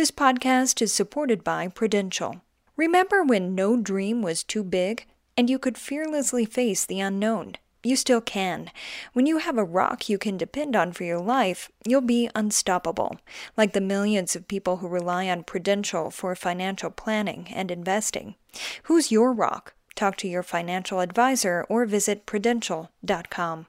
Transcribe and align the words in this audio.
This 0.00 0.10
podcast 0.10 0.80
is 0.80 0.94
supported 0.94 1.44
by 1.44 1.68
Prudential. 1.68 2.40
Remember 2.74 3.22
when 3.22 3.54
no 3.54 3.76
dream 3.76 4.22
was 4.22 4.42
too 4.42 4.64
big 4.64 5.04
and 5.36 5.50
you 5.50 5.58
could 5.58 5.76
fearlessly 5.76 6.46
face 6.46 6.86
the 6.86 7.00
unknown? 7.00 7.56
You 7.82 7.96
still 7.96 8.22
can. 8.22 8.70
When 9.12 9.26
you 9.26 9.36
have 9.36 9.58
a 9.58 9.62
rock 9.62 10.08
you 10.08 10.16
can 10.16 10.38
depend 10.38 10.74
on 10.74 10.92
for 10.92 11.04
your 11.04 11.20
life, 11.20 11.70
you'll 11.86 12.00
be 12.00 12.30
unstoppable, 12.34 13.18
like 13.58 13.74
the 13.74 13.82
millions 13.82 14.34
of 14.34 14.48
people 14.48 14.78
who 14.78 14.88
rely 14.88 15.28
on 15.28 15.44
Prudential 15.44 16.10
for 16.10 16.34
financial 16.34 16.88
planning 16.88 17.48
and 17.54 17.70
investing. 17.70 18.36
Who's 18.84 19.12
your 19.12 19.34
rock? 19.34 19.74
Talk 19.96 20.16
to 20.16 20.28
your 20.28 20.42
financial 20.42 21.00
advisor 21.00 21.66
or 21.68 21.84
visit 21.84 22.24
prudential.com. 22.24 23.66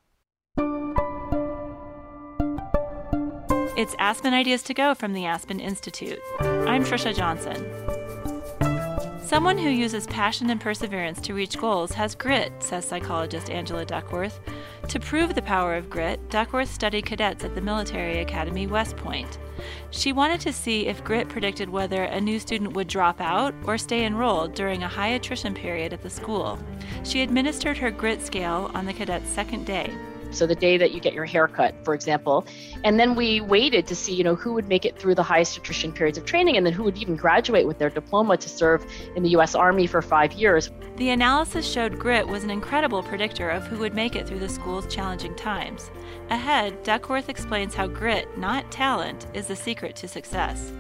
It's 3.81 3.95
Aspen 3.97 4.31
Ideas 4.31 4.61
to 4.65 4.75
Go 4.75 4.93
from 4.93 5.13
the 5.13 5.25
Aspen 5.25 5.59
Institute. 5.59 6.19
I'm 6.39 6.85
Trisha 6.85 7.15
Johnson. 7.15 7.65
Someone 9.25 9.57
who 9.57 9.69
uses 9.69 10.05
passion 10.05 10.51
and 10.51 10.61
perseverance 10.61 11.19
to 11.21 11.33
reach 11.33 11.57
goals 11.57 11.91
has 11.93 12.13
grit, 12.13 12.53
says 12.59 12.85
psychologist 12.85 13.49
Angela 13.49 13.83
Duckworth. 13.83 14.39
To 14.87 14.99
prove 14.99 15.33
the 15.33 15.41
power 15.41 15.73
of 15.73 15.89
grit, 15.89 16.29
Duckworth 16.29 16.71
studied 16.71 17.07
cadets 17.07 17.43
at 17.43 17.55
the 17.55 17.61
Military 17.61 18.19
Academy 18.19 18.67
West 18.67 18.97
Point. 18.97 19.39
She 19.89 20.13
wanted 20.13 20.41
to 20.41 20.53
see 20.53 20.85
if 20.85 21.03
grit 21.03 21.27
predicted 21.27 21.67
whether 21.67 22.03
a 22.03 22.21
new 22.21 22.37
student 22.37 22.73
would 22.73 22.87
drop 22.87 23.19
out 23.19 23.55
or 23.65 23.79
stay 23.79 24.05
enrolled 24.05 24.53
during 24.53 24.83
a 24.83 24.87
high 24.87 25.07
attrition 25.07 25.55
period 25.55 25.91
at 25.91 26.03
the 26.03 26.09
school. 26.11 26.59
She 27.03 27.23
administered 27.23 27.79
her 27.79 27.89
grit 27.89 28.21
scale 28.21 28.69
on 28.75 28.85
the 28.85 28.93
cadet's 28.93 29.31
second 29.31 29.65
day. 29.65 29.91
So 30.31 30.47
the 30.47 30.55
day 30.55 30.77
that 30.77 30.91
you 30.91 30.99
get 30.99 31.13
your 31.13 31.25
haircut, 31.25 31.75
for 31.83 31.93
example, 31.93 32.45
and 32.83 32.99
then 32.99 33.15
we 33.15 33.41
waited 33.41 33.85
to 33.87 33.95
see, 33.95 34.13
you 34.13 34.23
know, 34.23 34.35
who 34.35 34.53
would 34.53 34.67
make 34.67 34.85
it 34.85 34.97
through 34.97 35.15
the 35.15 35.23
highest 35.23 35.57
attrition 35.57 35.91
periods 35.91 36.17
of 36.17 36.25
training, 36.25 36.57
and 36.57 36.65
then 36.65 36.73
who 36.73 36.83
would 36.83 36.97
even 36.97 37.15
graduate 37.15 37.67
with 37.67 37.77
their 37.77 37.89
diploma 37.89 38.37
to 38.37 38.49
serve 38.49 38.85
in 39.15 39.23
the 39.23 39.29
U.S. 39.31 39.55
Army 39.55 39.87
for 39.87 40.01
five 40.01 40.33
years. 40.33 40.71
The 40.97 41.09
analysis 41.09 41.69
showed 41.69 41.99
grit 41.99 42.27
was 42.27 42.43
an 42.43 42.49
incredible 42.49 43.03
predictor 43.03 43.49
of 43.49 43.65
who 43.67 43.79
would 43.79 43.93
make 43.93 44.15
it 44.15 44.27
through 44.27 44.39
the 44.39 44.49
school's 44.49 44.93
challenging 44.93 45.35
times. 45.35 45.91
Ahead, 46.29 46.83
Duckworth 46.83 47.29
explains 47.29 47.75
how 47.75 47.87
grit, 47.87 48.37
not 48.37 48.71
talent, 48.71 49.27
is 49.33 49.47
the 49.47 49.55
secret 49.55 49.95
to 49.97 50.07
success. 50.07 50.71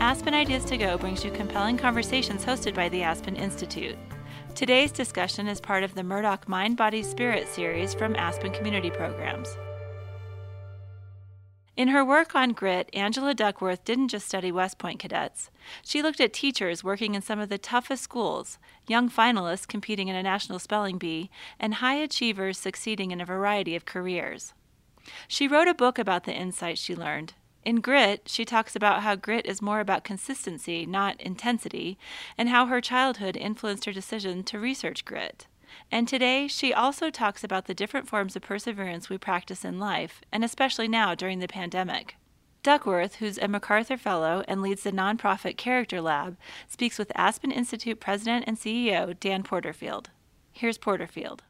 Aspen 0.00 0.34
Ideas 0.34 0.64
to 0.66 0.76
Go 0.76 0.98
brings 0.98 1.24
you 1.24 1.30
compelling 1.30 1.76
conversations 1.76 2.44
hosted 2.44 2.74
by 2.74 2.88
the 2.88 3.02
Aspen 3.02 3.36
Institute. 3.36 3.96
Today's 4.54 4.92
discussion 4.92 5.48
is 5.48 5.60
part 5.60 5.82
of 5.82 5.96
the 5.96 6.04
Murdoch 6.04 6.48
Mind, 6.48 6.76
Body, 6.76 7.02
Spirit 7.02 7.48
series 7.48 7.92
from 7.92 8.14
Aspen 8.14 8.52
Community 8.52 8.88
Programs. 8.88 9.48
In 11.76 11.88
her 11.88 12.04
work 12.04 12.36
on 12.36 12.50
grit, 12.50 12.88
Angela 12.92 13.34
Duckworth 13.34 13.84
didn't 13.84 14.08
just 14.08 14.28
study 14.28 14.52
West 14.52 14.78
Point 14.78 15.00
cadets. 15.00 15.50
She 15.82 16.02
looked 16.02 16.20
at 16.20 16.32
teachers 16.32 16.84
working 16.84 17.16
in 17.16 17.20
some 17.20 17.40
of 17.40 17.48
the 17.48 17.58
toughest 17.58 18.04
schools, 18.04 18.60
young 18.86 19.10
finalists 19.10 19.66
competing 19.66 20.06
in 20.06 20.14
a 20.14 20.22
national 20.22 20.60
spelling 20.60 20.98
bee, 20.98 21.30
and 21.58 21.74
high 21.74 21.96
achievers 21.96 22.56
succeeding 22.56 23.10
in 23.10 23.20
a 23.20 23.26
variety 23.26 23.74
of 23.74 23.86
careers. 23.86 24.54
She 25.26 25.48
wrote 25.48 25.66
a 25.66 25.74
book 25.74 25.98
about 25.98 26.24
the 26.24 26.32
insights 26.32 26.80
she 26.80 26.94
learned, 26.94 27.34
in 27.64 27.80
Grit, 27.80 28.28
she 28.28 28.44
talks 28.44 28.76
about 28.76 29.02
how 29.02 29.14
grit 29.14 29.46
is 29.46 29.62
more 29.62 29.80
about 29.80 30.04
consistency, 30.04 30.86
not 30.86 31.20
intensity, 31.20 31.98
and 32.36 32.48
how 32.48 32.66
her 32.66 32.80
childhood 32.80 33.36
influenced 33.36 33.84
her 33.84 33.92
decision 33.92 34.44
to 34.44 34.58
research 34.58 35.04
grit. 35.04 35.46
And 35.90 36.06
today, 36.06 36.46
she 36.48 36.72
also 36.72 37.10
talks 37.10 37.42
about 37.42 37.66
the 37.66 37.74
different 37.74 38.08
forms 38.08 38.36
of 38.36 38.42
perseverance 38.42 39.08
we 39.08 39.18
practice 39.18 39.64
in 39.64 39.78
life, 39.78 40.20
and 40.32 40.44
especially 40.44 40.88
now 40.88 41.14
during 41.14 41.38
the 41.38 41.48
pandemic. 41.48 42.16
Duckworth, 42.62 43.16
who's 43.16 43.38
a 43.38 43.48
MacArthur 43.48 43.98
Fellow 43.98 44.42
and 44.48 44.62
leads 44.62 44.84
the 44.84 44.92
nonprofit 44.92 45.56
Character 45.56 46.00
Lab, 46.00 46.36
speaks 46.66 46.98
with 46.98 47.12
Aspen 47.14 47.50
Institute 47.50 48.00
President 48.00 48.44
and 48.46 48.56
CEO 48.56 49.18
Dan 49.20 49.42
Porterfield. 49.42 50.10
Here's 50.52 50.78
Porterfield. 50.78 51.42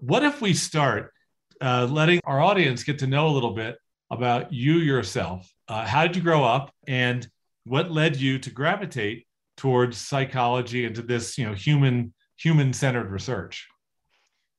What 0.00 0.24
if 0.24 0.40
we 0.40 0.54
start 0.54 1.12
uh, 1.60 1.86
letting 1.88 2.20
our 2.24 2.40
audience 2.40 2.82
get 2.82 2.98
to 3.00 3.06
know 3.06 3.28
a 3.28 3.30
little 3.30 3.52
bit 3.52 3.76
about 4.10 4.52
you 4.52 4.74
yourself. 4.74 5.50
Uh, 5.68 5.86
how 5.86 6.06
did 6.06 6.16
you 6.16 6.22
grow 6.22 6.44
up, 6.44 6.72
and 6.86 7.26
what 7.64 7.90
led 7.90 8.16
you 8.16 8.38
to 8.38 8.50
gravitate 8.50 9.26
towards 9.56 9.96
psychology 9.96 10.84
and 10.84 10.94
to 10.96 11.02
this, 11.02 11.38
you 11.38 11.46
know, 11.46 11.54
human 11.54 12.12
human 12.36 12.72
centered 12.72 13.10
research? 13.10 13.66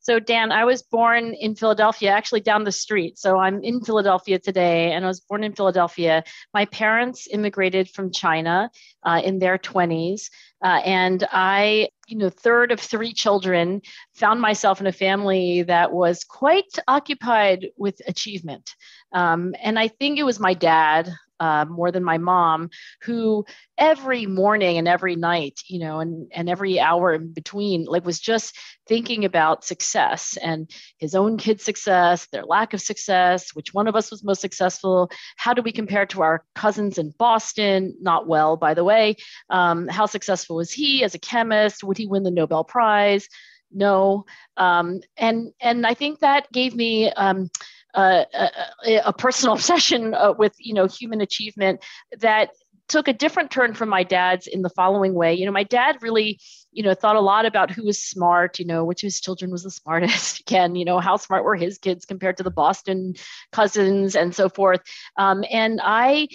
So, 0.06 0.20
Dan, 0.20 0.52
I 0.52 0.66
was 0.66 0.84
born 0.84 1.34
in 1.34 1.56
Philadelphia, 1.56 2.12
actually 2.12 2.42
down 2.42 2.64
the 2.64 2.72
street. 2.72 3.18
So, 3.18 3.40
I'm 3.40 3.64
in 3.64 3.82
Philadelphia 3.82 4.38
today, 4.38 4.92
and 4.92 5.04
I 5.04 5.08
was 5.08 5.20
born 5.20 5.44
in 5.44 5.56
Philadelphia. 5.56 6.24
My 6.54 6.66
parents 6.66 7.28
immigrated 7.32 7.90
from 7.90 8.12
China 8.12 8.70
uh, 9.02 9.24
in 9.26 9.40
their 9.40 9.58
20s. 9.58 10.30
Uh, 10.64 10.80
and 10.86 11.28
I, 11.32 11.90
you 12.06 12.20
know, 12.20 12.30
third 12.30 12.72
of 12.72 12.80
three 12.80 13.14
children, 13.14 13.82
found 14.14 14.40
myself 14.42 14.80
in 14.80 14.86
a 14.86 14.92
family 14.92 15.64
that 15.64 15.92
was 15.92 16.24
quite 16.24 16.72
occupied 16.88 17.70
with 17.76 18.00
achievement. 18.08 18.76
Um, 19.12 19.56
and 19.60 19.80
I 19.80 19.88
think 19.88 20.20
it 20.20 20.24
was 20.24 20.40
my 20.40 20.54
dad 20.54 21.12
uh, 21.40 21.66
more 21.66 21.92
than 21.92 22.04
my 22.04 22.18
mom, 22.18 22.70
who 23.04 23.46
every 23.78 24.26
morning 24.26 24.78
and 24.78 24.88
every 24.88 25.16
night, 25.16 25.60
you 25.68 25.80
know, 25.80 26.00
and, 26.00 26.32
and 26.34 26.50
every 26.50 26.80
hour 26.80 27.14
in 27.14 27.34
between, 27.34 27.86
like 27.86 28.06
was 28.06 28.20
just 28.20 28.58
thinking 28.88 29.26
about 29.26 29.66
success 29.66 30.38
and 30.42 30.70
his 30.98 31.16
own 31.16 31.38
kids' 31.38 31.64
success, 31.64 32.28
their 32.32 32.46
lack 32.46 32.74
of 32.74 32.82
success, 32.82 33.54
which 33.54 33.74
one 33.74 33.88
of 33.88 33.96
us 33.96 34.12
was 34.12 34.24
most 34.24 34.42
successful, 34.42 35.10
how 35.38 35.54
do 35.54 35.62
we 35.62 35.72
compare 35.72 36.06
to 36.06 36.22
our 36.22 36.44
cousins 36.56 36.98
in 36.98 37.14
Boston? 37.18 37.96
Not 38.00 38.28
well, 38.28 38.58
by 38.58 38.74
the 38.74 38.84
way. 38.84 39.16
Um, 39.50 39.88
how 39.88 40.06
successful 40.06 40.58
was 40.58 40.72
he 40.72 41.04
as 41.04 41.16
a 41.16 41.20
chemist? 41.20 41.84
Would 41.84 41.98
he 41.98 42.08
win 42.08 42.24
the 42.24 42.32
Nobel 42.32 42.64
Prize? 42.64 43.28
No. 43.72 44.26
Um, 44.58 45.02
and 45.18 45.52
and 45.60 45.86
I 45.86 45.94
think 45.94 46.20
that 46.20 46.52
gave 46.52 46.76
me 46.76 47.12
um, 47.12 47.50
a, 47.96 49.02
a, 49.06 49.14
personal 49.14 49.56
obsession 49.56 50.14
uh, 50.14 50.34
with 50.38 50.54
you 50.60 50.74
know 50.74 50.88
human 50.88 51.22
achievement 51.22 51.84
that 52.20 52.52
took 52.88 53.08
a 53.08 53.14
different 53.14 53.50
turn 53.50 53.74
from 53.74 53.90
my 53.90 54.04
dad's 54.04 54.46
in 54.46 54.62
the 54.62 54.70
following 54.70 55.14
way 55.14 55.34
you 55.34 55.46
know 55.46 55.52
my 55.52 55.64
dad 55.64 55.98
really 56.02 56.40
you 56.72 56.84
know 56.84 56.94
thought 56.94 57.16
a 57.16 57.22
lot 57.22 57.46
about 57.46 57.72
who 57.72 57.86
was 57.86 58.02
smart 58.02 58.60
you 58.60 58.66
know 58.66 58.84
which 58.84 59.04
of 59.04 59.08
his 59.08 59.20
children 59.20 59.52
was 59.52 59.64
the 59.64 59.72
smartest 59.82 60.42
again 60.42 60.76
you 60.76 60.86
know 60.86 61.00
how 61.00 61.18
smart 61.18 61.44
were 61.44 61.56
his 61.56 61.78
kids 61.78 62.06
compared 62.06 62.38
to 62.38 62.44
the 62.44 62.52
boston 62.52 63.14
cousins 63.52 64.16
and 64.16 64.36
so 64.36 64.50
forth 64.50 64.82
um, 65.18 65.44
and 65.52 65.80
i 65.84 66.28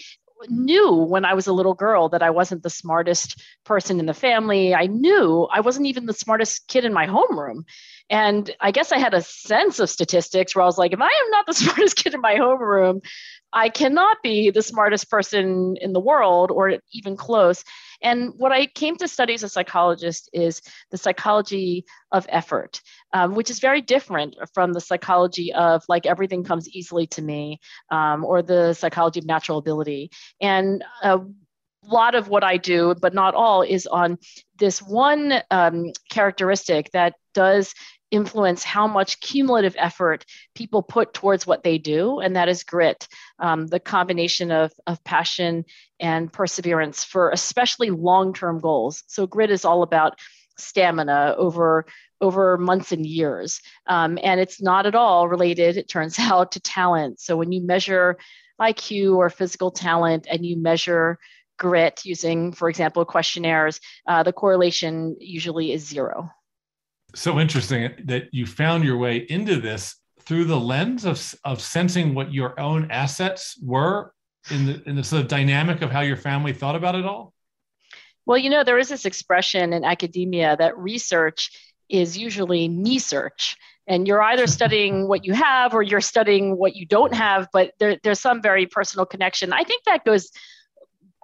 knew 0.49 0.95
when 0.95 1.25
I 1.25 1.35
was 1.35 1.47
a 1.47 1.53
little 1.53 1.75
girl 1.75 2.09
that 2.09 2.23
I 2.23 2.31
wasn't 2.31 2.63
the 2.63 2.71
smartest 2.71 3.43
person 3.65 4.01
in 4.01 4.07
the 4.07 4.15
family. 4.15 4.75
I 4.75 4.87
knew 4.87 5.49
I 5.53 5.61
wasn't 5.61 5.87
even 5.87 6.07
the 6.07 6.13
smartest 6.13 6.67
kid 6.69 6.85
in 6.85 6.93
my 6.93 7.07
homeroom. 7.07 7.65
And 8.11 8.51
I 8.61 8.73
guess 8.73 8.91
I 8.91 8.99
had 8.99 9.15
a 9.15 9.23
sense 9.23 9.79
of 9.79 9.89
statistics 9.89 10.55
where 10.55 10.65
I 10.65 10.67
was 10.67 10.79
like, 10.79 10.93
if 10.93 11.01
I 11.01 11.07
am 11.07 11.31
not 11.31 11.47
the 11.47 11.55
smartest 11.55 11.97
kid 11.97 12.13
in 12.13 12.21
my 12.21 12.35
homeroom, 12.35 13.03
I 13.53 13.69
cannot 13.69 14.19
be 14.23 14.51
the 14.51 14.63
smartest 14.63 15.11
person 15.11 15.77
in 15.81 15.93
the 15.93 16.01
world 16.01 16.51
or 16.51 16.79
even 16.93 17.17
close. 17.17 17.65
And 18.03 18.33
what 18.37 18.53
I 18.53 18.67
came 18.67 18.97
to 18.97 19.09
study 19.09 19.35
as 19.35 19.43
a 19.43 19.49
psychologist 19.49 20.31
is 20.33 20.63
the 20.91 20.99
psychology 20.99 21.85
of 22.13 22.27
effort, 22.29 22.81
um, 23.13 23.35
which 23.35 23.51
is 23.51 23.61
very 23.61 23.81
different 23.81 24.37
from 24.55 24.73
the 24.73 24.81
psychology 24.81 25.53
of 25.53 25.85
like 25.89 26.07
everything 26.07 26.45
comes 26.45 26.69
easily 26.69 27.07
to 27.09 27.23
me 27.23 27.61
um, 27.91 28.25
or 28.25 28.43
the 28.43 28.73
psychology 28.75 29.21
of 29.21 29.27
natural 29.27 29.59
ability. 29.59 30.11
And 30.41 30.83
a 31.03 31.21
lot 31.85 32.15
of 32.15 32.29
what 32.29 32.45
I 32.45 32.57
do, 32.57 32.95
but 33.01 33.15
not 33.15 33.35
all, 33.35 33.63
is 33.63 33.87
on 33.87 34.19
this 34.59 34.81
one 34.81 35.43
um, 35.51 35.93
characteristic 36.11 36.91
that 36.93 37.15
does 37.35 37.75
influence 38.11 38.65
how 38.65 38.87
much 38.87 39.21
cumulative 39.21 39.77
effort 39.79 40.25
people 40.55 40.83
put 40.83 41.15
towards 41.15 41.47
what 41.47 41.63
they 41.63 41.79
do, 41.79 42.21
and 42.21 42.37
that 42.37 42.49
is 42.49 42.65
grit, 42.65 43.09
um, 43.39 43.67
the 43.67 43.81
combination 43.81 44.51
of, 44.51 44.73
of 44.87 45.03
passion 45.05 45.65
and 45.99 46.33
perseverance 46.33 47.05
for 47.05 47.31
especially 47.31 47.91
long 47.91 48.33
term 48.33 48.61
goals. 48.61 49.03
So, 49.07 49.27
grit 49.27 49.51
is 49.51 49.65
all 49.65 49.83
about 49.83 50.19
stamina 50.61 51.35
over 51.39 51.87
over 52.21 52.59
months 52.59 52.93
and 52.93 53.07
years 53.07 53.63
um, 53.87 54.19
and 54.23 54.41
it's 54.41 54.61
not 54.61 54.87
at 54.87 54.95
all 54.95 55.27
related 55.29 55.77
it 55.77 55.89
turns 55.89 56.19
out 56.19 56.53
to 56.53 56.61
talent 56.61 57.19
so 57.19 57.37
when 57.37 57.51
you 57.51 57.63
measure 57.63 58.19
iq 58.61 59.17
or 59.17 59.31
physical 59.31 59.71
talent 59.71 60.27
and 60.31 60.45
you 60.45 60.57
measure 60.57 61.19
grit 61.59 62.03
using 62.05 62.53
for 62.53 62.69
example 62.69 63.05
questionnaires 63.05 63.81
uh, 64.07 64.23
the 64.23 64.33
correlation 64.33 65.17
usually 65.19 65.73
is 65.73 65.87
zero 65.87 66.31
so 67.15 67.39
interesting 67.39 67.91
that 68.05 68.29
you 68.33 68.47
found 68.47 68.85
your 68.85 68.97
way 68.97 69.19
into 69.29 69.61
this 69.61 69.97
through 70.23 70.45
the 70.45 70.59
lens 70.59 71.05
of, 71.05 71.35
of 71.45 71.61
sensing 71.61 72.15
what 72.15 72.33
your 72.33 72.59
own 72.61 72.91
assets 72.91 73.59
were 73.63 74.13
in 74.51 74.67
the 74.67 74.83
in 74.89 74.97
the 74.97 75.05
sort 75.05 75.23
of 75.23 75.29
dynamic 75.29 75.83
of 75.83 75.91
how 75.91 76.01
your 76.01 76.17
family 76.17 76.53
thought 76.53 76.77
about 76.77 76.95
it 76.95 77.05
all? 77.05 77.35
Well 78.27 78.39
you 78.39 78.51
know 78.51 78.65
there 78.65 78.79
is 78.79 78.89
this 78.89 79.05
expression 79.05 79.73
in 79.73 79.85
academia 79.85 80.57
that 80.57 80.79
research 80.79 81.51
is 81.89 82.17
usually 82.17 82.69
me 82.69 82.99
search 82.99 83.57
and 83.87 84.07
you're 84.07 84.23
either 84.23 84.47
studying 84.59 85.09
what 85.09 85.25
you 85.25 85.35
have 85.35 85.75
or 85.75 85.83
you're 85.83 86.01
studying 86.01 86.57
what 86.57 86.77
you 86.77 86.87
don't 86.87 87.15
have 87.15 87.49
but 87.53 87.73
there, 87.79 87.99
there's 88.03 88.21
some 88.21 88.41
very 88.41 88.67
personal 88.67 89.05
connection. 89.05 89.53
I 89.53 89.65
think 89.65 89.85
that 89.85 90.05
goes 90.05 90.31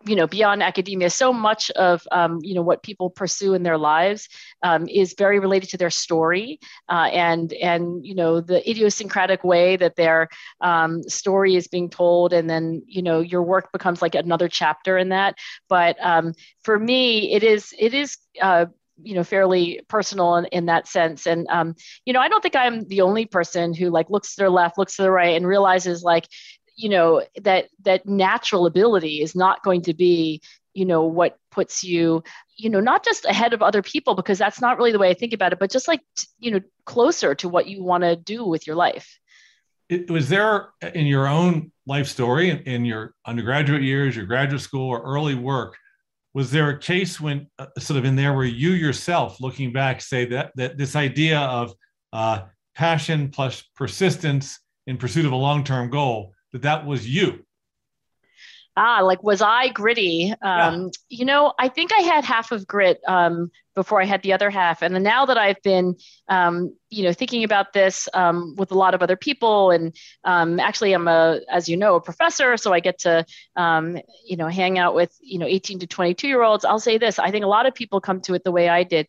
you 0.06 0.14
know 0.16 0.26
beyond 0.26 0.62
academia 0.62 1.10
so 1.10 1.32
much 1.32 1.70
of 1.72 2.06
um, 2.12 2.38
you 2.42 2.54
know 2.54 2.62
what 2.62 2.82
people 2.82 3.10
pursue 3.10 3.54
in 3.54 3.62
their 3.62 3.78
lives 3.78 4.28
um, 4.62 4.88
is 4.88 5.14
very 5.18 5.38
related 5.38 5.68
to 5.70 5.76
their 5.76 5.90
story 5.90 6.58
uh, 6.88 7.08
and 7.12 7.52
and 7.54 8.06
you 8.06 8.14
know 8.14 8.40
the 8.40 8.68
idiosyncratic 8.68 9.42
way 9.44 9.76
that 9.76 9.96
their 9.96 10.28
um, 10.60 11.02
story 11.02 11.56
is 11.56 11.66
being 11.66 11.90
told 11.90 12.32
and 12.32 12.48
then 12.48 12.82
you 12.86 13.02
know 13.02 13.20
your 13.20 13.42
work 13.42 13.72
becomes 13.72 14.00
like 14.00 14.14
another 14.14 14.48
chapter 14.48 14.96
in 14.96 15.10
that. 15.10 15.36
But 15.68 15.96
um, 16.00 16.34
for 16.62 16.78
me 16.78 17.32
it 17.32 17.42
is 17.42 17.74
it 17.78 17.94
is 17.94 18.16
uh, 18.40 18.66
you 19.02 19.14
know 19.14 19.24
fairly 19.24 19.80
personal 19.88 20.36
in, 20.36 20.46
in 20.46 20.66
that 20.66 20.86
sense. 20.88 21.26
And 21.26 21.46
um, 21.50 21.74
you 22.04 22.12
know 22.12 22.20
i 22.20 22.28
don't 22.28 22.42
think 22.42 22.56
i'm 22.56 22.86
the 22.88 23.02
only 23.02 23.26
person 23.26 23.74
who 23.74 23.90
like 23.90 24.10
looks 24.10 24.34
to 24.34 24.40
their 24.40 24.50
left 24.50 24.78
looks 24.78 24.96
to 24.96 25.02
the 25.02 25.10
right 25.10 25.36
and 25.36 25.46
realizes 25.46 26.02
like 26.02 26.26
you 26.76 26.88
know 26.88 27.22
that 27.42 27.68
that 27.82 28.06
natural 28.06 28.66
ability 28.66 29.22
is 29.22 29.34
not 29.34 29.62
going 29.62 29.82
to 29.82 29.94
be 29.94 30.40
you 30.74 30.84
know 30.84 31.04
what 31.04 31.38
puts 31.50 31.82
you 31.82 32.22
you 32.56 32.68
know 32.68 32.80
not 32.80 33.04
just 33.04 33.24
ahead 33.24 33.54
of 33.54 33.62
other 33.62 33.82
people 33.82 34.14
because 34.14 34.38
that's 34.38 34.60
not 34.60 34.76
really 34.76 34.92
the 34.92 34.98
way 34.98 35.08
i 35.08 35.14
think 35.14 35.32
about 35.32 35.52
it 35.52 35.58
but 35.58 35.70
just 35.70 35.88
like 35.88 36.02
you 36.38 36.50
know 36.50 36.60
closer 36.84 37.34
to 37.34 37.48
what 37.48 37.66
you 37.66 37.82
want 37.82 38.04
to 38.04 38.14
do 38.14 38.44
with 38.44 38.66
your 38.66 38.76
life. 38.76 39.18
It, 39.88 40.10
was 40.10 40.28
there 40.28 40.70
in 40.94 41.06
your 41.06 41.28
own 41.28 41.70
life 41.86 42.08
story 42.08 42.50
in, 42.50 42.58
in, 42.60 42.84
your 42.84 43.14
undergraduate 43.24 43.82
years 43.82 44.16
your 44.16 44.26
graduate 44.26 44.60
school 44.60 44.88
or 44.88 45.00
early 45.02 45.36
work 45.36 45.76
was 46.34 46.50
there 46.50 46.70
a 46.70 46.78
case 46.78 47.20
when 47.20 47.46
uh, 47.58 47.66
sort 47.78 47.96
of 47.96 48.04
in 48.04 48.16
there 48.16 48.34
where 48.34 48.44
you 48.44 48.70
yourself 48.70 49.40
looking 49.40 49.72
back 49.72 50.00
say 50.00 50.24
that 50.26 50.50
that 50.56 50.76
this 50.76 50.96
idea 50.96 51.38
of 51.38 51.72
uh, 52.12 52.40
passion 52.74 53.28
plus 53.28 53.62
persistence 53.76 54.58
in 54.88 54.96
pursuit 54.96 55.24
of 55.24 55.32
a 55.32 55.36
long-term 55.36 55.88
goal 55.88 56.32
that 56.52 56.62
that 56.62 56.86
was 56.86 57.08
you. 57.08 57.44
Ah 58.78 59.00
like 59.02 59.22
was 59.22 59.40
i 59.40 59.68
gritty? 59.68 60.34
Um, 60.42 60.82
yeah. 60.82 60.88
you 61.08 61.24
know 61.24 61.54
i 61.58 61.68
think 61.68 61.92
i 61.94 62.00
had 62.00 62.24
half 62.24 62.52
of 62.52 62.66
grit 62.66 63.00
um, 63.08 63.50
before 63.74 64.02
i 64.02 64.04
had 64.04 64.22
the 64.22 64.34
other 64.34 64.50
half. 64.50 64.82
And 64.82 65.02
now 65.02 65.24
that 65.26 65.38
i've 65.38 65.62
been 65.62 65.96
um, 66.28 66.76
you 66.90 67.04
know 67.04 67.12
thinking 67.14 67.42
about 67.42 67.72
this 67.72 68.06
um, 68.12 68.54
with 68.56 68.72
a 68.72 68.78
lot 68.78 68.92
of 68.92 69.02
other 69.02 69.16
people 69.16 69.70
and 69.70 69.96
um, 70.24 70.60
actually 70.60 70.92
i'm 70.92 71.08
a 71.08 71.40
as 71.50 71.70
you 71.70 71.76
know 71.76 71.94
a 71.96 72.02
professor 72.02 72.56
so 72.58 72.72
i 72.74 72.80
get 72.80 72.98
to 73.00 73.24
um, 73.56 73.98
you 74.26 74.36
know 74.36 74.48
hang 74.48 74.78
out 74.78 74.94
with 74.94 75.16
you 75.22 75.38
know 75.38 75.46
18 75.46 75.78
to 75.80 75.86
22 75.86 76.28
year 76.28 76.42
olds. 76.42 76.66
I'll 76.66 76.78
say 76.78 76.98
this 76.98 77.18
i 77.18 77.30
think 77.30 77.46
a 77.46 77.48
lot 77.48 77.64
of 77.64 77.74
people 77.74 78.02
come 78.02 78.20
to 78.22 78.34
it 78.34 78.44
the 78.44 78.52
way 78.52 78.68
i 78.68 78.82
did 78.82 79.06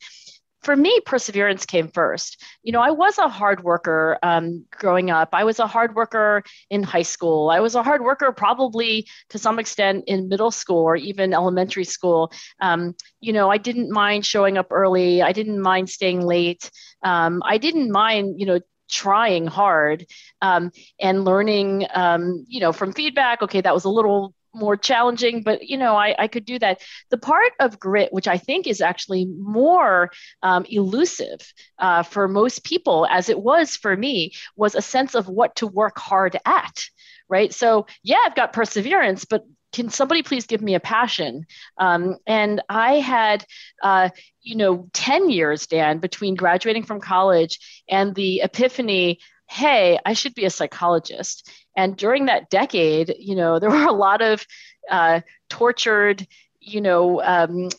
for 0.64 0.76
me, 0.76 1.00
perseverance 1.06 1.66
came 1.66 1.88
first. 1.88 2.44
You 2.64 2.72
know, 2.72 2.82
I 2.82 2.92
was 2.92 3.18
a 3.18 3.30
hard 3.30 3.64
worker 3.64 4.18
um, 4.24 4.66
growing 4.72 5.10
up. 5.10 5.30
I 5.34 5.44
was 5.44 5.60
a 5.60 5.68
hard 5.68 5.96
worker 5.96 6.44
in 6.70 6.84
high 6.84 7.04
school. 7.04 7.50
I 7.50 7.60
was 7.60 7.76
a 7.76 7.84
hard 7.84 8.02
worker 8.02 8.32
probably 8.32 9.08
to 9.30 9.38
some 9.38 9.60
extent 9.60 10.06
in 10.08 10.30
middle 10.30 10.52
school 10.52 10.84
or 10.84 10.96
even 10.96 11.34
elementary 11.34 11.86
school. 11.86 12.32
Um, 12.60 12.96
you 13.22 13.34
know, 13.34 13.50
I 13.50 13.58
didn't 13.58 13.92
mind 13.92 14.26
showing 14.26 14.58
up 14.58 14.68
early. 14.72 15.22
I 15.22 15.32
didn't 15.32 15.62
mind 15.62 15.90
staying 15.90 16.22
late. 16.22 16.70
Um, 17.04 17.42
I 17.46 17.58
didn't 17.58 17.92
mind, 17.92 18.40
you 18.40 18.46
know, 18.46 18.60
trying 18.90 19.48
hard 19.48 20.06
um, 20.42 20.72
and 21.00 21.26
learning 21.26 21.86
um, 21.94 22.46
you 22.48 22.60
know 22.62 22.72
from 22.72 22.94
feedback 22.94 23.42
okay 23.42 23.60
that 23.60 23.74
was 23.74 23.84
a 23.84 23.90
little 23.90 24.34
more 24.58 24.76
challenging, 24.76 25.44
but 25.44 25.68
you 25.68 25.78
know, 25.78 25.96
I, 25.96 26.16
I 26.18 26.28
could 26.28 26.46
do 26.46 26.60
that. 26.60 26.82
The 27.10 27.18
part 27.18 27.54
of 27.60 27.80
grit, 27.80 28.12
which 28.12 28.28
I 28.28 28.38
think 28.38 28.68
is 28.68 28.82
actually 28.82 29.26
more 29.26 30.12
um, 30.44 30.66
elusive 30.70 31.40
uh, 31.80 32.04
for 32.04 32.28
most 32.28 32.64
people, 32.64 33.08
as 33.10 33.30
it 33.30 33.40
was 33.40 33.76
for 33.76 33.96
me, 33.96 34.34
was 34.56 34.76
a 34.76 34.82
sense 34.82 35.16
of 35.16 35.28
what 35.28 35.56
to 35.58 35.68
work 35.68 35.98
hard 35.98 36.38
at. 36.46 36.86
Right. 37.30 37.54
So, 37.54 37.88
yeah, 38.04 38.20
I've 38.26 38.36
got 38.36 38.54
perseverance, 38.54 39.26
but 39.26 39.46
can 39.74 39.90
somebody 39.90 40.24
please 40.24 40.48
give 40.48 40.62
me 40.62 40.76
a 40.76 40.80
passion? 40.80 41.46
Um, 41.78 42.18
and 42.26 42.62
I 42.70 42.96
had, 42.96 43.46
uh, 43.84 44.10
you 44.42 44.56
know, 44.56 44.88
10 44.94 45.30
years, 45.30 45.68
Dan, 45.68 46.00
between 46.00 46.36
graduating 46.36 46.84
from 46.84 47.02
college 47.02 47.60
and 47.90 48.16
the 48.16 48.42
epiphany 48.44 49.20
hey, 49.50 49.98
I 50.06 50.14
should 50.14 50.36
be 50.36 50.46
a 50.46 50.50
psychologist. 50.50 51.50
And 51.78 51.96
during 51.96 52.26
that 52.26 52.50
decade, 52.50 53.16
you 53.20 53.36
know, 53.36 53.60
there 53.60 53.70
were 53.70 53.86
a 53.86 53.94
lot 53.94 54.22
of 54.22 54.46
uh, 54.90 55.22
tortured, 55.50 56.28
you 56.60 56.82
know, 56.82 57.22
um, 57.22 57.70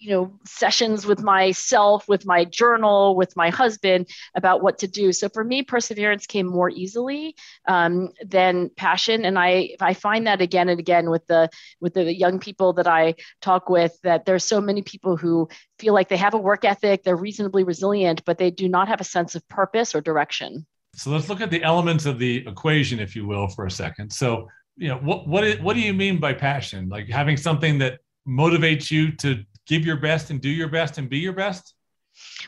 you 0.00 0.10
know, 0.10 0.38
sessions 0.44 1.06
with 1.06 1.22
myself, 1.22 2.06
with 2.08 2.26
my 2.26 2.44
journal, 2.44 3.16
with 3.16 3.34
my 3.36 3.48
husband 3.48 4.06
about 4.34 4.62
what 4.62 4.78
to 4.78 4.86
do. 4.86 5.12
So 5.12 5.30
for 5.30 5.42
me, 5.42 5.62
perseverance 5.62 6.26
came 6.26 6.46
more 6.46 6.68
easily 6.68 7.36
um, 7.66 8.10
than 8.22 8.70
passion, 8.76 9.24
and 9.24 9.38
I 9.38 9.76
I 9.80 9.94
find 9.94 10.26
that 10.26 10.42
again 10.42 10.68
and 10.68 10.78
again 10.78 11.08
with 11.08 11.26
the 11.26 11.48
with 11.80 11.94
the 11.94 12.12
young 12.12 12.38
people 12.38 12.74
that 12.74 12.86
I 12.86 13.14
talk 13.40 13.70
with 13.70 13.98
that 14.02 14.26
there's 14.26 14.44
so 14.44 14.60
many 14.60 14.82
people 14.82 15.16
who 15.16 15.48
feel 15.78 15.94
like 15.94 16.10
they 16.10 16.18
have 16.18 16.34
a 16.34 16.38
work 16.38 16.66
ethic, 16.66 17.02
they're 17.02 17.16
reasonably 17.16 17.64
resilient, 17.64 18.26
but 18.26 18.36
they 18.36 18.50
do 18.50 18.68
not 18.68 18.88
have 18.88 19.00
a 19.00 19.04
sense 19.04 19.36
of 19.36 19.48
purpose 19.48 19.94
or 19.94 20.02
direction. 20.02 20.66
So 20.96 21.10
let's 21.10 21.28
look 21.28 21.40
at 21.40 21.50
the 21.50 21.62
elements 21.62 22.06
of 22.06 22.18
the 22.18 22.46
equation, 22.46 23.00
if 23.00 23.14
you 23.14 23.26
will, 23.26 23.48
for 23.48 23.66
a 23.66 23.70
second. 23.70 24.12
So, 24.12 24.48
you 24.76 24.88
know, 24.88 24.98
what 24.98 25.28
what 25.28 25.44
is, 25.44 25.60
what 25.60 25.74
do 25.74 25.80
you 25.80 25.94
mean 25.94 26.18
by 26.18 26.32
passion? 26.32 26.88
Like 26.88 27.08
having 27.08 27.36
something 27.36 27.78
that 27.78 28.00
motivates 28.26 28.90
you 28.90 29.12
to 29.16 29.44
give 29.66 29.84
your 29.84 29.96
best 29.96 30.30
and 30.30 30.40
do 30.40 30.48
your 30.48 30.68
best 30.68 30.98
and 30.98 31.08
be 31.08 31.18
your 31.18 31.32
best? 31.32 31.74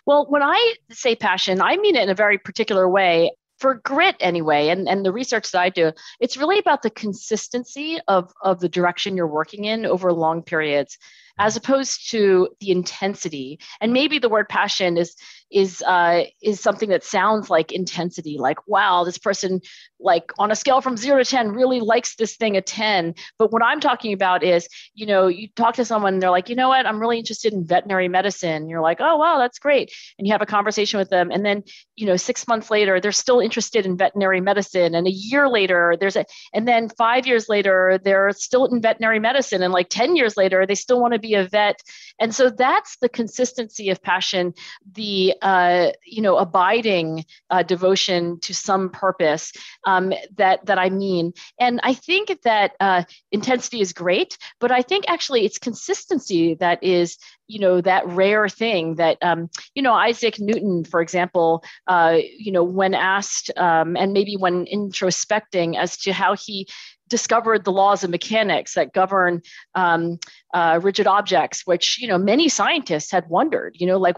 Well, 0.06 0.26
when 0.28 0.43
I 0.43 0.75
say 0.90 1.16
passion, 1.16 1.60
I 1.60 1.76
mean 1.76 1.96
it 1.96 2.02
in 2.02 2.08
a 2.10 2.14
very 2.14 2.38
particular 2.38 2.88
way. 2.88 3.32
For 3.58 3.76
grit, 3.76 4.16
anyway, 4.20 4.69
and, 4.69 4.87
and 4.87 5.02
the 5.02 5.12
research 5.12 5.50
that 5.52 5.62
I 5.62 5.70
do, 5.70 5.90
it's 6.20 6.37
really 6.37 6.58
about 6.58 6.82
the 6.82 6.90
consistency 6.90 7.98
of, 8.06 8.31
of 8.43 8.60
the 8.60 8.69
direction 8.69 9.16
you're 9.16 9.26
working 9.26 9.64
in 9.64 9.87
over 9.87 10.12
long 10.12 10.43
periods 10.43 10.98
as 11.38 11.56
opposed 11.56 12.10
to 12.10 12.48
the 12.60 12.70
intensity. 12.70 13.58
And 13.80 13.92
maybe 13.92 14.18
the 14.18 14.28
word 14.28 14.48
passion 14.48 14.96
is 14.96 15.14
is 15.50 15.80
uh, 15.82 16.24
is 16.42 16.60
something 16.60 16.88
that 16.88 17.04
sounds 17.04 17.48
like 17.48 17.70
intensity, 17.70 18.36
like 18.36 18.66
wow, 18.66 19.04
this 19.04 19.18
person 19.18 19.60
like 20.00 20.32
on 20.38 20.50
a 20.50 20.56
scale 20.56 20.80
from 20.80 20.96
zero 20.96 21.22
to 21.22 21.24
ten 21.24 21.52
really 21.52 21.80
likes 21.80 22.16
this 22.16 22.36
thing 22.36 22.56
a 22.56 22.60
ten. 22.60 23.14
But 23.38 23.52
what 23.52 23.62
I'm 23.62 23.80
talking 23.80 24.12
about 24.12 24.42
is, 24.42 24.68
you 24.94 25.06
know, 25.06 25.28
you 25.28 25.48
talk 25.54 25.76
to 25.76 25.84
someone 25.84 26.14
and 26.14 26.22
they're 26.22 26.30
like, 26.30 26.48
you 26.48 26.56
know 26.56 26.68
what, 26.68 26.84
I'm 26.84 26.98
really 26.98 27.18
interested 27.18 27.52
in 27.52 27.64
veterinary 27.64 28.08
medicine. 28.08 28.68
You're 28.68 28.80
like, 28.80 28.98
oh 29.00 29.16
wow, 29.16 29.38
that's 29.38 29.60
great, 29.60 29.92
and 30.18 30.26
you 30.26 30.32
have 30.32 30.42
a 30.42 30.46
conversation 30.46 30.98
with 30.98 31.10
them, 31.10 31.30
and 31.30 31.44
then 31.46 31.62
you 31.94 32.06
know, 32.06 32.16
six 32.16 32.48
months 32.48 32.70
later, 32.70 33.00
they're 33.00 33.12
still 33.12 33.40
interested 33.40 33.86
in 33.86 33.96
veterinary 33.96 34.40
medicine, 34.40 34.94
and 34.94 35.06
a 35.06 35.12
year 35.12 35.48
later, 35.48 35.96
there's 36.00 36.16
a, 36.16 36.24
and 36.52 36.66
then 36.66 36.88
five 36.88 37.26
years 37.26 37.48
later, 37.48 38.00
they're 38.02 38.32
still 38.32 38.66
in 38.66 38.82
veterinary 38.82 39.20
medicine, 39.20 39.62
and 39.62 39.72
like 39.72 39.88
ten 39.90 40.16
years 40.16 40.36
later, 40.36 40.66
they 40.66 40.74
still 40.74 41.00
want 41.00 41.14
to 41.14 41.20
be 41.20 41.25
a 41.34 41.46
vet, 41.46 41.82
and 42.19 42.34
so 42.34 42.50
that's 42.50 42.96
the 42.98 43.08
consistency 43.08 43.91
of 43.91 44.03
passion, 44.03 44.55
the 44.93 45.34
uh, 45.43 45.91
you 46.05 46.22
know 46.22 46.36
abiding 46.36 47.24
uh, 47.50 47.62
devotion 47.62 48.39
to 48.41 48.55
some 48.55 48.91
purpose 48.91 49.53
um, 49.84 50.12
that 50.36 50.65
that 50.67 50.79
I 50.79 50.91
mean. 50.91 51.32
And 51.58 51.81
I 51.82 51.94
think 51.94 52.43
that 52.43 52.72
uh, 52.81 53.05
intensity 53.32 53.81
is 53.81 53.93
great, 53.93 54.39
but 54.60 54.70
I 54.70 54.82
think 54.82 55.05
actually 55.08 55.44
it's 55.44 55.58
consistency 55.58 56.55
that 56.55 56.82
is 56.82 57.19
you 57.48 57.58
know 57.58 57.81
that 57.81 58.06
rare 58.08 58.48
thing 58.48 58.96
that 58.96 59.19
um, 59.22 59.48
you 59.74 59.82
know 59.82 59.93
isaac 59.93 60.39
newton 60.39 60.84
for 60.84 61.00
example 61.00 61.62
uh, 61.86 62.19
you 62.39 62.53
know 62.53 62.65
when 62.65 62.94
asked 62.94 63.50
um, 63.56 63.96
and 63.96 64.12
maybe 64.12 64.36
when 64.36 64.67
introspecting 64.67 65.77
as 65.77 65.96
to 65.96 66.12
how 66.12 66.34
he 66.34 66.67
discovered 67.08 67.65
the 67.65 67.72
laws 67.72 68.05
of 68.05 68.10
mechanics 68.10 68.75
that 68.75 68.93
govern 68.93 69.43
um, 69.75 70.19
uh, 70.55 70.81
rigid 70.82 71.06
objects, 71.06 71.67
which 71.67 71.98
you 72.01 72.08
know 72.08 72.19
many 72.19 72.48
scientists 72.48 73.10
had 73.10 73.29
wondered. 73.29 73.77
You 73.79 73.86
know, 73.86 73.98
like 73.98 74.17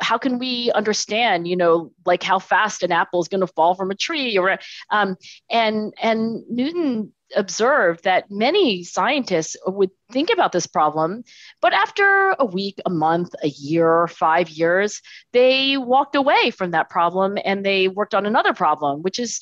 how 0.00 0.18
can 0.18 0.38
we 0.38 0.70
understand? 0.72 1.48
You 1.48 1.56
know, 1.56 1.92
like 2.06 2.22
how 2.22 2.38
fast 2.38 2.82
an 2.82 2.92
apple 2.92 3.20
is 3.20 3.28
going 3.28 3.40
to 3.40 3.46
fall 3.46 3.74
from 3.74 3.90
a 3.90 3.94
tree, 3.94 4.36
or 4.38 4.58
um, 4.90 5.16
and 5.50 5.94
and 6.00 6.42
Newton 6.48 7.12
observed 7.36 8.04
that 8.04 8.30
many 8.30 8.84
scientists 8.84 9.56
would 9.66 9.90
think 10.10 10.30
about 10.30 10.52
this 10.52 10.66
problem, 10.66 11.24
but 11.60 11.72
after 11.72 12.34
a 12.38 12.44
week, 12.44 12.78
a 12.84 12.90
month, 12.90 13.34
a 13.42 13.48
year, 13.48 14.06
five 14.06 14.48
years, 14.50 15.00
they 15.32 15.76
walked 15.76 16.14
away 16.14 16.50
from 16.50 16.72
that 16.72 16.90
problem 16.90 17.38
and 17.44 17.64
they 17.64 17.88
worked 17.88 18.14
on 18.14 18.26
another 18.26 18.52
problem, 18.52 19.02
which 19.02 19.18
is 19.18 19.40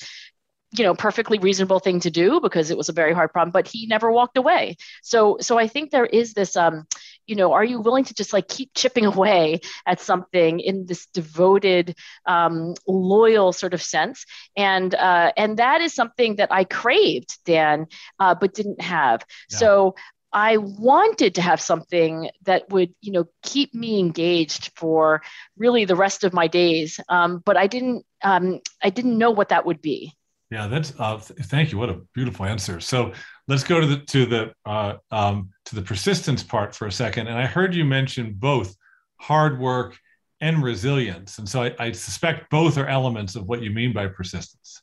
you 0.73 0.85
know 0.85 0.95
perfectly 0.95 1.39
reasonable 1.39 1.81
thing 1.81 2.01
to 2.01 2.11
do 2.11 2.41
because 2.41 2.71
it 2.71 2.77
was 2.77 2.89
a 2.89 2.93
very 2.93 3.13
hard 3.13 3.33
problem 3.33 3.51
but 3.51 3.67
he 3.67 3.87
never 3.87 4.11
walked 4.11 4.37
away 4.37 4.77
so 5.03 5.37
so 5.41 5.59
i 5.59 5.67
think 5.67 5.91
there 5.91 6.07
is 6.07 6.33
this 6.35 6.57
um 6.57 6.87
you 7.27 7.35
know 7.35 7.53
are 7.53 7.65
you 7.65 7.81
willing 7.81 8.05
to 8.05 8.15
just 8.15 8.33
like 8.33 8.49
keep 8.49 8.71
chipping 8.75 9.07
away 9.15 9.61
at 9.87 10.01
something 10.01 10.61
in 10.61 10.87
this 10.87 11.07
devoted 11.07 11.97
um, 12.27 12.75
loyal 12.87 13.53
sort 13.53 13.75
of 13.75 13.83
sense 13.83 14.25
and 14.57 14.95
uh, 14.95 15.33
and 15.37 15.59
that 15.59 15.81
is 15.81 15.95
something 15.95 16.37
that 16.37 16.53
i 16.53 16.65
craved 16.65 17.39
dan 17.45 17.87
uh, 18.19 18.35
but 18.35 18.55
didn't 18.55 18.81
have 18.81 19.25
yeah. 19.51 19.59
so 19.59 19.95
I 20.33 20.59
wanted 20.59 21.35
to 21.35 21.43
have 21.43 21.61
something 21.61 22.31
that 22.45 22.71
would, 22.71 22.95
you 23.01 23.11
know, 23.11 23.25
keep 23.43 23.75
me 23.75 23.99
engaged 23.99 24.71
for 24.77 25.23
really 25.57 25.85
the 25.85 25.97
rest 25.97 26.23
of 26.23 26.33
my 26.33 26.47
days, 26.47 27.01
um, 27.09 27.43
but 27.45 27.57
I 27.57 27.67
didn't, 27.67 28.07
um, 28.23 28.61
I 28.81 28.91
didn't 28.91 29.19
know 29.19 29.33
what 29.33 29.49
that 29.49 29.67
would 29.67 29.83
be. 29.83 30.15
Yeah, 30.51 30.67
that's 30.67 30.93
uh, 30.99 31.19
th- 31.19 31.39
thank 31.47 31.71
you. 31.71 31.79
What 31.79 31.91
a 31.91 32.01
beautiful 32.13 32.45
answer. 32.45 32.81
So 32.81 33.13
let's 33.47 33.63
go 33.63 33.81
to 33.81 33.87
the 33.87 33.99
to 33.99 34.27
the 34.27 34.53
uh, 34.67 34.95
um, 35.11 35.51
to 35.67 35.77
the 35.77 35.83
persistence 35.83 36.43
part 36.43 36.75
for 36.75 36.87
a 36.87 36.93
second. 36.93 37.29
And 37.29 37.39
I 37.39 37.47
heard 37.47 37.75
you 37.75 37.85
mention 37.85 38.35
both 38.35 38.77
hard 39.17 39.61
work 39.61 39.97
and 40.41 40.63
resilience, 40.63 41.39
and 41.39 41.49
so 41.49 41.63
I, 41.63 41.75
I 41.79 41.93
suspect 41.93 42.51
both 42.51 42.79
are 42.79 42.87
elements 42.87 43.37
of 43.37 43.47
what 43.47 43.63
you 43.63 43.71
mean 43.71 43.93
by 43.93 44.09
persistence. 44.09 44.83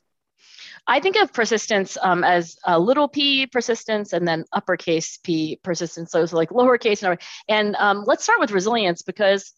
I 0.88 1.01
think 1.01 1.17
of 1.17 1.33
persistence 1.33 1.97
um, 2.01 2.24
as 2.24 2.57
a 2.65 2.79
little 2.79 3.09
p 3.09 3.45
persistence 3.47 4.13
and 4.13 4.25
then 4.25 4.45
uppercase 4.53 5.17
p 5.21 5.59
persistence. 5.63 6.12
So 6.12 6.24
it's 6.24 6.31
like 6.31 6.50
lowercase 6.50 7.03
and, 7.03 7.19
and 7.50 7.75
um, 7.75 8.03
let's 8.07 8.24
start 8.24 8.39
with 8.39 8.51
resilience 8.51 9.01
because 9.01 9.53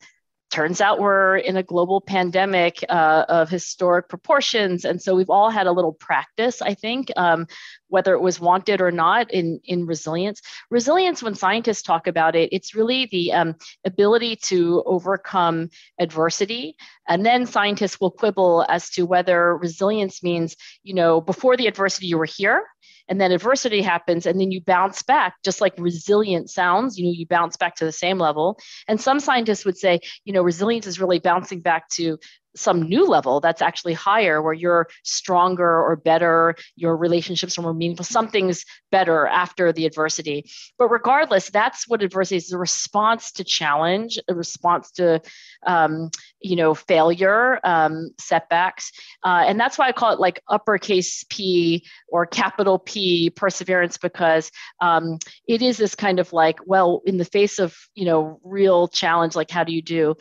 turns 0.50 0.82
out 0.82 1.00
we're 1.00 1.38
in 1.38 1.58
a 1.58 1.64
global 1.64 2.02
pandemic 2.02 2.84
uh, 2.90 3.26
of 3.30 3.50
historic 3.50 4.10
proportions. 4.10 4.86
And 4.86 5.02
so 5.02 5.16
we've 5.16 5.30
all 5.30 5.50
had 5.50 5.68
a 5.68 5.72
little 5.72 5.94
practice 5.94 6.62
i 6.62 6.74
think 6.74 7.12
um, 7.18 7.48
whether 7.88 8.14
it 8.14 8.22
was 8.22 8.40
wanted 8.40 8.82
or 8.82 8.92
not 8.92 9.32
in, 9.32 9.60
in 9.66 9.86
resilience. 9.86 10.42
Resilience 10.70 11.24
when 11.24 11.36
scientists 11.36 11.82
talk 11.82 12.08
about 12.08 12.36
it 12.36 12.50
it's 12.52 12.76
really 12.76 13.08
the 13.12 13.34
um, 13.34 13.56
ability 13.86 14.36
to 14.38 14.84
overcome 14.86 15.70
adversity. 16.00 16.76
And 17.08 17.26
then 17.26 17.46
scientists 17.46 18.00
will 18.00 18.12
quibble 18.12 18.66
as 18.70 18.90
to 18.92 19.04
whether 19.06 19.58
resilience 19.58 20.24
means 20.24 20.56
you 20.84 20.94
know 20.94 21.22
before 21.22 21.58
the 21.58 21.68
adversity 21.68 22.08
you 22.08 22.18
were 22.18 22.26
here 22.26 22.64
and 23.10 23.20
then 23.20 23.32
adversity 23.32 23.82
happens 23.82 24.26
and 24.26 24.40
then 24.40 24.52
you 24.52 24.62
bounce 24.62 25.02
back 25.02 25.36
just 25.44 25.60
like 25.60 25.74
resilient 25.78 26.50
sounds 26.50 26.98
you 26.98 27.06
know 27.06 27.12
you 27.12 27.26
bounce 27.26 27.58
back 27.58 27.76
to 27.76 27.86
the 27.86 27.92
same 27.92 28.18
level. 28.20 28.58
And 28.88 29.02
some 29.02 29.20
scientists 29.20 29.66
would 29.66 29.78
say 29.78 30.00
you 30.24 30.32
know 30.32 30.42
resilience 30.42 30.88
is 30.88 31.00
really 31.00 31.20
bouncing 31.20 31.60
back 31.60 31.90
to 31.90 32.18
some 32.56 32.82
new 32.82 33.06
level 33.06 33.40
that's 33.40 33.62
actually 33.62 33.94
higher 33.94 34.42
where 34.42 34.54
you're 34.54 34.88
stronger 35.04 35.82
or 35.82 35.96
better 35.96 36.56
your 36.76 36.98
relationships 36.98 37.58
are 37.58 37.62
more 37.62 37.74
meaningful 37.74 38.06
something's 38.06 38.66
better 38.92 39.28
after 39.28 39.72
the 39.72 39.86
adversity. 39.86 40.50
But 40.78 40.90
regardless 40.90 41.50
that's 41.50 41.88
what 41.88 42.02
adversity 42.02 42.38
is 42.38 42.52
a 42.52 42.58
response 42.58 43.32
to 43.34 43.44
challenge 43.44 44.20
a 44.28 44.34
response 44.34 44.92
to 44.92 45.22
um, 45.66 46.10
you 46.40 46.56
know 46.56 46.74
failure 46.74 47.60
um, 47.64 48.12
setbacks. 48.20 48.92
Uh, 49.24 49.44
and 49.48 49.60
that's 49.60 49.78
why 49.78 49.88
i 49.88 49.92
call 49.92 50.14
it 50.14 50.20
like 50.20 50.42
uppercase 50.48 51.24
p 51.30 51.86
or 52.08 52.26
capital 52.26 52.80
p 52.80 53.30
perseverance 53.30 53.98
because 53.98 54.52
um, 54.82 55.20
it 55.48 55.62
is 55.62 55.78
this 55.78 55.96
kind 55.96 56.20
of 56.20 56.34
like 56.34 56.60
well 56.66 57.02
in 57.06 57.18
the 57.18 57.26
face 57.26 57.60
of 57.60 57.76
you 57.96 58.06
know 58.06 58.40
real 58.44 58.88
challenge 58.88 59.36
like 59.36 59.52
how 59.52 59.64
do 59.64 59.74
you 59.74 59.82
do 59.82 60.16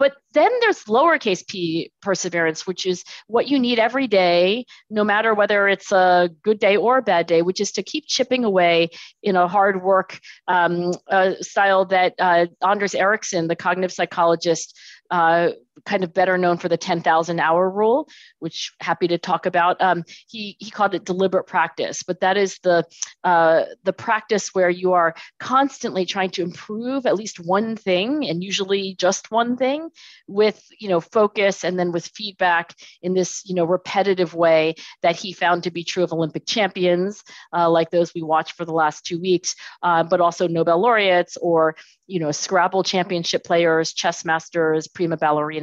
but 0.00 0.14
then 0.32 0.50
there's 0.60 0.84
lowercase 0.84 1.46
p 1.46 1.92
perseverance, 2.00 2.66
which 2.66 2.86
is 2.86 3.04
what 3.26 3.48
you 3.48 3.58
need 3.58 3.78
every 3.78 4.06
day, 4.06 4.64
no 4.88 5.04
matter 5.04 5.34
whether 5.34 5.68
it's 5.68 5.92
a 5.92 6.30
good 6.42 6.58
day 6.58 6.78
or 6.78 6.96
a 6.96 7.02
bad 7.02 7.26
day, 7.26 7.42
which 7.42 7.60
is 7.60 7.70
to 7.72 7.82
keep 7.82 8.06
chipping 8.06 8.42
away 8.42 8.88
in 9.22 9.36
a 9.36 9.46
hard 9.46 9.82
work 9.82 10.18
um, 10.48 10.92
uh, 11.10 11.34
style 11.42 11.84
that 11.84 12.14
uh, 12.18 12.46
Anders 12.66 12.94
Ericsson, 12.94 13.46
the 13.46 13.54
cognitive 13.54 13.92
psychologist, 13.92 14.74
uh, 15.10 15.50
kind 15.84 16.04
of 16.04 16.12
better 16.12 16.36
known 16.36 16.58
for 16.58 16.68
the 16.68 16.76
10,000 16.76 17.40
hour 17.40 17.70
rule, 17.70 18.08
which 18.38 18.72
happy 18.80 19.08
to 19.08 19.18
talk 19.18 19.46
about. 19.46 19.80
Um, 19.80 20.04
he, 20.28 20.56
he 20.58 20.70
called 20.70 20.94
it 20.94 21.04
deliberate 21.04 21.46
practice, 21.46 22.02
but 22.02 22.20
that 22.20 22.36
is 22.36 22.58
the, 22.62 22.84
uh, 23.24 23.64
the 23.84 23.92
practice 23.92 24.54
where 24.54 24.70
you 24.70 24.92
are 24.92 25.14
constantly 25.38 26.04
trying 26.04 26.30
to 26.30 26.42
improve 26.42 27.06
at 27.06 27.16
least 27.16 27.40
one 27.40 27.76
thing 27.76 28.28
and 28.28 28.42
usually 28.42 28.94
just 28.94 29.30
one 29.30 29.56
thing 29.56 29.88
with, 30.26 30.62
you 30.78 30.88
know, 30.88 31.00
focus 31.00 31.64
and 31.64 31.78
then 31.78 31.92
with 31.92 32.06
feedback 32.14 32.74
in 33.02 33.14
this, 33.14 33.42
you 33.46 33.54
know, 33.54 33.64
repetitive 33.64 34.34
way 34.34 34.74
that 35.02 35.16
he 35.16 35.32
found 35.32 35.64
to 35.64 35.70
be 35.70 35.84
true 35.84 36.04
of 36.04 36.12
Olympic 36.12 36.46
champions, 36.46 37.22
uh, 37.54 37.68
like 37.68 37.90
those 37.90 38.14
we 38.14 38.22
watched 38.22 38.52
for 38.52 38.64
the 38.64 38.72
last 38.72 39.04
two 39.04 39.20
weeks, 39.20 39.54
uh, 39.82 40.02
but 40.02 40.20
also 40.20 40.48
Nobel 40.48 40.80
laureates 40.80 41.36
or, 41.36 41.76
you 42.06 42.18
know, 42.18 42.32
Scrabble 42.32 42.82
championship 42.82 43.44
players, 43.44 43.92
chess 43.92 44.24
masters, 44.24 44.88
prima 44.88 45.16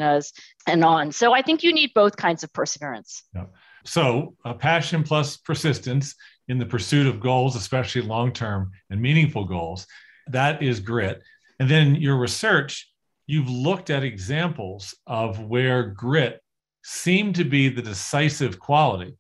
ballerinas, 0.08 0.34
and 0.66 0.84
on. 0.84 1.12
So 1.12 1.34
I 1.34 1.42
think 1.42 1.64
you 1.64 1.74
need 1.74 1.92
both 1.94 2.16
kinds 2.16 2.44
of 2.44 2.52
perseverance. 2.54 3.24
Yeah. 3.34 3.46
So, 3.86 4.36
uh, 4.44 4.54
passion 4.54 5.04
plus 5.04 5.38
persistence 5.38 6.16
in 6.48 6.58
the 6.58 6.66
pursuit 6.66 7.08
of 7.08 7.20
goals, 7.20 7.56
especially 7.56 8.02
long 8.02 8.34
term 8.34 8.72
and 8.90 9.02
meaningful 9.02 9.46
goals, 9.46 9.88
that 10.28 10.62
is 10.62 10.80
grit. 10.80 11.22
And 11.60 11.70
then 11.70 11.96
your 11.96 12.18
research, 12.18 12.92
you've 13.28 13.50
looked 13.50 13.90
at 13.90 14.04
examples 14.04 14.96
of 15.08 15.40
where 15.40 15.84
grit 15.84 16.42
seemed 16.84 17.36
to 17.36 17.44
be 17.44 17.70
the 17.70 17.82
decisive 17.82 18.60
quality 18.60 19.16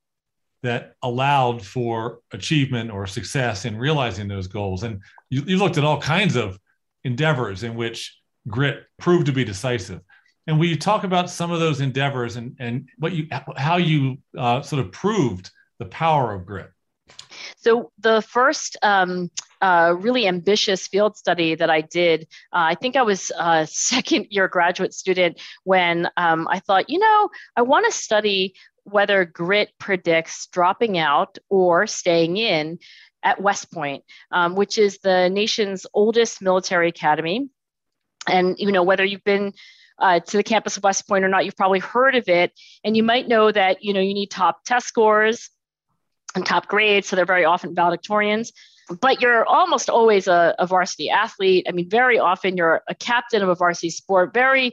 that 0.63 0.94
allowed 1.01 1.65
for 1.65 2.20
achievement 2.32 2.91
or 2.91 3.08
success 3.08 3.65
in 3.65 3.77
realizing 3.77 4.27
those 4.27 4.48
goals. 4.48 4.84
And 4.84 5.01
you, 5.29 5.44
you 5.46 5.58
looked 5.58 5.77
at 5.77 5.84
all 5.84 6.01
kinds 6.01 6.36
of 6.36 6.60
endeavors 7.03 7.63
in 7.63 7.75
which 7.75 8.17
grit 8.48 8.84
proved 8.98 9.27
to 9.27 9.32
be 9.32 9.44
decisive. 9.44 10.01
And 10.48 10.58
will 10.58 10.68
you 10.68 10.77
talk 10.77 11.04
about 11.04 11.30
some 11.30 11.51
of 11.51 11.60
those 11.60 11.82
endeavors 11.82 12.38
and, 12.38 12.56
and 12.58 12.88
what 12.98 13.12
you 13.12 13.27
how 13.58 13.77
you 13.77 14.18
uh, 14.38 14.62
sort 14.62 14.84
of 14.84 14.92
proved 14.92 15.51
the 15.77 15.86
power 15.86 16.34
of 16.34 16.46
grit? 16.46 16.72
So 17.58 17.92
the 18.00 18.22
first 18.22 18.77
um, 18.82 19.30
uh, 19.62 19.94
really 19.98 20.25
ambitious 20.25 20.88
field 20.88 21.18
study 21.18 21.56
that 21.56 21.70
I 21.70 21.82
did, 21.82 22.24
uh, 22.54 22.72
I 22.72 22.75
think 22.75 22.96
I 22.96 23.01
was 23.01 23.32
a 23.38 23.68
second 23.70 24.27
year 24.30 24.48
graduate 24.48 24.94
student 24.94 25.42
when 25.63 26.08
um, 26.16 26.48
I 26.50 26.60
thought, 26.60 26.89
you 26.89 27.00
know, 27.00 27.30
I 27.56 27.63
want 27.63 27.86
to 27.86 27.92
study 27.92 28.56
whether 28.84 29.25
grit 29.25 29.72
predicts 29.80 30.48
dropping 30.48 30.98
out 30.98 31.38
or 31.50 31.88
staying 31.88 32.38
in 32.38 32.80
at 33.22 33.42
West 33.42 33.72
Point, 33.72 34.06
um, 34.32 34.56
which 34.56 34.77
is 34.77 35.00
the 35.00 35.30
nation's 35.30 35.86
oldest 35.94 36.42
military 36.42 36.88
academy. 36.88 37.50
And 38.30 38.56
you 38.58 38.72
know 38.72 38.84
whether 38.84 39.06
you've 39.06 39.24
been 39.24 39.54
uh, 40.00 40.20
to 40.20 40.38
the 40.38 40.44
campus 40.44 40.77
of 40.77 40.84
West 40.84 41.08
Point 41.08 41.25
or 41.25 41.27
not, 41.27 41.46
you've 41.46 41.58
probably 41.58 41.80
heard 41.80 42.16
of 42.16 42.27
it, 42.30 42.51
and 42.84 42.96
you 42.96 43.04
might 43.04 43.27
know 43.27 43.51
that 43.51 43.84
you 43.84 43.94
know 43.94 44.00
you 44.00 44.13
need 44.13 44.32
top 44.32 44.63
test 44.66 44.88
scores 44.88 45.50
and 46.36 46.46
top 46.46 46.68
grades, 46.68 47.08
so 47.08 47.16
they're 47.16 47.25
very 47.25 47.46
often 47.46 47.75
valedictorians. 47.75 48.51
But 49.01 49.22
you're 49.22 49.46
almost 49.46 49.89
always 49.89 50.27
a, 50.27 50.56
a 50.60 50.66
varsity 50.66 51.10
athlete. 51.10 51.66
I 51.68 51.74
mean, 51.74 51.89
very 51.89 52.20
often 52.20 52.56
you're 52.56 52.82
a 52.88 52.96
captain 52.96 53.42
of 53.42 53.50
a 53.50 53.56
varsity 53.56 53.89
sport. 53.89 54.34
Very 54.34 54.72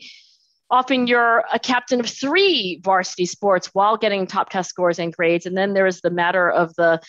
often 0.70 1.06
you're 1.06 1.44
a 1.52 1.58
captain 1.58 2.00
of 2.00 2.06
three 2.06 2.80
varsity 2.82 3.26
sports 3.26 3.70
while 3.74 3.96
getting 3.96 4.26
top 4.26 4.50
test 4.50 4.70
scores 4.70 4.98
and 4.98 5.12
grades. 5.12 5.46
And 5.46 5.56
then 5.56 5.74
there's 5.74 6.00
the 6.00 6.10
matter 6.10 6.48
of 6.48 6.74
the 6.76 7.00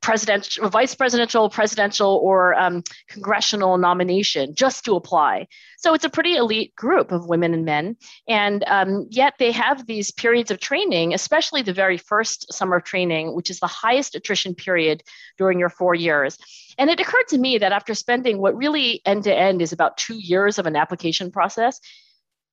presidential, 0.00 0.68
vice 0.68 0.94
presidential, 0.94 1.50
presidential, 1.50 2.20
or 2.22 2.54
um, 2.54 2.82
congressional 3.08 3.78
nomination 3.78 4.54
just 4.54 4.84
to 4.84 4.96
apply. 4.96 5.46
So 5.78 5.94
it's 5.94 6.04
a 6.04 6.10
pretty 6.10 6.36
elite 6.36 6.74
group 6.74 7.12
of 7.12 7.26
women 7.26 7.54
and 7.54 7.64
men. 7.64 7.96
And 8.28 8.64
um, 8.66 9.06
yet 9.10 9.34
they 9.38 9.52
have 9.52 9.86
these 9.86 10.10
periods 10.10 10.50
of 10.50 10.60
training, 10.60 11.14
especially 11.14 11.62
the 11.62 11.72
very 11.72 11.98
first 11.98 12.52
summer 12.52 12.76
of 12.76 12.84
training, 12.84 13.34
which 13.34 13.50
is 13.50 13.60
the 13.60 13.66
highest 13.66 14.14
attrition 14.14 14.54
period 14.54 15.02
during 15.38 15.58
your 15.58 15.70
four 15.70 15.94
years. 15.94 16.38
And 16.78 16.88
it 16.90 17.00
occurred 17.00 17.28
to 17.28 17.38
me 17.38 17.58
that 17.58 17.72
after 17.72 17.94
spending 17.94 18.38
what 18.38 18.56
really 18.56 19.02
end 19.04 19.24
to 19.24 19.34
end 19.34 19.60
is 19.60 19.72
about 19.72 19.96
two 19.96 20.18
years 20.18 20.58
of 20.58 20.66
an 20.66 20.76
application 20.76 21.30
process, 21.30 21.80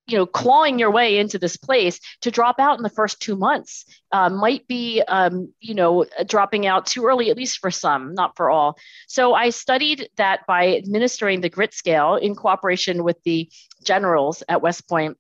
you 0.08 0.18
know 0.18 0.26
clawing 0.26 0.80
your 0.80 0.92
way 0.92 1.18
into 1.18 1.38
this 1.38 1.58
place 1.58 2.00
to 2.22 2.32
drop 2.32 2.60
out 2.60 2.78
in 2.78 2.84
the 2.84 2.90
first 2.90 3.22
two 3.22 3.36
months 3.36 3.86
uh, 4.12 4.30
might 4.30 4.68
be 4.68 5.02
um, 5.08 5.54
you 5.60 5.74
know 5.74 6.06
dropping 6.26 6.66
out 6.66 6.86
too 6.86 7.06
early 7.06 7.30
at 7.30 7.38
least 7.38 7.60
for 7.60 7.72
some 7.72 8.14
not 8.14 8.36
for 8.36 8.50
all. 8.50 8.78
So 9.08 9.34
i 9.34 9.50
studied 9.50 10.10
that 10.18 10.46
by 10.48 10.76
administering 10.78 11.42
the 11.42 11.50
grit 11.50 11.74
scale 11.74 12.16
in 12.16 12.36
cooperation 12.36 13.04
with 13.04 13.22
the 13.24 13.50
generals 13.84 14.44
at 14.48 14.62
west 14.62 14.88
point 14.88 15.18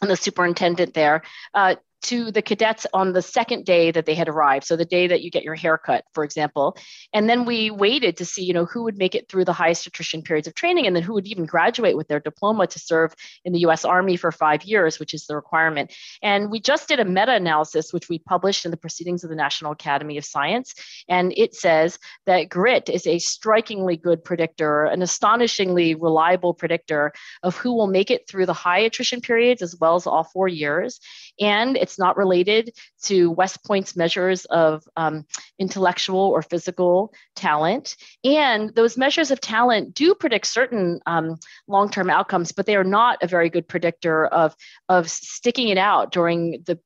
and 0.00 0.10
the 0.10 0.16
superintendent 0.16 0.94
there 0.94 1.22
uh, 1.54 1.76
to 2.04 2.30
the 2.30 2.42
cadets 2.42 2.86
on 2.92 3.12
the 3.12 3.22
second 3.22 3.64
day 3.64 3.90
that 3.90 4.06
they 4.06 4.14
had 4.14 4.28
arrived. 4.28 4.66
So 4.66 4.76
the 4.76 4.84
day 4.84 5.06
that 5.06 5.22
you 5.22 5.30
get 5.30 5.42
your 5.42 5.54
haircut, 5.54 6.04
for 6.12 6.24
example. 6.24 6.76
And 7.12 7.28
then 7.28 7.44
we 7.44 7.70
waited 7.70 8.16
to 8.18 8.24
see, 8.24 8.44
you 8.44 8.52
know, 8.52 8.66
who 8.66 8.82
would 8.84 8.98
make 8.98 9.14
it 9.14 9.28
through 9.28 9.44
the 9.44 9.52
highest 9.52 9.86
attrition 9.86 10.22
periods 10.22 10.46
of 10.46 10.54
training 10.54 10.86
and 10.86 10.94
then 10.94 11.02
who 11.02 11.14
would 11.14 11.26
even 11.26 11.46
graduate 11.46 11.96
with 11.96 12.08
their 12.08 12.20
diploma 12.20 12.66
to 12.66 12.78
serve 12.78 13.14
in 13.44 13.52
the 13.52 13.60
US 13.60 13.84
Army 13.84 14.16
for 14.16 14.30
five 14.30 14.64
years, 14.64 15.00
which 15.00 15.14
is 15.14 15.26
the 15.26 15.34
requirement. 15.34 15.92
And 16.22 16.50
we 16.50 16.60
just 16.60 16.88
did 16.88 17.00
a 17.00 17.04
meta-analysis, 17.04 17.92
which 17.92 18.08
we 18.08 18.18
published 18.18 18.64
in 18.64 18.70
the 18.70 18.76
Proceedings 18.76 19.24
of 19.24 19.30
the 19.30 19.36
National 19.36 19.72
Academy 19.72 20.18
of 20.18 20.24
Science. 20.24 20.74
And 21.08 21.32
it 21.36 21.54
says 21.54 21.98
that 22.26 22.48
grit 22.48 22.88
is 22.88 23.06
a 23.06 23.18
strikingly 23.18 23.96
good 23.96 24.22
predictor, 24.24 24.84
an 24.84 25.02
astonishingly 25.02 25.94
reliable 25.94 26.54
predictor 26.54 27.12
of 27.42 27.56
who 27.56 27.72
will 27.72 27.86
make 27.86 28.10
it 28.10 28.28
through 28.28 28.46
the 28.46 28.52
high 28.52 28.80
attrition 28.80 29.20
periods 29.20 29.62
as 29.62 29.76
well 29.80 29.94
as 29.94 30.06
all 30.06 30.24
four 30.24 30.48
years 30.48 31.00
and 31.40 31.76
it's 31.76 31.98
not 31.98 32.16
related 32.16 32.74
to 33.04 33.30
West 33.30 33.64
Point's 33.64 33.96
measures 33.96 34.44
of 34.46 34.84
um, 34.96 35.26
intellectual 35.58 36.20
or 36.20 36.42
physical 36.42 37.12
talent. 37.34 37.96
And 38.24 38.74
those 38.74 38.96
measures 38.96 39.30
of 39.30 39.40
talent 39.40 39.94
do 39.94 40.14
predict 40.14 40.46
certain 40.46 41.00
um, 41.06 41.38
long 41.66 41.90
term 41.90 42.10
outcomes, 42.10 42.52
but 42.52 42.66
they 42.66 42.76
are 42.76 42.84
not 42.84 43.22
a 43.22 43.26
very 43.26 43.50
good 43.50 43.68
predictor 43.68 44.26
of, 44.26 44.54
of 44.88 45.10
sticking 45.10 45.68
it 45.68 45.78
out 45.78 46.12
during 46.12 46.62
the 46.66 46.78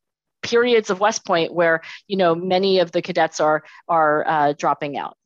periods 0.43 0.88
of 0.88 1.00
West 1.00 1.26
Point 1.26 1.52
where 1.52 1.83
you 2.07 2.17
know 2.17 2.35
many 2.35 2.78
of 2.78 2.93
the 2.93 3.02
cadets 3.02 3.40
are 3.40 3.64
are 3.88 4.26
uh, 4.26 4.52
dropping 4.57 4.97
out. 4.97 5.17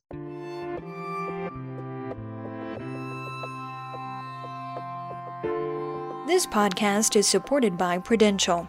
This 6.26 6.46
podcast 6.46 7.14
is 7.14 7.26
supported 7.26 7.76
by 7.76 7.98
Prudential. 7.98 8.68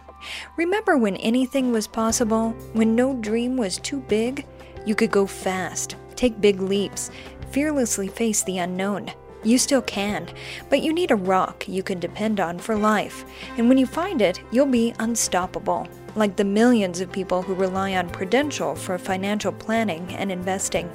Remember 0.56 0.96
when 0.96 1.16
anything 1.16 1.72
was 1.72 1.86
possible? 1.86 2.50
When 2.72 2.94
no 2.94 3.14
dream 3.14 3.56
was 3.56 3.78
too 3.78 4.00
big? 4.00 4.46
You 4.86 4.94
could 4.94 5.10
go 5.10 5.26
fast, 5.26 5.96
take 6.16 6.40
big 6.40 6.60
leaps, 6.60 7.10
fearlessly 7.50 8.08
face 8.08 8.42
the 8.42 8.58
unknown. 8.58 9.12
You 9.44 9.58
still 9.58 9.82
can, 9.82 10.28
but 10.70 10.82
you 10.82 10.92
need 10.92 11.10
a 11.10 11.16
rock 11.16 11.68
you 11.68 11.82
can 11.82 12.00
depend 12.00 12.40
on 12.40 12.58
for 12.58 12.76
life. 12.76 13.24
And 13.58 13.68
when 13.68 13.76
you 13.76 13.86
find 13.86 14.22
it, 14.22 14.40
you'll 14.50 14.66
be 14.66 14.94
unstoppable, 14.98 15.86
like 16.16 16.36
the 16.36 16.44
millions 16.44 17.00
of 17.00 17.12
people 17.12 17.42
who 17.42 17.54
rely 17.54 17.94
on 17.94 18.08
Prudential 18.08 18.74
for 18.74 18.96
financial 18.96 19.52
planning 19.52 20.14
and 20.14 20.32
investing. 20.32 20.90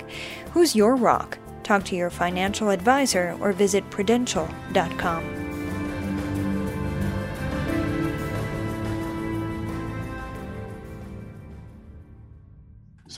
Who's 0.52 0.76
your 0.76 0.96
rock? 0.96 1.38
Talk 1.64 1.84
to 1.86 1.96
your 1.96 2.10
financial 2.10 2.72
advisor 2.72 3.38
or 3.40 3.52
visit 3.52 3.88
prudential.com. 3.92 5.39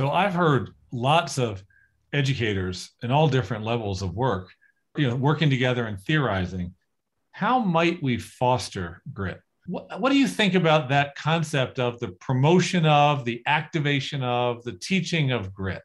So 0.02 0.10
I've 0.10 0.34
heard 0.34 0.72
lots 0.92 1.38
of 1.38 1.64
educators 2.12 2.90
in 3.04 3.12
all 3.12 3.28
different 3.28 3.64
levels 3.64 4.02
of 4.02 4.16
work, 4.16 4.50
you 4.98 5.08
know, 5.08 5.16
working 5.16 5.48
together 5.48 5.86
and 5.86 6.02
theorizing. 6.02 6.74
How 7.34 7.60
might 7.60 8.02
we 8.02 8.18
foster 8.18 9.04
grit? 9.14 9.40
What, 9.68 10.02
what 10.02 10.12
do 10.12 10.18
you 10.18 10.28
think 10.28 10.56
about 10.56 10.90
that 10.90 11.14
concept 11.14 11.78
of 11.78 12.00
the 12.00 12.14
promotion 12.14 12.88
of, 12.88 13.26
the 13.26 13.44
activation 13.46 14.24
of, 14.24 14.64
the 14.64 14.72
teaching 14.72 15.34
of 15.34 15.54
grit? 15.54 15.84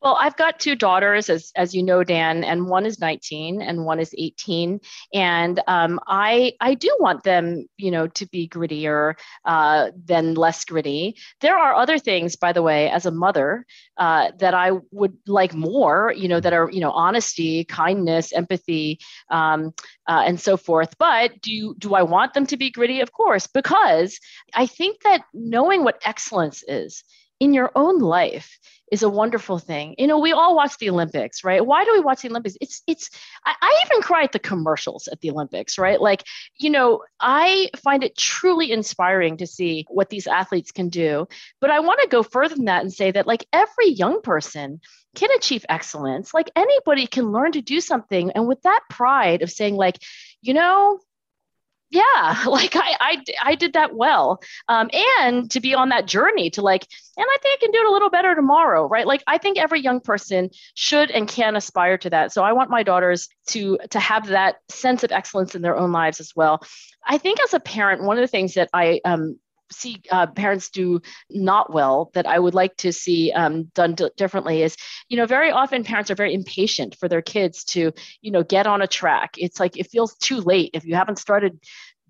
Well, 0.00 0.16
I've 0.20 0.36
got 0.36 0.60
two 0.60 0.76
daughters, 0.76 1.28
as 1.28 1.50
as 1.56 1.74
you 1.74 1.82
know, 1.82 2.04
Dan, 2.04 2.44
and 2.44 2.68
one 2.68 2.86
is 2.86 3.00
19 3.00 3.60
and 3.60 3.84
one 3.84 3.98
is 3.98 4.14
18, 4.16 4.78
and 5.12 5.60
um, 5.66 5.98
I 6.06 6.52
I 6.60 6.74
do 6.74 6.96
want 7.00 7.24
them, 7.24 7.66
you 7.76 7.90
know, 7.90 8.06
to 8.06 8.26
be 8.26 8.48
grittier 8.48 9.14
uh, 9.44 9.90
than 10.04 10.34
less 10.34 10.64
gritty. 10.64 11.16
There 11.40 11.58
are 11.58 11.74
other 11.74 11.98
things, 11.98 12.36
by 12.36 12.52
the 12.52 12.62
way, 12.62 12.88
as 12.90 13.06
a 13.06 13.10
mother, 13.10 13.66
uh, 13.96 14.30
that 14.38 14.54
I 14.54 14.72
would 14.92 15.16
like 15.26 15.52
more, 15.54 16.14
you 16.16 16.28
know, 16.28 16.38
that 16.38 16.52
are 16.52 16.70
you 16.70 16.80
know 16.80 16.92
honesty, 16.92 17.64
kindness, 17.64 18.32
empathy, 18.32 19.00
um, 19.30 19.74
uh, 20.06 20.22
and 20.26 20.40
so 20.40 20.56
forth. 20.56 20.94
But 20.98 21.40
do 21.40 21.52
you, 21.52 21.74
do 21.76 21.94
I 21.94 22.02
want 22.02 22.34
them 22.34 22.46
to 22.46 22.56
be 22.56 22.70
gritty? 22.70 23.00
Of 23.00 23.10
course, 23.12 23.48
because 23.48 24.20
I 24.54 24.66
think 24.66 25.02
that 25.02 25.22
knowing 25.34 25.82
what 25.82 26.00
excellence 26.04 26.62
is 26.68 27.02
in 27.40 27.54
your 27.54 27.70
own 27.74 27.98
life 27.98 28.58
is 28.90 29.02
a 29.02 29.08
wonderful 29.08 29.58
thing. 29.58 29.94
You 29.98 30.06
know, 30.06 30.18
we 30.18 30.32
all 30.32 30.56
watch 30.56 30.78
the 30.78 30.90
Olympics, 30.90 31.44
right? 31.44 31.64
Why 31.64 31.84
do 31.84 31.92
we 31.92 32.00
watch 32.00 32.22
the 32.22 32.30
Olympics? 32.30 32.56
It's 32.60 32.82
it's 32.86 33.10
I, 33.44 33.54
I, 33.60 33.82
even 33.86 34.02
cry 34.02 34.22
at 34.24 34.32
the 34.32 34.38
commercials 34.38 35.08
at 35.08 35.20
the 35.20 35.30
Olympics, 35.30 35.78
right? 35.78 36.00
Like, 36.00 36.24
you 36.58 36.70
know, 36.70 37.02
I 37.20 37.68
find 37.76 38.02
it 38.02 38.16
truly 38.16 38.72
inspiring 38.72 39.36
to 39.38 39.46
see 39.46 39.84
what 39.88 40.08
these 40.08 40.26
athletes 40.26 40.72
can 40.72 40.88
do. 40.88 41.28
But 41.60 41.70
I 41.70 41.80
want 41.80 42.00
to 42.02 42.08
go 42.08 42.22
further 42.22 42.54
than 42.54 42.66
that 42.66 42.82
and 42.82 42.92
say 42.92 43.10
that 43.10 43.26
like 43.26 43.46
every 43.52 43.90
young 43.90 44.22
person 44.22 44.80
can 45.14 45.30
achieve 45.32 45.64
excellence. 45.68 46.32
Like 46.32 46.50
anybody 46.56 47.06
can 47.06 47.32
learn 47.32 47.52
to 47.52 47.60
do 47.60 47.80
something. 47.80 48.32
And 48.32 48.46
with 48.46 48.62
that 48.62 48.80
pride 48.88 49.42
of 49.42 49.50
saying, 49.50 49.76
like, 49.76 49.98
you 50.40 50.54
know, 50.54 51.00
yeah 51.90 52.44
like 52.46 52.76
I, 52.76 52.96
I 53.00 53.24
i 53.44 53.54
did 53.54 53.72
that 53.74 53.94
well. 53.94 54.40
Um, 54.68 54.90
and 54.92 55.50
to 55.50 55.60
be 55.60 55.74
on 55.74 55.88
that 55.90 56.06
journey 56.06 56.50
to 56.50 56.62
like 56.62 56.86
and 57.16 57.26
i 57.28 57.36
think 57.42 57.58
i 57.58 57.64
can 57.64 57.72
do 57.72 57.78
it 57.78 57.86
a 57.86 57.92
little 57.92 58.10
better 58.10 58.34
tomorrow? 58.34 58.86
Right? 58.86 59.06
Like 59.06 59.22
i 59.26 59.38
think 59.38 59.58
every 59.58 59.80
young 59.80 60.00
person 60.00 60.50
should 60.74 61.10
and 61.10 61.28
can 61.28 61.56
aspire 61.56 61.98
to 61.98 62.10
that. 62.10 62.32
So 62.32 62.42
i 62.42 62.52
want 62.52 62.70
my 62.70 62.82
daughters 62.82 63.28
to 63.48 63.78
to 63.90 64.00
have 64.00 64.28
that 64.28 64.56
sense 64.68 65.04
of 65.04 65.12
excellence 65.12 65.54
in 65.54 65.62
their 65.62 65.76
own 65.76 65.92
lives 65.92 66.20
as 66.20 66.32
well. 66.34 66.60
I 67.06 67.18
think 67.18 67.40
as 67.40 67.54
a 67.54 67.60
parent 67.60 68.02
one 68.02 68.18
of 68.18 68.22
the 68.22 68.28
things 68.28 68.54
that 68.54 68.68
i 68.74 69.00
um, 69.04 69.38
see 69.70 70.02
uh, 70.10 70.26
parents 70.26 70.70
do 70.70 71.00
not 71.30 71.72
well 71.72 72.10
that 72.14 72.26
I 72.26 72.38
would 72.38 72.54
like 72.54 72.76
to 72.78 72.92
see 72.92 73.32
um, 73.32 73.64
done 73.74 73.94
d- 73.94 74.10
differently 74.16 74.62
is, 74.62 74.76
you 75.08 75.16
know, 75.16 75.26
very 75.26 75.50
often 75.50 75.84
parents 75.84 76.10
are 76.10 76.14
very 76.14 76.34
impatient 76.34 76.96
for 76.96 77.08
their 77.08 77.22
kids 77.22 77.64
to, 77.64 77.92
you 78.20 78.30
know, 78.30 78.42
get 78.42 78.66
on 78.66 78.82
a 78.82 78.86
track. 78.86 79.34
It's 79.36 79.60
like 79.60 79.76
it 79.76 79.90
feels 79.90 80.14
too 80.16 80.40
late. 80.40 80.70
If 80.74 80.84
you 80.84 80.94
haven't 80.94 81.18
started 81.18 81.60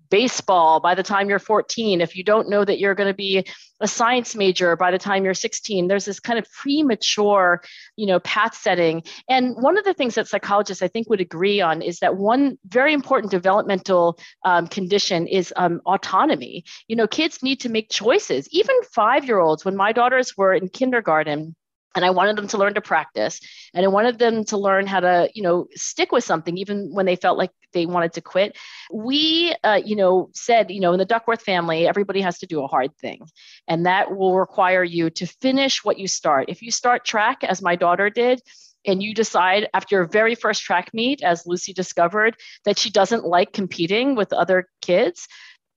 baseball 0.09 0.79
by 0.79 0.95
the 0.95 1.03
time 1.03 1.29
you're 1.29 1.39
14, 1.39 2.01
if 2.01 2.15
you 2.15 2.23
don't 2.23 2.49
know 2.49 2.63
that 2.63 2.79
you're 2.79 2.95
going 2.95 3.09
to 3.09 3.13
be 3.13 3.45
a 3.81 3.87
science 3.87 4.35
major 4.35 4.75
by 4.75 4.91
the 4.91 4.97
time 4.97 5.23
you're 5.23 5.33
16, 5.33 5.87
there's 5.87 6.05
this 6.05 6.19
kind 6.19 6.37
of 6.37 6.45
premature, 6.51 7.61
you 7.95 8.05
know, 8.05 8.19
path 8.19 8.55
setting. 8.55 9.03
And 9.29 9.55
one 9.55 9.77
of 9.77 9.85
the 9.85 9.93
things 9.93 10.15
that 10.15 10.27
psychologists 10.27 10.83
I 10.83 10.87
think 10.87 11.09
would 11.09 11.21
agree 11.21 11.61
on 11.61 11.81
is 11.81 11.99
that 11.99 12.17
one 12.17 12.57
very 12.67 12.93
important 12.93 13.31
developmental 13.31 14.19
um, 14.43 14.67
condition 14.67 15.27
is 15.27 15.53
um, 15.55 15.81
autonomy. 15.85 16.65
You 16.87 16.95
know, 16.95 17.07
kids 17.07 17.41
need 17.41 17.61
to 17.61 17.69
make 17.69 17.89
choices. 17.89 18.47
Even 18.51 18.75
five 18.93 19.25
year 19.25 19.39
olds, 19.39 19.63
when 19.63 19.77
my 19.77 19.93
daughters 19.93 20.35
were 20.35 20.53
in 20.53 20.69
kindergarten, 20.69 21.55
and 21.95 22.05
i 22.05 22.09
wanted 22.09 22.35
them 22.35 22.47
to 22.47 22.57
learn 22.57 22.73
to 22.73 22.81
practice. 22.81 23.39
And 23.73 23.85
i 23.85 23.89
wanted 23.89 24.19
them 24.19 24.43
to 24.45 24.57
learn 24.57 24.87
how 24.87 24.99
to 24.99 25.29
you 25.33 25.43
know 25.43 25.67
stick 25.75 26.11
with 26.11 26.23
something 26.23 26.57
even 26.57 26.93
when 26.93 27.05
they 27.05 27.15
felt 27.15 27.37
like 27.37 27.51
they 27.73 27.85
wanted 27.85 28.13
to 28.13 28.21
quit. 28.21 28.57
We 28.91 29.55
uh, 29.63 29.81
you 29.83 29.95
know 29.95 30.29
said 30.33 30.71
you 30.71 30.79
know 30.79 30.93
in 30.93 30.99
the 30.99 31.05
duckworth 31.05 31.43
family 31.43 31.87
everybody 31.87 32.21
has 32.21 32.39
to 32.39 32.47
do 32.47 32.63
a 32.63 32.67
hard 32.67 32.95
thing. 32.97 33.21
And 33.67 33.85
that 33.85 34.15
will 34.15 34.37
require 34.37 34.83
you 34.83 35.09
to 35.11 35.25
finish 35.25 35.83
what 35.83 35.99
you 35.99 36.07
start. 36.07 36.45
If 36.49 36.61
you 36.61 36.71
start 36.71 37.05
track 37.05 37.43
as 37.43 37.61
my 37.61 37.75
daughter 37.75 38.09
did 38.09 38.41
and 38.85 39.03
you 39.03 39.13
decide 39.13 39.67
after 39.73 39.97
your 39.97 40.07
very 40.07 40.35
first 40.35 40.63
track 40.63 40.93
meet, 40.93 41.21
as 41.21 41.45
Lucy 41.45 41.73
discovered, 41.73 42.35
that 42.65 42.79
she 42.79 42.89
doesn't 42.89 43.25
like 43.25 43.51
competing 43.51 44.15
with 44.15 44.33
other 44.33 44.69
kids, 44.81 45.27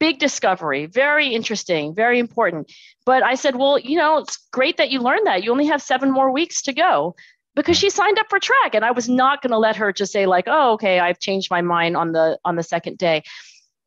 big 0.02 0.18
discovery, 0.18 0.86
very 0.86 1.28
interesting, 1.28 1.94
very 1.94 2.18
important. 2.18 2.72
But 3.06 3.22
I 3.22 3.36
said, 3.36 3.54
well, 3.54 3.78
you 3.78 3.96
know, 3.96 4.18
it's 4.18 4.36
great 4.50 4.76
that 4.78 4.90
you 4.90 4.98
learned 4.98 5.28
that. 5.28 5.44
You 5.44 5.52
only 5.52 5.66
have 5.66 5.80
seven 5.80 6.10
more 6.10 6.32
weeks 6.32 6.60
to 6.62 6.72
go 6.72 7.14
because 7.54 7.78
she 7.78 7.88
signed 7.88 8.18
up 8.18 8.26
for 8.28 8.40
track 8.40 8.74
and 8.74 8.84
I 8.84 8.90
was 8.90 9.08
not 9.08 9.42
going 9.42 9.52
to 9.52 9.58
let 9.58 9.76
her 9.76 9.92
just 9.92 10.10
say 10.10 10.26
like, 10.26 10.46
oh, 10.48 10.72
okay, 10.72 10.98
I've 10.98 11.20
changed 11.20 11.52
my 11.52 11.62
mind 11.62 11.96
on 11.96 12.10
the 12.10 12.36
on 12.44 12.56
the 12.56 12.64
second 12.64 12.98
day 12.98 13.22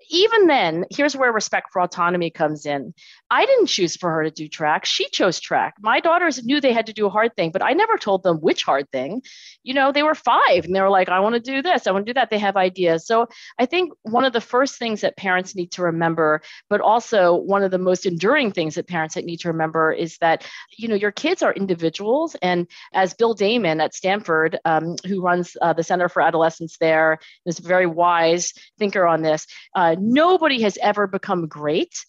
even 0.09 0.47
then, 0.47 0.85
here's 0.91 1.15
where 1.15 1.31
respect 1.31 1.69
for 1.71 1.81
autonomy 1.81 2.29
comes 2.29 2.65
in. 2.65 2.93
I 3.31 3.45
didn't 3.45 3.67
choose 3.67 3.95
for 3.95 4.11
her 4.11 4.23
to 4.23 4.29
do 4.29 4.47
track. 4.47 4.85
She 4.85 5.09
chose 5.09 5.39
track. 5.39 5.75
My 5.79 5.99
daughters 5.99 6.43
knew 6.43 6.61
they 6.61 6.73
had 6.73 6.85
to 6.85 6.93
do 6.93 7.07
a 7.07 7.09
hard 7.09 7.35
thing, 7.35 7.51
but 7.51 7.63
I 7.63 7.73
never 7.73 7.97
told 7.97 8.21
them 8.21 8.37
which 8.37 8.63
hard 8.63 8.89
thing. 8.91 9.23
You 9.63 9.73
know, 9.73 9.91
they 9.91 10.03
were 10.03 10.13
five 10.13 10.65
and 10.65 10.75
they 10.75 10.81
were 10.81 10.89
like, 10.89 11.09
I 11.09 11.19
want 11.19 11.33
to 11.33 11.41
do 11.41 11.61
this, 11.63 11.87
I 11.87 11.91
want 11.91 12.05
to 12.05 12.09
do 12.11 12.19
that. 12.19 12.29
They 12.29 12.37
have 12.37 12.55
ideas. 12.55 13.07
So 13.07 13.27
I 13.57 13.65
think 13.65 13.93
one 14.03 14.25
of 14.25 14.33
the 14.33 14.41
first 14.41 14.77
things 14.77 15.01
that 15.01 15.17
parents 15.17 15.55
need 15.55 15.71
to 15.71 15.81
remember, 15.81 16.41
but 16.69 16.81
also 16.81 17.35
one 17.35 17.63
of 17.63 17.71
the 17.71 17.79
most 17.79 18.05
enduring 18.05 18.51
things 18.51 18.75
that 18.75 18.87
parents 18.87 19.15
need 19.15 19.39
to 19.39 19.47
remember 19.47 19.91
is 19.91 20.17
that, 20.19 20.45
you 20.77 20.87
know, 20.87 20.95
your 20.95 21.11
kids 21.11 21.41
are 21.41 21.53
individuals. 21.53 22.35
And 22.43 22.67
as 22.93 23.15
Bill 23.15 23.33
Damon 23.33 23.81
at 23.81 23.95
Stanford, 23.95 24.59
um, 24.65 24.97
who 25.07 25.21
runs 25.21 25.57
uh, 25.61 25.73
the 25.73 25.83
Center 25.83 26.09
for 26.09 26.21
Adolescence 26.21 26.77
there, 26.77 27.17
is 27.45 27.59
a 27.59 27.63
very 27.63 27.87
wise 27.87 28.53
thinker 28.77 29.07
on 29.07 29.23
this. 29.23 29.47
Uh, 29.73 29.95
nobody 29.99 30.61
has 30.61 30.77
ever 30.81 31.07
become 31.07 31.47
great 31.47 32.05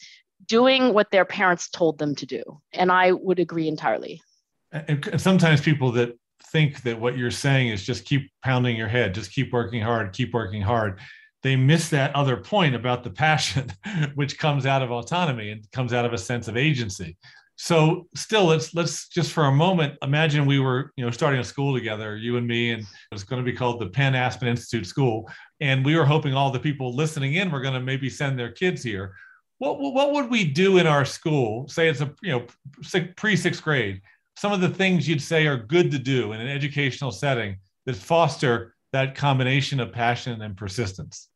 doing 0.46 0.92
what 0.94 1.10
their 1.10 1.24
parents 1.24 1.68
told 1.68 1.98
them 1.98 2.14
to 2.16 2.26
do. 2.26 2.42
And 2.72 2.90
I 2.92 3.12
would 3.12 3.38
agree 3.38 3.68
entirely. 3.68 4.20
And 4.72 5.20
sometimes 5.20 5.60
people 5.60 5.92
that 5.92 6.18
think 6.52 6.82
that 6.82 7.00
what 7.00 7.16
you're 7.16 7.30
saying 7.30 7.68
is 7.68 7.84
just 7.84 8.04
keep 8.04 8.30
pounding 8.42 8.76
your 8.76 8.88
head, 8.88 9.14
just 9.14 9.32
keep 9.32 9.52
working 9.52 9.82
hard, 9.82 10.12
keep 10.12 10.32
working 10.32 10.62
hard. 10.62 11.00
They 11.42 11.56
miss 11.56 11.90
that 11.90 12.14
other 12.14 12.36
point 12.36 12.74
about 12.74 13.04
the 13.04 13.10
passion, 13.10 13.70
which 14.14 14.38
comes 14.38 14.66
out 14.66 14.82
of 14.82 14.90
autonomy 14.90 15.50
and 15.50 15.70
comes 15.72 15.92
out 15.92 16.04
of 16.04 16.12
a 16.12 16.18
sense 16.18 16.48
of 16.48 16.56
agency. 16.56 17.16
So 17.56 18.06
still, 18.14 18.44
let's 18.44 18.74
let's 18.74 19.08
just 19.08 19.32
for 19.32 19.46
a 19.46 19.52
moment 19.52 19.96
imagine 20.02 20.44
we 20.44 20.60
were 20.60 20.92
you 20.96 21.04
know 21.04 21.10
starting 21.10 21.40
a 21.40 21.44
school 21.44 21.74
together, 21.74 22.16
you 22.16 22.36
and 22.36 22.46
me, 22.46 22.72
and 22.72 22.82
it 22.82 22.88
was 23.10 23.24
going 23.24 23.42
to 23.42 23.50
be 23.50 23.56
called 23.56 23.80
the 23.80 23.86
Penn 23.86 24.14
Aspen 24.14 24.46
Institute 24.46 24.86
School, 24.86 25.28
and 25.60 25.84
we 25.84 25.96
were 25.96 26.04
hoping 26.04 26.34
all 26.34 26.50
the 26.50 26.60
people 26.60 26.94
listening 26.94 27.34
in 27.34 27.50
were 27.50 27.62
going 27.62 27.74
to 27.74 27.80
maybe 27.80 28.10
send 28.10 28.38
their 28.38 28.52
kids 28.52 28.82
here. 28.82 29.14
What 29.58 29.80
what 29.80 30.12
would 30.12 30.30
we 30.30 30.44
do 30.44 30.78
in 30.78 30.86
our 30.86 31.04
school? 31.04 31.68
Say 31.68 31.88
it's 31.88 32.00
a 32.00 32.12
you 32.22 32.32
know 32.32 32.46
pre 33.16 33.36
sixth 33.36 33.62
grade. 33.62 34.02
Some 34.36 34.52
of 34.52 34.60
the 34.60 34.68
things 34.68 35.08
you'd 35.08 35.22
say 35.22 35.46
are 35.46 35.56
good 35.56 35.90
to 35.92 35.98
do 35.98 36.32
in 36.32 36.40
an 36.40 36.48
educational 36.48 37.10
setting 37.10 37.56
that 37.86 37.96
foster 37.96 38.74
that 38.92 39.14
combination 39.14 39.80
of 39.80 39.92
passion 39.92 40.42
and 40.42 40.56
persistence 40.56 41.28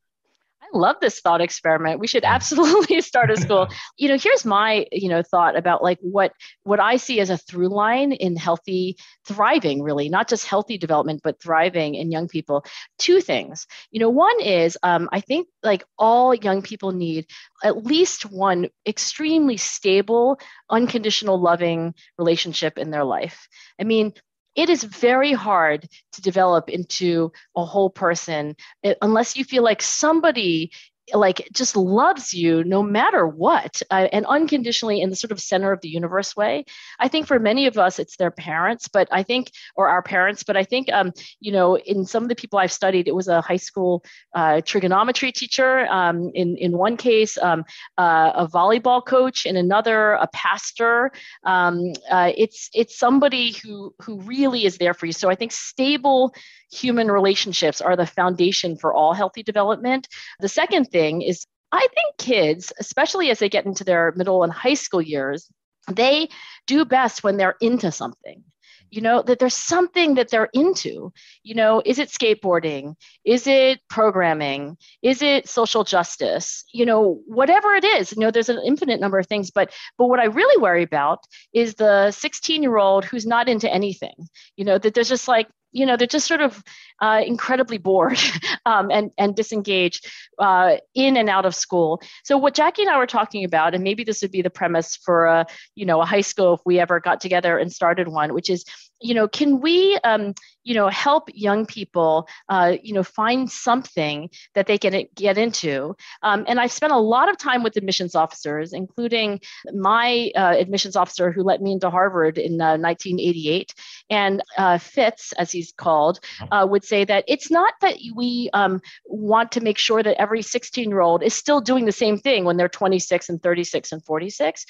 love 0.72 0.96
this 1.00 1.20
thought 1.20 1.40
experiment. 1.40 2.00
We 2.00 2.06
should 2.06 2.24
absolutely 2.24 3.00
start 3.10 3.30
a 3.30 3.36
school. 3.40 3.68
you 3.96 4.08
know, 4.08 4.18
here's 4.18 4.44
my, 4.44 4.86
you 4.92 5.08
know, 5.08 5.22
thought 5.22 5.56
about 5.56 5.82
like 5.82 5.98
what 6.00 6.32
what 6.62 6.80
I 6.80 6.96
see 6.96 7.20
as 7.20 7.30
a 7.30 7.36
through 7.38 7.68
line 7.68 8.12
in 8.12 8.36
healthy 8.36 8.96
thriving, 9.26 9.82
really, 9.82 10.08
not 10.08 10.28
just 10.28 10.46
healthy 10.46 10.78
development, 10.78 11.20
but 11.22 11.40
thriving 11.40 11.94
in 11.94 12.10
young 12.10 12.28
people. 12.28 12.64
Two 12.98 13.20
things. 13.20 13.66
You 13.90 14.00
know, 14.00 14.10
one 14.10 14.40
is 14.40 14.76
um, 14.82 15.08
I 15.12 15.20
think 15.20 15.48
like 15.62 15.84
all 15.98 16.34
young 16.34 16.62
people 16.62 16.92
need 16.92 17.26
at 17.62 17.84
least 17.84 18.22
one 18.24 18.68
extremely 18.86 19.56
stable, 19.56 20.38
unconditional, 20.68 21.40
loving 21.40 21.94
relationship 22.18 22.78
in 22.78 22.90
their 22.90 23.04
life. 23.04 23.48
I 23.80 23.84
mean, 23.84 24.12
it 24.54 24.68
is 24.68 24.82
very 24.82 25.32
hard 25.32 25.88
to 26.12 26.22
develop 26.22 26.68
into 26.68 27.32
a 27.56 27.64
whole 27.64 27.90
person 27.90 28.56
eh, 28.84 28.94
unless 29.02 29.36
you 29.36 29.44
feel 29.44 29.62
like 29.62 29.82
somebody 29.82 30.70
like 31.14 31.48
just 31.52 31.76
loves 31.76 32.32
you 32.32 32.64
no 32.64 32.82
matter 32.82 33.26
what 33.26 33.82
uh, 33.90 34.08
and 34.12 34.26
unconditionally 34.26 35.00
in 35.00 35.10
the 35.10 35.16
sort 35.16 35.32
of 35.32 35.40
center 35.40 35.72
of 35.72 35.80
the 35.80 35.88
universe 35.88 36.36
way. 36.36 36.64
I 36.98 37.08
think 37.08 37.26
for 37.26 37.38
many 37.38 37.66
of 37.66 37.78
us 37.78 37.98
it's 37.98 38.16
their 38.16 38.30
parents 38.30 38.88
but 38.88 39.08
i 39.10 39.22
think 39.22 39.50
or 39.76 39.88
our 39.88 40.02
parents 40.02 40.42
but 40.42 40.56
i 40.56 40.64
think 40.64 40.90
um, 40.92 41.12
you 41.40 41.52
know 41.52 41.76
in 41.76 42.04
some 42.04 42.22
of 42.22 42.28
the 42.28 42.34
people 42.34 42.58
i've 42.58 42.72
studied 42.72 43.08
it 43.08 43.14
was 43.14 43.28
a 43.28 43.40
high 43.40 43.56
school 43.56 44.04
uh, 44.34 44.60
trigonometry 44.60 45.32
teacher 45.32 45.86
um, 45.88 46.30
in 46.34 46.56
in 46.56 46.72
one 46.72 46.96
case 46.96 47.38
um, 47.38 47.64
uh, 47.98 48.32
a 48.34 48.46
volleyball 48.48 49.04
coach 49.04 49.46
in 49.46 49.56
another 49.56 50.12
a 50.14 50.28
pastor. 50.32 51.12
Um, 51.44 51.92
uh, 52.10 52.32
it's 52.36 52.70
it's 52.74 52.98
somebody 52.98 53.52
who 53.62 53.94
who 54.02 54.20
really 54.20 54.64
is 54.64 54.78
there 54.78 54.94
for 54.94 55.06
you. 55.06 55.12
So 55.12 55.30
i 55.30 55.34
think 55.34 55.52
stable 55.52 56.32
human 56.72 57.10
relationships 57.10 57.80
are 57.80 57.96
the 57.96 58.06
foundation 58.06 58.76
for 58.76 58.94
all 58.94 59.12
healthy 59.12 59.42
development. 59.42 60.06
The 60.38 60.48
second 60.48 60.84
thing 60.86 60.99
is, 61.22 61.46
I 61.72 61.86
think 61.94 62.16
kids, 62.18 62.72
especially 62.78 63.30
as 63.30 63.38
they 63.38 63.48
get 63.48 63.66
into 63.66 63.84
their 63.84 64.12
middle 64.16 64.42
and 64.42 64.52
high 64.52 64.74
school 64.74 65.02
years, 65.02 65.48
they 65.88 66.28
do 66.66 66.84
best 66.84 67.24
when 67.24 67.36
they're 67.36 67.56
into 67.60 67.90
something. 67.92 68.44
You 68.90 69.00
know 69.00 69.22
that 69.22 69.38
there's 69.38 69.54
something 69.54 70.14
that 70.14 70.30
they're 70.30 70.50
into. 70.52 71.12
You 71.44 71.54
know 71.54 71.80
is 71.84 71.98
it 72.00 72.08
skateboarding? 72.08 72.96
Is 73.24 73.46
it 73.46 73.80
programming? 73.88 74.76
Is 75.00 75.22
it 75.22 75.48
social 75.48 75.84
justice? 75.84 76.64
You 76.72 76.86
know 76.86 77.20
whatever 77.26 77.72
it 77.74 77.84
is. 77.84 78.12
You 78.12 78.18
know 78.18 78.30
there's 78.32 78.48
an 78.48 78.60
infinite 78.66 79.00
number 79.00 79.18
of 79.18 79.28
things 79.28 79.50
but 79.52 79.72
but 79.96 80.06
what 80.06 80.18
i 80.18 80.24
really 80.24 80.60
worry 80.60 80.82
about 80.82 81.20
is 81.52 81.74
the 81.76 82.10
16 82.10 82.62
year 82.62 82.78
old 82.78 83.04
who's 83.04 83.26
not 83.26 83.48
into 83.48 83.72
anything. 83.72 84.28
You 84.56 84.64
know 84.64 84.78
that 84.78 84.94
there's 84.94 85.08
just 85.08 85.28
like 85.28 85.48
you 85.72 85.86
know 85.86 85.96
they're 85.96 86.06
just 86.06 86.26
sort 86.26 86.40
of 86.40 86.62
uh, 87.00 87.22
incredibly 87.26 87.78
bored 87.78 88.18
um, 88.66 88.90
and 88.90 89.10
and 89.18 89.34
disengaged 89.34 90.06
uh, 90.38 90.76
in 90.94 91.16
and 91.16 91.28
out 91.28 91.46
of 91.46 91.54
school. 91.54 92.02
So 92.24 92.36
what 92.36 92.54
Jackie 92.54 92.82
and 92.82 92.90
I 92.90 92.98
were 92.98 93.06
talking 93.06 93.44
about, 93.44 93.74
and 93.74 93.84
maybe 93.84 94.04
this 94.04 94.22
would 94.22 94.32
be 94.32 94.42
the 94.42 94.50
premise 94.50 94.96
for 94.96 95.26
a 95.26 95.46
you 95.74 95.86
know 95.86 96.00
a 96.00 96.06
high 96.06 96.20
school 96.20 96.54
if 96.54 96.60
we 96.64 96.78
ever 96.78 97.00
got 97.00 97.20
together 97.20 97.58
and 97.58 97.72
started 97.72 98.08
one, 98.08 98.34
which 98.34 98.50
is 98.50 98.64
you 99.00 99.14
know 99.14 99.28
can 99.28 99.60
we 99.60 99.96
um, 100.04 100.34
you 100.62 100.74
know 100.74 100.88
help 100.88 101.28
young 101.32 101.66
people 101.66 102.28
uh, 102.48 102.76
you 102.82 102.92
know 102.92 103.02
find 103.02 103.50
something 103.50 104.30
that 104.54 104.66
they 104.66 104.78
can 104.78 105.06
get 105.14 105.38
into? 105.38 105.96
Um, 106.22 106.44
and 106.48 106.60
i've 106.60 106.72
spent 106.72 106.92
a 106.92 106.98
lot 106.98 107.28
of 107.28 107.38
time 107.38 107.62
with 107.62 107.76
admissions 107.76 108.14
officers 108.14 108.72
including 108.72 109.40
my 109.72 110.30
uh, 110.36 110.54
admissions 110.56 110.96
officer 110.96 111.32
who 111.32 111.42
let 111.42 111.60
me 111.60 111.72
into 111.72 111.90
harvard 111.90 112.38
in 112.38 112.58
1988 112.58 113.74
uh, 113.76 113.82
and 114.10 114.42
uh, 114.58 114.78
fitz 114.78 115.32
as 115.32 115.50
he's 115.52 115.72
called 115.72 116.20
uh, 116.50 116.66
would 116.68 116.84
say 116.84 117.04
that 117.04 117.24
it's 117.28 117.50
not 117.50 117.74
that 117.80 117.96
we 118.14 118.50
um, 118.52 118.80
want 119.06 119.52
to 119.52 119.60
make 119.60 119.78
sure 119.78 120.02
that 120.02 120.20
every 120.20 120.42
16 120.42 120.88
year 120.88 121.00
old 121.00 121.22
is 121.22 121.34
still 121.34 121.60
doing 121.60 121.84
the 121.84 121.92
same 121.92 122.18
thing 122.18 122.44
when 122.44 122.56
they're 122.56 122.68
26 122.68 123.28
and 123.28 123.42
36 123.42 123.92
and 123.92 124.04
46 124.04 124.66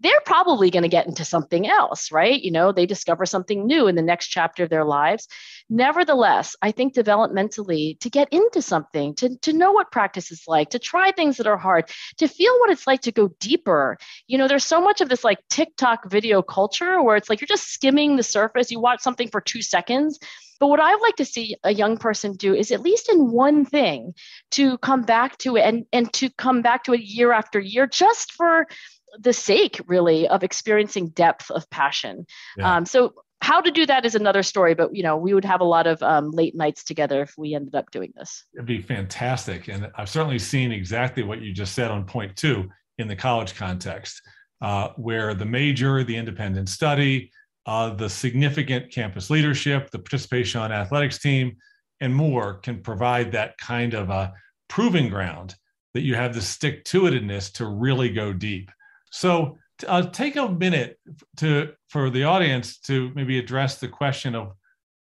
they're 0.00 0.20
probably 0.26 0.70
going 0.70 0.82
to 0.82 0.88
get 0.88 1.06
into 1.06 1.24
something 1.24 1.66
else, 1.66 2.12
right? 2.12 2.40
You 2.40 2.50
know, 2.50 2.70
they 2.70 2.86
discover 2.86 3.24
something 3.24 3.66
new 3.66 3.86
in 3.86 3.94
the 3.94 4.02
next 4.02 4.28
chapter 4.28 4.64
of 4.64 4.70
their 4.70 4.84
lives. 4.84 5.26
Nevertheless, 5.70 6.54
I 6.60 6.70
think 6.70 6.94
developmentally, 6.94 7.98
to 8.00 8.10
get 8.10 8.28
into 8.30 8.60
something, 8.60 9.14
to, 9.16 9.36
to 9.38 9.52
know 9.52 9.72
what 9.72 9.90
practice 9.90 10.30
is 10.30 10.42
like, 10.46 10.70
to 10.70 10.78
try 10.78 11.12
things 11.12 11.38
that 11.38 11.46
are 11.46 11.56
hard, 11.56 11.90
to 12.18 12.28
feel 12.28 12.58
what 12.60 12.70
it's 12.70 12.86
like 12.86 13.02
to 13.02 13.12
go 13.12 13.30
deeper. 13.40 13.96
You 14.26 14.38
know, 14.38 14.48
there's 14.48 14.64
so 14.64 14.80
much 14.80 15.00
of 15.00 15.08
this 15.08 15.24
like 15.24 15.38
TikTok 15.48 16.10
video 16.10 16.42
culture 16.42 17.02
where 17.02 17.16
it's 17.16 17.30
like 17.30 17.40
you're 17.40 17.46
just 17.46 17.72
skimming 17.72 18.16
the 18.16 18.22
surface. 18.22 18.70
You 18.70 18.80
watch 18.80 19.00
something 19.00 19.28
for 19.28 19.40
two 19.40 19.62
seconds. 19.62 20.18
But 20.58 20.68
what 20.68 20.80
I'd 20.80 21.02
like 21.02 21.16
to 21.16 21.24
see 21.24 21.56
a 21.64 21.72
young 21.72 21.98
person 21.98 22.32
do 22.32 22.54
is 22.54 22.70
at 22.70 22.80
least 22.80 23.10
in 23.10 23.30
one 23.30 23.64
thing 23.64 24.14
to 24.52 24.78
come 24.78 25.02
back 25.02 25.36
to 25.38 25.56
it 25.56 25.62
and, 25.62 25.84
and 25.92 26.10
to 26.14 26.30
come 26.30 26.62
back 26.62 26.84
to 26.84 26.94
it 26.94 27.02
year 27.02 27.32
after 27.32 27.60
year 27.60 27.86
just 27.86 28.32
for 28.32 28.66
the 29.18 29.32
sake 29.32 29.80
really 29.86 30.28
of 30.28 30.42
experiencing 30.42 31.08
depth 31.08 31.50
of 31.50 31.68
passion. 31.70 32.26
Yeah. 32.56 32.76
um, 32.76 32.86
so 32.86 33.14
how 33.42 33.60
to 33.60 33.70
do 33.70 33.86
that 33.86 34.06
is 34.06 34.14
another 34.14 34.42
story 34.42 34.74
but 34.74 34.94
you 34.94 35.02
know 35.02 35.16
we 35.16 35.34
would 35.34 35.44
have 35.44 35.60
a 35.60 35.64
lot 35.64 35.86
of 35.86 36.02
um, 36.02 36.30
late 36.30 36.54
nights 36.54 36.82
together 36.82 37.22
if 37.22 37.34
we 37.36 37.54
ended 37.54 37.74
up 37.74 37.90
doing 37.90 38.12
this. 38.16 38.44
It'd 38.54 38.66
be 38.66 38.80
fantastic 38.80 39.68
and 39.68 39.90
i've 39.96 40.08
certainly 40.08 40.38
seen 40.38 40.72
exactly 40.72 41.22
what 41.22 41.42
you 41.42 41.52
just 41.52 41.74
said 41.74 41.90
on 41.90 42.04
point 42.04 42.36
two 42.36 42.68
in 42.98 43.08
the 43.08 43.16
college 43.16 43.54
context 43.54 44.22
uh, 44.62 44.88
where 44.96 45.34
the 45.34 45.44
major 45.44 46.02
the 46.02 46.16
independent 46.16 46.68
study 46.68 47.30
uh, 47.66 47.90
the 47.90 48.08
significant 48.08 48.90
campus 48.90 49.28
leadership 49.30 49.90
the 49.90 49.98
participation 49.98 50.60
on 50.60 50.72
athletics 50.72 51.18
team 51.18 51.56
and 52.00 52.14
more 52.14 52.54
can 52.54 52.80
provide 52.82 53.32
that 53.32 53.56
kind 53.58 53.94
of 53.94 54.10
a 54.10 54.32
proving 54.68 55.08
ground 55.08 55.54
that 55.94 56.02
you 56.02 56.14
have 56.14 56.34
the 56.34 56.42
stick 56.42 56.84
to 56.84 57.02
itiveness 57.02 57.52
to 57.52 57.66
really 57.66 58.10
go 58.10 58.32
deep 58.32 58.70
so 59.16 59.56
uh, 59.86 60.02
take 60.02 60.36
a 60.36 60.48
minute 60.48 60.98
to 61.38 61.72
for 61.88 62.10
the 62.10 62.24
audience 62.24 62.78
to 62.80 63.10
maybe 63.14 63.38
address 63.38 63.78
the 63.78 63.88
question 63.88 64.34
of 64.34 64.52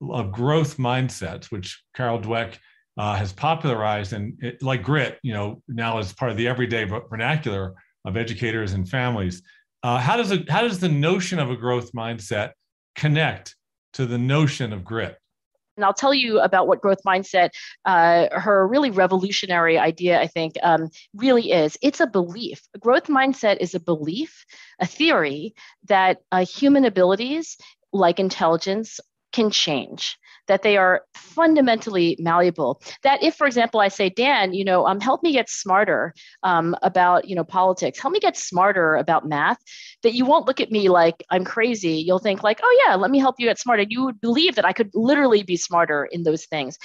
of 0.10 0.32
growth 0.32 0.78
mindsets, 0.78 1.46
which 1.46 1.82
Carol 1.96 2.20
Dweck 2.20 2.56
uh, 2.98 3.16
has 3.16 3.32
popularized, 3.32 4.14
and 4.14 4.34
it, 4.44 4.62
like 4.62 4.84
grit, 4.84 5.20
you 5.24 5.34
know, 5.34 5.62
now 5.68 6.00
is 6.00 6.12
part 6.12 6.32
of 6.32 6.38
the 6.38 6.48
everyday 6.48 6.84
vernacular 6.84 7.74
of 8.04 8.18
educators 8.18 8.74
and 8.74 8.90
families. 8.90 9.44
Uh, 9.84 9.98
how 9.98 10.18
does 10.18 10.32
it, 10.32 10.50
how 10.50 10.62
does 10.62 10.80
the 10.80 10.90
notion 10.90 11.40
of 11.40 11.50
a 11.50 11.56
growth 11.56 11.92
mindset 11.94 12.52
connect 12.96 13.56
to 13.94 14.06
the 14.06 14.18
notion 14.18 14.74
of 14.74 14.84
grit? 14.84 15.18
And 15.82 15.86
I'll 15.88 15.96
tell 15.96 16.14
you 16.14 16.40
about 16.40 16.68
what 16.68 16.80
growth 16.80 17.00
mindset, 17.04 17.50
uh, 17.86 18.28
her 18.32 18.68
really 18.68 18.92
revolutionary 18.92 19.80
idea, 19.80 20.22
I 20.22 20.28
think, 20.28 20.54
um, 20.62 20.92
really 21.16 21.52
is. 21.52 21.76
It's 21.82 22.00
a 22.00 22.06
belief. 22.06 22.62
A 22.76 22.78
growth 22.78 23.08
mindset 23.08 23.58
is 23.60 23.74
a 23.74 23.80
belief, 23.80 24.46
a 24.80 24.86
theory 24.86 25.56
that 25.86 26.20
uh, 26.32 26.46
human 26.46 26.86
abilities 26.86 27.58
like 27.92 28.20
intelligence 28.20 29.00
can 29.32 29.50
change 29.50 30.20
that 30.48 30.64
they 30.64 30.78
are 30.78 31.04
fundamentally 31.14 32.16
malleable. 32.20 32.82
That 33.04 33.24
if 33.24 33.36
for 33.36 33.48
example 33.48 33.80
i 33.80 33.88
say 33.88 34.10
dan 34.10 34.54
you 34.54 34.66
know 34.66 34.86
um, 34.86 35.00
help 35.00 35.24
me 35.24 35.32
get 35.32 35.50
smarter 35.50 36.14
um, 36.44 36.76
about 36.82 37.28
you 37.28 37.36
know 37.36 37.44
politics. 37.44 38.00
Help 38.00 38.14
me 38.14 38.20
get 38.20 38.38
smarter 38.38 38.96
about 38.96 39.28
math 39.28 39.58
that 40.04 40.14
you 40.14 40.26
won't 40.26 40.48
look 40.48 40.60
at 40.60 40.72
me 40.72 40.90
like 40.90 41.24
i'm 41.30 41.44
crazy. 41.44 42.04
You'll 42.06 42.20
think 42.20 42.44
like 42.44 42.60
oh 42.64 42.86
yeah 42.86 42.96
let 42.96 43.12
me 43.12 43.20
help 43.20 43.36
you 43.40 43.48
get 43.48 43.60
smarter. 43.60 43.86
You 43.88 44.06
would 44.06 44.22
believe 44.22 44.56
that 44.56 44.66
i 44.66 44.74
could 44.74 44.90
literally 44.94 45.44
be 45.44 45.58
smarter 45.58 46.06
in 46.12 46.24
those 46.24 46.46
things 46.46 46.78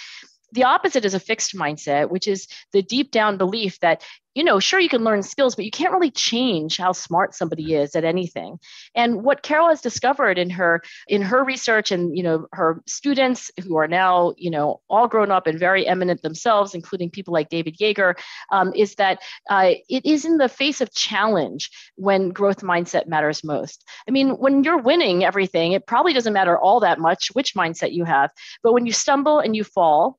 the 0.52 0.64
opposite 0.64 1.04
is 1.04 1.14
a 1.14 1.20
fixed 1.20 1.54
mindset, 1.54 2.11
which 2.11 2.26
is 2.26 2.46
the 2.72 2.82
deep 2.82 3.11
down 3.11 3.37
belief 3.37 3.78
that, 3.80 4.04
you 4.35 4.44
know, 4.44 4.61
sure, 4.61 4.78
you 4.78 4.88
can 4.88 5.02
learn 5.02 5.22
skills, 5.22 5.56
but 5.56 5.64
you 5.64 5.70
can't 5.70 5.92
really 5.92 6.11
change 6.11 6.76
how 6.76 6.92
smart 6.92 7.35
somebody 7.35 7.74
is 7.74 7.96
at 7.96 8.04
anything. 8.04 8.59
And 8.94 9.22
what 9.24 9.42
Carol 9.42 9.70
has 9.70 9.80
discovered 9.80 10.38
in 10.38 10.50
her 10.50 10.82
in 11.09 11.22
her 11.22 11.42
research 11.42 11.90
and, 11.90 12.14
you 12.16 12.22
know, 12.22 12.46
her 12.52 12.82
students 12.87 13.50
who 13.62 13.76
are 13.76 13.88
now, 13.88 14.35
you 14.37 14.50
know, 14.50 14.82
all 14.90 15.09
grown 15.09 15.30
up 15.30 15.46
and 15.46 15.59
very 15.59 15.87
eminent 15.87 16.22
themselves, 16.22 16.74
including 16.74 17.11
people 17.11 17.32
like 17.32 17.48
David 17.48 17.78
Yeager, 17.78 18.14
um, 18.52 18.72
is 18.74 18.94
that 18.96 19.20
uh, 19.48 19.72
it 19.88 20.04
is 20.04 20.26
in 20.26 20.37
the 20.37 20.50
face 20.50 20.82
of 20.82 20.92
challenge 20.92 21.70
when 21.96 22.28
growth 22.28 22.61
mindset 22.61 23.06
matters 23.06 23.42
most. 23.42 23.85
I 24.06 24.11
mean, 24.11 24.32
when 24.32 24.62
you're 24.62 24.78
winning 24.78 25.24
everything, 25.24 25.72
it 25.72 25.87
probably 25.87 26.12
doesn't 26.12 26.35
matter 26.35 26.59
all 26.59 26.80
that 26.80 27.00
much 27.00 27.28
which 27.32 27.54
mindset 27.54 27.92
you 27.92 28.04
have. 28.04 28.30
But 28.62 28.74
when 28.74 28.85
you 28.85 28.92
stumble 28.92 29.40
and 29.40 29.56
you 29.56 29.64
fall, 29.64 30.18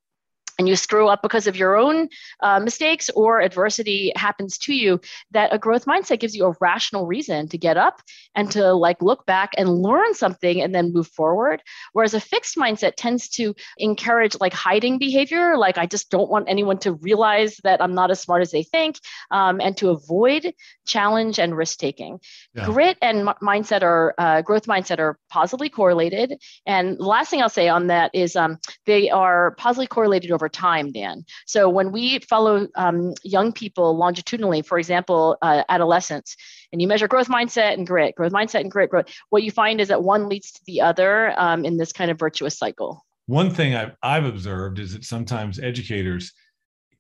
and 0.58 0.67
you 0.67 0.76
screw 0.76 1.08
up 1.08 1.22
because 1.22 1.48
of 1.48 1.56
your 1.56 1.78
own 1.78 2.10
uh, 2.41 2.60
mistakes 2.60 3.10
or 3.15 3.41
adversity 3.41 4.12
happens 4.15 4.58
to 4.58 4.74
you 4.74 5.00
that 5.32 5.54
a 5.54 5.58
growth 5.58 5.86
mindset 5.86 6.20
gives 6.20 6.36
you 6.36 6.46
a 6.46 6.56
rational 6.60 7.06
reason 7.06 7.48
to 7.50 7.58
get 7.58 7.78
up 7.78 8.02
and 8.36 8.52
to 8.52 8.74
like 8.74 9.02
look 9.02 9.26
back 9.26 9.52
and 9.58 9.70
learn 9.70 10.13
something 10.13 10.62
and 10.62 10.74
then 10.74 10.93
move 10.93 11.08
forward. 11.08 11.62
Whereas 11.93 12.13
a 12.13 12.20
fixed 12.20 12.56
mindset 12.56 12.93
tends 12.98 13.30
to 13.30 13.54
encourage 13.78 14.36
like 14.39 14.54
hiding 14.54 14.98
behavior 14.98 15.58
like 15.58 15.78
i 15.78 15.86
just 15.86 16.10
don't 16.10 16.30
want 16.30 16.46
anyone 16.48 16.78
to 16.78 16.93
realize 16.93 17.58
that 17.63 17.82
i'm 17.82 17.93
not 17.93 18.12
as 18.12 18.20
smart 18.20 18.41
as 18.41 18.52
they 18.52 18.63
think 18.63 18.98
um, 19.32 19.60
and 19.62 19.78
to 19.78 19.89
avoid 19.89 20.54
challenge 20.86 21.39
and 21.39 21.56
risk 21.56 21.78
taking. 21.80 22.20
Yeah. 22.54 22.65
grit 22.65 22.98
and 23.02 23.30
m- 23.30 23.36
mindset 23.41 23.84
are 23.84 24.13
uh, 24.17 24.41
growth 24.41 24.65
mindset 24.65 25.00
are 25.00 25.20
positively 25.30 25.70
correlated. 25.70 26.41
And 26.65 26.98
the 26.98 27.04
last 27.04 27.30
thing 27.30 27.41
i'll 27.41 27.50
say 27.50 27.67
on 27.67 27.88
that 27.88 28.12
is 28.13 28.36
um, 28.36 28.58
they 28.86 29.10
are 29.10 29.52
positively 29.56 29.88
correlated 29.88 30.32
over 30.32 30.46
over 30.47 30.49
time, 30.49 30.91
Dan. 30.91 31.25
So 31.45 31.69
when 31.69 31.91
we 31.91 32.19
follow 32.19 32.67
um, 32.75 33.13
young 33.23 33.51
people 33.51 33.97
longitudinally, 33.97 34.62
for 34.62 34.79
example, 34.79 35.38
uh, 35.41 35.63
adolescents, 35.67 36.36
and 36.71 36.81
you 36.81 36.88
measure 36.88 37.07
growth 37.07 37.27
mindset 37.27 37.73
and 37.73 37.86
grit, 37.86 38.15
growth 38.15 38.31
mindset 38.31 38.62
and 38.62 38.71
grit, 38.71 38.89
growth, 38.89 39.07
what 39.29 39.43
you 39.43 39.51
find 39.51 39.81
is 39.81 39.89
that 39.89 40.03
one 40.03 40.29
leads 40.29 40.51
to 40.53 40.62
the 40.65 40.81
other 40.81 41.38
um, 41.39 41.65
in 41.65 41.77
this 41.77 41.91
kind 41.91 42.10
of 42.12 42.17
virtuous 42.17 42.57
cycle. 42.57 43.05
One 43.25 43.53
thing 43.53 43.75
I've, 43.75 43.95
I've 44.01 44.25
observed 44.25 44.79
is 44.79 44.93
that 44.93 45.03
sometimes 45.03 45.60
educators 45.60 46.31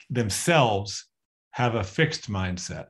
themselves 0.09 1.05
have 1.51 1.75
a 1.75 1.83
fixed 1.83 2.29
mindset. 2.29 2.87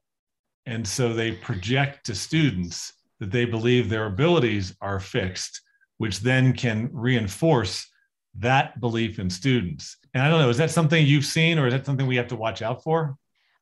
And 0.66 0.88
so 0.88 1.14
they 1.14 1.32
project 1.34 2.06
to 2.08 2.16
students 2.16 2.94
that 3.20 3.32
they 3.32 3.46
believe 3.46 3.90
their 3.90 4.08
abilities 4.08 4.76
are 4.82 5.00
fixed, 5.00 5.62
which 5.98 6.20
then 6.22 6.54
can 6.54 6.90
reinforce 6.92 7.88
that 8.36 8.80
belief 8.80 9.20
in 9.20 9.30
students. 9.30 9.98
And 10.14 10.24
I 10.24 10.30
don't 10.30 10.40
know, 10.40 10.50
is 10.50 10.58
that 10.58 10.72
something 10.72 11.06
you've 11.06 11.26
seen 11.26 11.60
or 11.60 11.68
is 11.68 11.74
that 11.74 11.86
something 11.86 12.08
we 12.08 12.16
have 12.18 12.28
to 12.30 12.36
watch 12.36 12.62
out 12.62 12.84
for? 12.84 13.18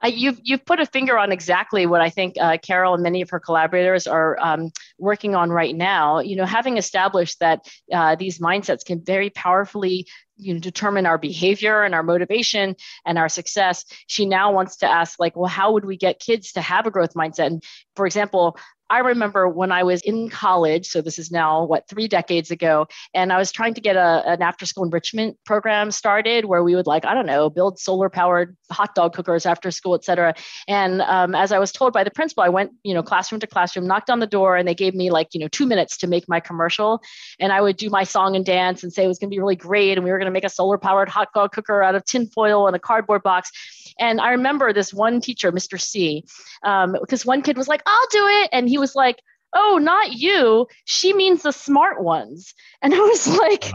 uh, 0.06 0.08
you've 0.08 0.40
you've 0.44 0.66
put 0.66 0.80
a 0.80 0.86
finger 0.86 1.18
on 1.18 1.32
exactly 1.32 1.86
what 1.86 2.02
I 2.02 2.10
think 2.10 2.36
uh, 2.40 2.58
Carol 2.62 2.94
and 2.94 3.04
many 3.04 3.22
of 3.22 3.30
her 3.30 3.40
collaborators 3.40 4.08
are 4.08 4.38
um, 4.40 4.72
working 4.98 5.36
on 5.36 5.50
right 5.50 5.76
now. 5.76 6.20
You 6.20 6.36
know, 6.36 6.46
having 6.46 6.78
established 6.78 7.40
that 7.40 7.68
uh, 7.92 8.16
these 8.16 8.40
mindsets 8.40 8.86
can 8.86 9.04
very 9.04 9.30
powerfully 9.30 10.08
you 10.38 10.54
know 10.54 10.60
determine 10.60 11.06
our 11.06 11.18
behavior 11.18 11.84
and 11.84 11.96
our 11.96 12.04
motivation 12.04 12.76
and 13.06 13.18
our 13.18 13.30
success 13.30 13.86
she 14.08 14.26
now 14.26 14.52
wants 14.52 14.76
to 14.76 14.86
ask 14.86 15.18
like 15.18 15.34
well 15.36 15.48
how 15.48 15.72
would 15.72 15.86
we 15.86 15.96
get 15.96 16.20
kids 16.20 16.52
to 16.52 16.62
have 16.62 16.86
a 16.86 16.92
growth 16.92 17.14
mindset 17.14 17.46
and 17.46 17.64
for 17.96 18.06
example 18.06 18.58
I 18.90 19.00
remember 19.00 19.48
when 19.48 19.72
I 19.72 19.84
was 19.84 20.02
in 20.02 20.30
college, 20.30 20.88
so 20.88 21.02
this 21.02 21.18
is 21.18 21.32
now 21.32 21.64
what 21.66 21.88
three 21.88 22.08
decades 22.08 22.52
ago, 22.52 22.88
and 23.14 23.34
I 23.34 23.38
was 23.38 23.52
trying 23.52 23.74
to 23.74 23.82
get 23.82 23.96
a, 23.96 24.24
an 24.26 24.42
after 24.42 24.66
school 24.66 24.84
enrichment 24.84 25.38
program 25.46 25.90
started 25.92 26.46
where 26.46 26.64
we 26.64 26.76
would 26.76 26.86
like 26.86 27.06
I 27.06 27.14
don't 27.14 27.26
know 27.26 27.50
build 27.50 27.80
solar 27.80 28.10
powered 28.10 28.56
hot 28.72 28.94
dog 28.94 29.14
cookers 29.14 29.46
after 29.46 29.72
school, 29.72 29.96
et 29.96 30.04
cetera. 30.04 30.36
And 30.68 31.02
um, 31.02 31.34
as 31.34 31.52
I 31.52 31.60
was 31.60 31.72
told 31.72 31.94
by 31.94 32.04
the 32.04 32.12
principal, 32.12 32.44
I 32.44 32.50
went 32.50 32.74
you 32.84 32.94
know 32.94 33.02
classroom 33.02 33.40
to 33.42 33.48
classroom, 33.48 33.88
knocked 33.88 34.10
on 34.10 34.20
the 34.20 34.28
door, 34.28 34.56
and 34.56 34.68
they 34.68 34.76
gave 34.76 34.94
me 34.94 35.10
like 35.10 35.34
you 35.34 35.40
know 35.40 35.48
two 35.48 35.66
minutes 35.66 35.98
to 35.98 36.08
make 36.08 36.30
my 36.30 36.40
commercial, 36.40 37.02
and 37.40 37.52
I 37.52 37.62
would 37.62 37.78
do 37.78 37.90
my 37.90 38.04
song 38.04 38.36
and 38.36 38.46
dance 38.46 38.84
and 38.84 38.94
say 38.94 39.04
it 39.04 39.08
was 39.08 39.18
going 39.18 39.30
to 39.30 39.36
be 39.36 39.40
really 39.40 39.56
great, 39.56 39.98
and 39.98 40.04
we 40.04 40.12
were 40.12 40.20
going 40.20 40.26
to 40.28 40.32
make 40.32 40.46
a 40.46 40.50
solar 40.50 40.78
powered 40.78 41.10
hot 41.10 41.30
dog 41.34 41.52
cooker 41.54 41.82
out 41.82 41.96
of 41.96 42.06
tinfoil 42.06 42.68
and 42.68 42.76
a 42.76 42.80
cardboard 42.80 43.24
box. 43.24 43.52
And 43.98 44.20
I 44.20 44.32
remember 44.32 44.74
this 44.74 44.94
one 44.94 45.22
teacher, 45.22 45.54
Mr. 45.54 45.80
C, 45.80 46.26
um, 46.64 46.98
because 47.00 47.26
one 47.26 47.42
kid 47.42 47.58
was 47.58 47.68
like, 47.68 47.82
"I'll 47.86 48.08
do 48.12 48.28
it," 48.28 48.50
and 48.52 48.68
he 48.68 48.75
was 48.78 48.96
like, 48.96 49.22
oh, 49.54 49.80
not 49.82 50.14
you. 50.14 50.68
She 50.84 51.14
means 51.14 51.44
the 51.44 51.54
smart 51.54 52.04
ones. 52.04 52.54
And 52.82 52.94
I 52.94 53.00
was 53.00 53.28
like, 53.40 53.72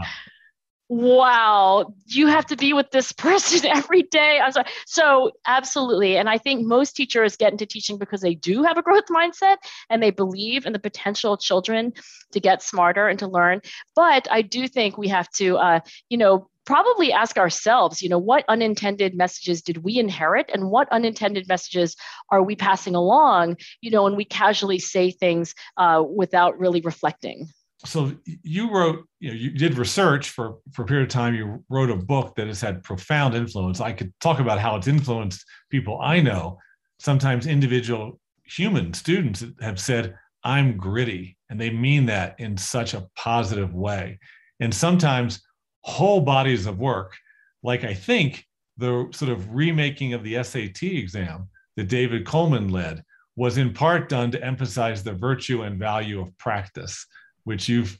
wow, 0.91 1.93
you 2.05 2.27
have 2.27 2.45
to 2.45 2.57
be 2.57 2.73
with 2.73 2.91
this 2.91 3.11
person 3.13 3.65
every 3.65 4.03
day. 4.03 4.39
I 4.39 4.45
was 4.45 4.57
like, 4.57 4.67
so 4.85 5.31
absolutely. 5.47 6.17
And 6.17 6.29
I 6.29 6.37
think 6.37 6.67
most 6.67 6.97
teachers 6.97 7.37
get 7.37 7.53
into 7.53 7.65
teaching 7.65 7.97
because 7.97 8.19
they 8.19 8.35
do 8.35 8.63
have 8.63 8.77
a 8.77 8.81
growth 8.81 9.05
mindset 9.09 9.55
and 9.89 10.03
they 10.03 10.11
believe 10.11 10.65
in 10.65 10.73
the 10.73 10.79
potential 10.79 11.33
of 11.33 11.39
children 11.39 11.93
to 12.33 12.41
get 12.41 12.61
smarter 12.61 13.07
and 13.07 13.17
to 13.19 13.27
learn. 13.27 13.61
But 13.95 14.27
I 14.29 14.41
do 14.41 14.67
think 14.67 14.97
we 14.97 15.07
have 15.07 15.29
to, 15.37 15.57
uh, 15.57 15.79
you 16.09 16.17
know, 16.17 16.49
probably 16.65 17.11
ask 17.11 17.37
ourselves, 17.37 18.01
you 18.01 18.09
know, 18.09 18.19
what 18.19 18.45
unintended 18.47 19.15
messages 19.15 19.61
did 19.61 19.83
we 19.83 19.97
inherit 19.97 20.49
and 20.53 20.69
what 20.69 20.91
unintended 20.91 21.47
messages 21.47 21.95
are 22.29 22.43
we 22.43 22.55
passing 22.55 22.95
along, 22.95 23.57
you 23.81 23.91
know, 23.91 24.05
and 24.05 24.15
we 24.15 24.25
casually 24.25 24.79
say 24.79 25.11
things 25.11 25.53
uh, 25.77 26.03
without 26.07 26.57
really 26.59 26.81
reflecting. 26.81 27.47
So 27.83 28.13
you 28.43 28.71
wrote, 28.71 29.07
you 29.19 29.31
know, 29.31 29.35
you 29.35 29.49
did 29.49 29.77
research 29.77 30.29
for, 30.29 30.59
for 30.71 30.83
a 30.83 30.85
period 30.85 31.03
of 31.03 31.09
time. 31.09 31.33
You 31.33 31.63
wrote 31.67 31.89
a 31.89 31.95
book 31.95 32.35
that 32.35 32.45
has 32.45 32.61
had 32.61 32.83
profound 32.83 33.33
influence. 33.33 33.81
I 33.81 33.91
could 33.91 34.13
talk 34.19 34.39
about 34.39 34.59
how 34.59 34.75
it's 34.75 34.87
influenced 34.87 35.43
people 35.71 35.99
I 35.99 36.21
know. 36.21 36.59
Sometimes 36.99 37.47
individual 37.47 38.19
human 38.43 38.93
students 38.93 39.43
have 39.61 39.79
said, 39.79 40.15
I'm 40.43 40.77
gritty. 40.77 41.37
And 41.49 41.59
they 41.59 41.71
mean 41.71 42.05
that 42.05 42.39
in 42.39 42.55
such 42.55 42.93
a 42.93 43.07
positive 43.15 43.73
way. 43.73 44.19
And 44.59 44.73
sometimes 44.73 45.41
whole 45.81 46.21
bodies 46.21 46.65
of 46.65 46.79
work, 46.79 47.17
like 47.63 47.83
I 47.83 47.93
think 47.93 48.45
the 48.77 49.07
sort 49.13 49.31
of 49.31 49.53
remaking 49.53 50.13
of 50.13 50.23
the 50.23 50.41
SAT 50.43 50.83
exam 50.83 51.49
that 51.75 51.87
David 51.87 52.25
Coleman 52.25 52.69
led 52.69 53.03
was 53.35 53.57
in 53.57 53.73
part 53.73 54.09
done 54.09 54.31
to 54.31 54.43
emphasize 54.43 55.03
the 55.03 55.13
virtue 55.13 55.61
and 55.63 55.79
value 55.79 56.19
of 56.21 56.37
practice, 56.37 57.05
which 57.43 57.69
you've 57.69 57.97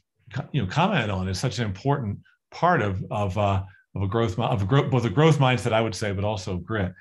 you 0.52 0.62
know 0.62 0.68
commented 0.68 1.10
on 1.10 1.28
is 1.28 1.38
such 1.38 1.58
an 1.58 1.64
important 1.64 2.18
part 2.50 2.82
of 2.82 3.04
of 3.10 3.36
uh, 3.38 3.62
of 3.94 4.02
a 4.02 4.08
growth 4.08 4.38
of 4.38 4.62
a 4.62 4.66
growth 4.66 4.90
both 4.90 5.04
a 5.04 5.10
growth 5.10 5.38
mindset 5.38 5.72
I 5.72 5.80
would 5.80 5.94
say, 5.94 6.12
but 6.12 6.24
also 6.24 6.56
grit. 6.56 6.92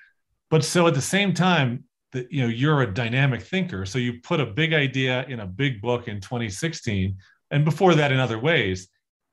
But 0.50 0.64
so 0.64 0.88
at 0.88 0.94
the 0.94 1.02
same 1.02 1.34
time, 1.34 1.86
that 2.14 2.32
you 2.32 2.42
know 2.42 2.48
you're 2.48 2.82
a 2.82 2.94
dynamic 2.94 3.42
thinker, 3.42 3.86
so 3.86 4.00
you 4.00 4.22
put 4.22 4.40
a 4.40 4.46
big 4.46 4.74
idea 4.74 5.26
in 5.28 5.42
a 5.42 5.46
big 5.46 5.82
book 5.82 6.08
in 6.08 6.20
2016, 6.20 7.18
and 7.52 7.66
before 7.66 7.96
that 7.96 8.12
in 8.12 8.20
other 8.20 8.40
ways 8.40 8.88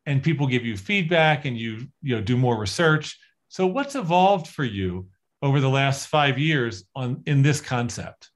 and 0.08 0.22
people 0.22 0.46
give 0.46 0.64
you 0.64 0.74
feedback 0.74 1.44
and 1.44 1.56
you 1.58 1.86
you 2.00 2.16
know 2.16 2.22
do 2.22 2.36
more 2.36 2.58
research. 2.58 3.18
So 3.48 3.66
what's 3.66 3.94
evolved 3.94 4.48
for 4.48 4.64
you 4.64 5.08
over 5.42 5.60
the 5.60 5.68
last 5.68 6.08
five 6.08 6.38
years 6.38 6.84
on 6.96 7.22
in 7.26 7.42
this 7.42 7.60
concept 7.60 8.30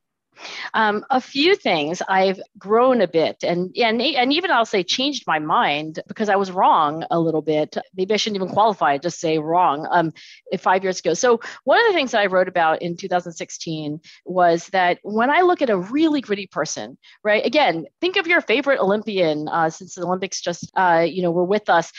um, 0.74 1.04
a 1.10 1.20
few 1.20 1.56
things. 1.56 2.02
I've 2.08 2.40
grown 2.58 3.00
a 3.00 3.08
bit 3.08 3.42
and, 3.42 3.74
and, 3.76 4.00
and 4.00 4.32
even 4.32 4.50
I'll 4.50 4.64
say 4.64 4.82
changed 4.82 5.24
my 5.26 5.38
mind 5.38 6.00
because 6.08 6.28
I 6.28 6.36
was 6.36 6.50
wrong 6.50 7.04
a 7.10 7.18
little 7.18 7.42
bit. 7.42 7.76
Maybe 7.94 8.14
I 8.14 8.16
shouldn't 8.16 8.42
even 8.42 8.52
qualify, 8.52 8.98
just 8.98 9.20
say 9.20 9.38
wrong 9.38 9.86
um, 9.90 10.12
five 10.58 10.82
years 10.82 11.00
ago. 11.00 11.14
So, 11.14 11.40
one 11.64 11.78
of 11.80 11.86
the 11.86 11.94
things 11.94 12.12
that 12.12 12.20
I 12.20 12.26
wrote 12.26 12.48
about 12.48 12.82
in 12.82 12.96
2016 12.96 14.00
was 14.24 14.66
that 14.68 14.98
when 15.02 15.30
I 15.30 15.42
look 15.42 15.62
at 15.62 15.70
a 15.70 15.78
really 15.78 16.20
gritty 16.20 16.46
person, 16.46 16.98
right? 17.22 17.44
Again, 17.44 17.86
think 18.00 18.16
of 18.16 18.26
your 18.26 18.40
favorite 18.40 18.80
Olympian 18.80 19.48
uh, 19.48 19.70
since 19.70 19.94
the 19.94 20.04
Olympics 20.04 20.40
just, 20.40 20.70
uh, 20.76 21.06
you 21.08 21.22
know, 21.22 21.30
were 21.30 21.44
with 21.44 21.68
us, 21.68 21.92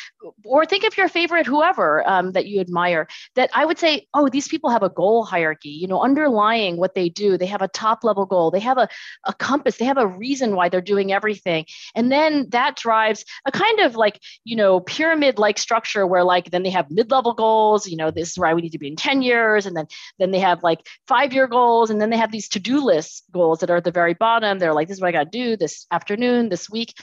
or 0.45 0.65
think 0.65 0.84
of 0.84 0.97
your 0.97 1.08
favorite 1.08 1.45
whoever 1.45 2.08
um, 2.08 2.32
that 2.34 2.47
you 2.47 2.60
admire. 2.60 3.08
That 3.36 3.49
I 3.53 3.65
would 3.65 3.79
say, 3.79 4.08
oh, 4.13 4.29
these 4.29 4.47
people 4.47 4.69
have 4.69 4.84
a 4.84 4.89
goal 4.89 5.23
hierarchy, 5.23 5.69
you 5.69 5.88
know, 5.88 6.01
underlying 6.01 6.77
what 6.77 6.95
they 6.95 7.10
do, 7.10 7.38
they 7.38 7.45
have 7.45 7.62
a 7.62 7.67
top 7.67 8.03
level 8.03 8.25
goal. 8.33 8.51
They 8.51 8.59
have 8.61 8.79
a, 8.79 8.87
a 9.25 9.33
compass. 9.33 9.77
They 9.77 9.85
have 9.85 9.97
a 9.97 10.07
reason 10.25 10.55
why 10.55 10.69
they're 10.69 10.81
doing 10.93 11.13
everything. 11.13 11.65
And 11.95 12.11
then 12.11 12.47
that 12.49 12.75
drives 12.75 13.25
a 13.45 13.51
kind 13.51 13.79
of 13.81 13.95
like, 13.95 14.19
you 14.43 14.55
know, 14.55 14.79
pyramid 14.79 15.37
like 15.37 15.57
structure 15.57 16.05
where 16.07 16.23
like 16.23 16.49
then 16.49 16.63
they 16.63 16.71
have 16.71 16.89
mid 16.89 17.11
level 17.11 17.33
goals, 17.33 17.87
you 17.87 17.97
know, 17.97 18.11
this 18.11 18.31
is 18.31 18.39
where 18.39 18.55
we 18.55 18.63
need 18.63 18.71
to 18.71 18.79
be 18.79 18.87
in 18.87 18.95
10 18.95 19.21
years. 19.21 19.65
And 19.65 19.75
then, 19.77 19.87
then 20.19 20.31
they 20.31 20.39
have 20.39 20.63
like 20.63 20.79
five 21.07 21.33
year 21.33 21.47
goals. 21.47 21.89
And 21.89 22.01
then 22.01 22.09
they 22.09 22.17
have 22.17 22.31
these 22.31 22.49
to 22.49 22.59
do 22.59 22.83
list 22.83 23.23
goals 23.31 23.59
that 23.59 23.69
are 23.69 23.77
at 23.77 23.83
the 23.83 23.91
very 23.91 24.15
bottom. 24.15 24.57
They're 24.57 24.73
like, 24.73 24.87
this 24.87 24.97
is 24.97 25.01
what 25.01 25.09
I 25.09 25.19
got 25.19 25.31
to 25.31 25.37
do 25.43 25.57
this 25.57 25.85
afternoon, 25.91 26.49
this 26.49 26.69
week. 26.69 26.93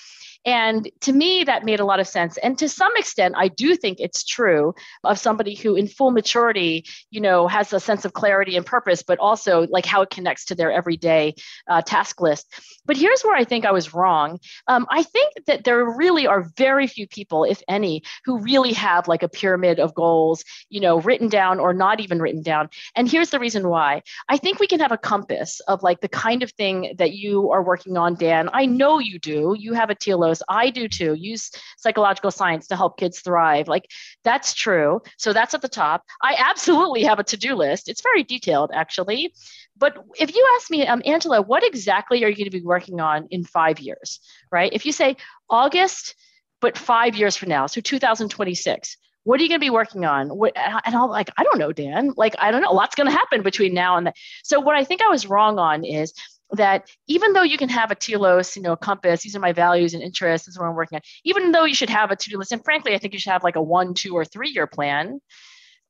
And 0.44 0.88
to 1.02 1.12
me, 1.12 1.44
that 1.44 1.64
made 1.64 1.80
a 1.80 1.84
lot 1.84 2.00
of 2.00 2.08
sense. 2.08 2.38
And 2.38 2.56
to 2.58 2.68
some 2.68 2.96
extent, 2.96 3.34
I 3.36 3.48
do 3.48 3.76
think 3.76 4.00
it's 4.00 4.24
true 4.24 4.74
of 5.04 5.18
somebody 5.18 5.54
who, 5.54 5.76
in 5.76 5.86
full 5.86 6.10
maturity, 6.10 6.86
you 7.10 7.20
know, 7.20 7.46
has 7.46 7.72
a 7.72 7.80
sense 7.80 8.04
of 8.04 8.14
clarity 8.14 8.56
and 8.56 8.64
purpose, 8.64 9.02
but 9.02 9.18
also 9.18 9.66
like 9.68 9.84
how 9.84 10.00
it 10.02 10.10
connects 10.10 10.46
to 10.46 10.54
their 10.54 10.72
everyday 10.72 11.34
uh, 11.68 11.82
task 11.82 12.20
list. 12.20 12.46
But 12.86 12.96
here's 12.96 13.22
where 13.22 13.36
I 13.36 13.44
think 13.44 13.66
I 13.66 13.72
was 13.72 13.92
wrong. 13.92 14.38
Um, 14.66 14.86
I 14.90 15.02
think 15.02 15.34
that 15.46 15.64
there 15.64 15.84
really 15.84 16.26
are 16.26 16.50
very 16.56 16.86
few 16.86 17.06
people, 17.06 17.44
if 17.44 17.62
any, 17.68 18.02
who 18.24 18.38
really 18.38 18.72
have 18.72 19.08
like 19.08 19.22
a 19.22 19.28
pyramid 19.28 19.78
of 19.78 19.94
goals, 19.94 20.42
you 20.70 20.80
know, 20.80 21.00
written 21.00 21.28
down 21.28 21.60
or 21.60 21.74
not 21.74 22.00
even 22.00 22.20
written 22.20 22.42
down. 22.42 22.70
And 22.96 23.10
here's 23.10 23.30
the 23.30 23.38
reason 23.38 23.68
why. 23.68 24.02
I 24.28 24.38
think 24.38 24.58
we 24.58 24.66
can 24.66 24.80
have 24.80 24.92
a 24.92 24.98
compass 24.98 25.60
of 25.68 25.82
like 25.82 26.00
the 26.00 26.08
kind 26.08 26.42
of 26.42 26.50
thing 26.52 26.94
that 26.96 27.12
you 27.12 27.50
are 27.50 27.62
working 27.62 27.98
on, 27.98 28.14
Dan. 28.14 28.48
I 28.52 28.64
know 28.64 28.98
you 28.98 29.18
do. 29.18 29.54
You 29.58 29.74
have 29.74 29.90
a 29.90 29.94
telos 29.94 30.29
I 30.48 30.70
do 30.70 30.88
too. 30.88 31.14
Use 31.14 31.50
psychological 31.78 32.30
science 32.30 32.66
to 32.68 32.76
help 32.76 32.98
kids 32.98 33.20
thrive. 33.20 33.68
Like 33.68 33.90
that's 34.24 34.54
true. 34.54 35.02
So 35.18 35.32
that's 35.32 35.54
at 35.54 35.62
the 35.62 35.68
top. 35.68 36.04
I 36.22 36.36
absolutely 36.38 37.04
have 37.04 37.18
a 37.18 37.24
to 37.24 37.36
do 37.36 37.54
list. 37.54 37.88
It's 37.88 38.02
very 38.02 38.22
detailed, 38.22 38.70
actually. 38.72 39.32
But 39.76 39.96
if 40.18 40.34
you 40.34 40.46
ask 40.56 40.70
me, 40.70 40.86
um, 40.86 41.02
Angela, 41.06 41.40
what 41.40 41.64
exactly 41.64 42.22
are 42.24 42.28
you 42.28 42.36
going 42.36 42.50
to 42.50 42.58
be 42.58 42.62
working 42.62 43.00
on 43.00 43.26
in 43.30 43.44
five 43.44 43.80
years, 43.80 44.20
right? 44.52 44.70
If 44.72 44.84
you 44.84 44.92
say 44.92 45.16
August, 45.48 46.14
but 46.60 46.76
five 46.76 47.16
years 47.16 47.36
from 47.36 47.48
now, 47.48 47.66
so 47.66 47.80
2026, 47.80 48.96
what 49.24 49.38
are 49.38 49.42
you 49.42 49.48
going 49.48 49.60
to 49.60 49.64
be 49.64 49.70
working 49.70 50.04
on? 50.04 50.28
What, 50.28 50.52
and 50.56 50.94
I'm 50.94 51.08
like, 51.08 51.30
I 51.36 51.44
don't 51.44 51.58
know, 51.58 51.72
Dan. 51.72 52.12
Like, 52.16 52.34
I 52.38 52.50
don't 52.50 52.62
know. 52.62 52.70
A 52.70 52.72
lot's 52.72 52.94
going 52.94 53.06
to 53.06 53.12
happen 53.12 53.42
between 53.42 53.74
now 53.74 53.96
and 53.96 54.06
then. 54.06 54.14
So 54.44 54.60
what 54.60 54.76
I 54.76 54.84
think 54.84 55.02
I 55.02 55.08
was 55.08 55.26
wrong 55.26 55.58
on 55.58 55.84
is 55.84 56.12
that 56.52 56.88
even 57.06 57.32
though 57.32 57.42
you 57.42 57.56
can 57.56 57.68
have 57.68 57.90
a 57.90 57.94
telos, 57.94 58.56
you 58.56 58.62
know, 58.62 58.76
compass, 58.76 59.22
these 59.22 59.36
are 59.36 59.40
my 59.40 59.52
values 59.52 59.94
and 59.94 60.02
interests, 60.02 60.46
this 60.46 60.54
is 60.54 60.58
what 60.58 60.66
I'm 60.66 60.74
working 60.74 60.96
on, 60.96 61.02
even 61.24 61.52
though 61.52 61.64
you 61.64 61.74
should 61.74 61.90
have 61.90 62.10
a 62.10 62.16
to-do 62.16 62.38
list, 62.38 62.52
and 62.52 62.64
frankly, 62.64 62.94
I 62.94 62.98
think 62.98 63.12
you 63.12 63.18
should 63.18 63.32
have 63.32 63.44
like 63.44 63.56
a 63.56 63.62
one, 63.62 63.94
two, 63.94 64.14
or 64.14 64.24
three-year 64.24 64.66
plan. 64.66 65.20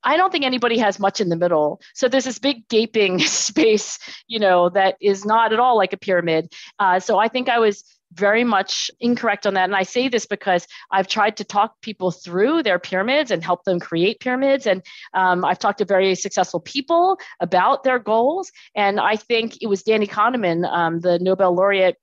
I 0.03 0.17
don't 0.17 0.31
think 0.31 0.45
anybody 0.45 0.79
has 0.79 0.99
much 0.99 1.21
in 1.21 1.29
the 1.29 1.37
middle. 1.37 1.81
So 1.95 2.09
there's 2.09 2.25
this 2.25 2.39
big 2.39 2.69
gaping 2.69 3.19
space, 3.21 3.99
you 4.27 4.39
know, 4.39 4.69
that 4.71 4.97
is 5.01 5.25
not 5.25 5.53
at 5.53 5.61
all 5.61 5.77
like 5.77 5.93
a 5.93 5.99
pyramid. 5.99 6.53
Uh, 6.79 7.01
so 7.01 7.19
I 7.19 7.29
think 7.29 7.49
I 7.49 7.59
was 7.59 7.85
very 8.13 8.43
much 8.43 8.91
incorrect 8.99 9.47
on 9.47 9.55
that. 9.55 9.65
And 9.65 9.77
I 9.77 9.85
say 9.85 10.09
this 10.09 10.27
because 10.27 10.67
I've 10.91 11.07
tried 11.07 11.37
to 11.37 11.45
talk 11.45 11.81
people 11.81 12.11
through 12.11 12.63
their 12.63 12.79
pyramids 12.79 13.31
and 13.31 13.45
help 13.45 13.65
them 13.65 13.79
create 13.79 14.21
pyramids. 14.21 14.67
And 14.67 14.83
um, 15.15 15.45
I've 15.45 15.59
talked 15.59 15.79
to 15.79 15.85
very 15.85 16.15
successful 16.15 16.61
people 16.61 17.19
about 17.41 17.85
their 17.85 17.99
goals. 17.99 18.51
And 18.75 18.99
I 18.99 19.17
think 19.17 19.59
it 19.63 19.69
was 19.69 19.83
Danny 19.83 20.07
Kahneman, 20.07 20.69
um, 20.69 21.01
the 21.01 21.19
Nobel 21.21 21.55
laureate 21.55 21.99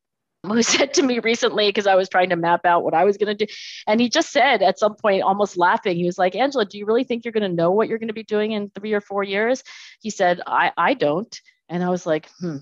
who 0.55 0.63
said 0.63 0.93
to 0.95 1.03
me 1.03 1.19
recently 1.19 1.69
because 1.69 1.87
I 1.87 1.95
was 1.95 2.09
trying 2.09 2.29
to 2.29 2.35
map 2.35 2.65
out 2.65 2.83
what 2.83 2.93
I 2.93 3.03
was 3.03 3.17
going 3.17 3.35
to 3.35 3.45
do. 3.45 3.51
And 3.85 3.99
he 3.99 4.09
just 4.09 4.31
said 4.31 4.61
at 4.61 4.79
some 4.79 4.95
point, 4.95 5.23
almost 5.23 5.57
laughing, 5.57 5.97
he 5.97 6.05
was 6.05 6.17
like, 6.17 6.35
Angela, 6.35 6.65
do 6.65 6.77
you 6.77 6.85
really 6.85 7.03
think 7.03 7.25
you're 7.25 7.31
going 7.31 7.49
to 7.49 7.55
know 7.55 7.71
what 7.71 7.87
you're 7.87 7.99
going 7.99 8.07
to 8.07 8.13
be 8.13 8.23
doing 8.23 8.51
in 8.51 8.69
three 8.69 8.93
or 8.93 9.01
four 9.01 9.23
years? 9.23 9.63
He 9.99 10.09
said, 10.09 10.41
I, 10.45 10.71
I 10.77 10.93
don't. 10.93 11.39
And 11.69 11.83
I 11.83 11.89
was 11.89 12.05
like, 12.05 12.29
hmm, 12.39 12.57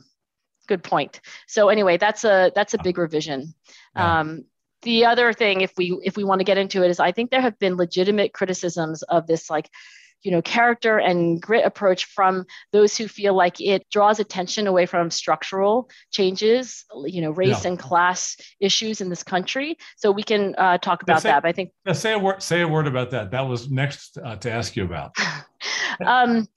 good 0.68 0.84
point. 0.84 1.22
So 1.48 1.70
anyway, 1.70 1.98
that's 1.98 2.24
a 2.24 2.52
that's 2.56 2.74
a 2.74 2.82
big 2.82 2.98
revision. 2.98 3.54
Yeah. 3.96 4.20
Um, 4.20 4.46
the 4.82 5.06
other 5.06 5.34
thing, 5.34 5.62
if 5.62 5.74
we 5.78 6.00
if 6.04 6.16
we 6.16 6.24
want 6.24 6.40
to 6.40 6.46
get 6.46 6.58
into 6.58 6.84
it, 6.84 6.90
is 6.90 7.00
I 7.00 7.12
think 7.12 7.32
there 7.32 7.42
have 7.42 7.58
been 7.60 7.76
legitimate 7.76 8.34
criticisms 8.34 9.02
of 9.04 9.28
this 9.28 9.50
like 9.50 9.70
you 10.26 10.32
know 10.32 10.42
character 10.42 10.98
and 10.98 11.42
grit 11.42 11.66
approach 11.66 12.06
from 12.06 12.46
those 12.74 12.98
who 12.98 13.08
feel 13.08 13.36
like 13.36 13.62
it 13.62 13.88
draws 13.92 14.20
attention 14.20 14.68
away 14.68 14.86
from 14.86 15.10
structural 15.12 15.90
changes 16.12 16.84
you 17.06 17.22
know 17.22 17.32
race 17.32 17.64
yeah. 17.64 17.70
and 17.70 17.80
class 17.80 18.36
issues 18.60 19.02
in 19.02 19.10
this 19.10 19.24
country. 19.24 19.78
So 19.98 20.12
we 20.12 20.24
can 20.24 20.56
uh, 20.58 20.80
talk 20.80 21.04
about 21.04 21.22
say, 21.22 21.30
that 21.30 21.44
but 21.44 21.50
i 21.50 21.52
think 21.52 21.72
say 21.94 22.14
a 22.14 22.20
word 22.20 22.42
say 22.42 22.62
a 22.62 22.68
word 22.68 22.88
about 22.88 23.12
that. 23.12 23.32
That 23.32 23.48
was 23.48 23.70
next 23.70 24.18
uh, 24.18 24.36
to 24.38 24.52
ask 24.52 24.76
you 24.76 24.84
about. 24.84 25.16
Um, 26.06 26.48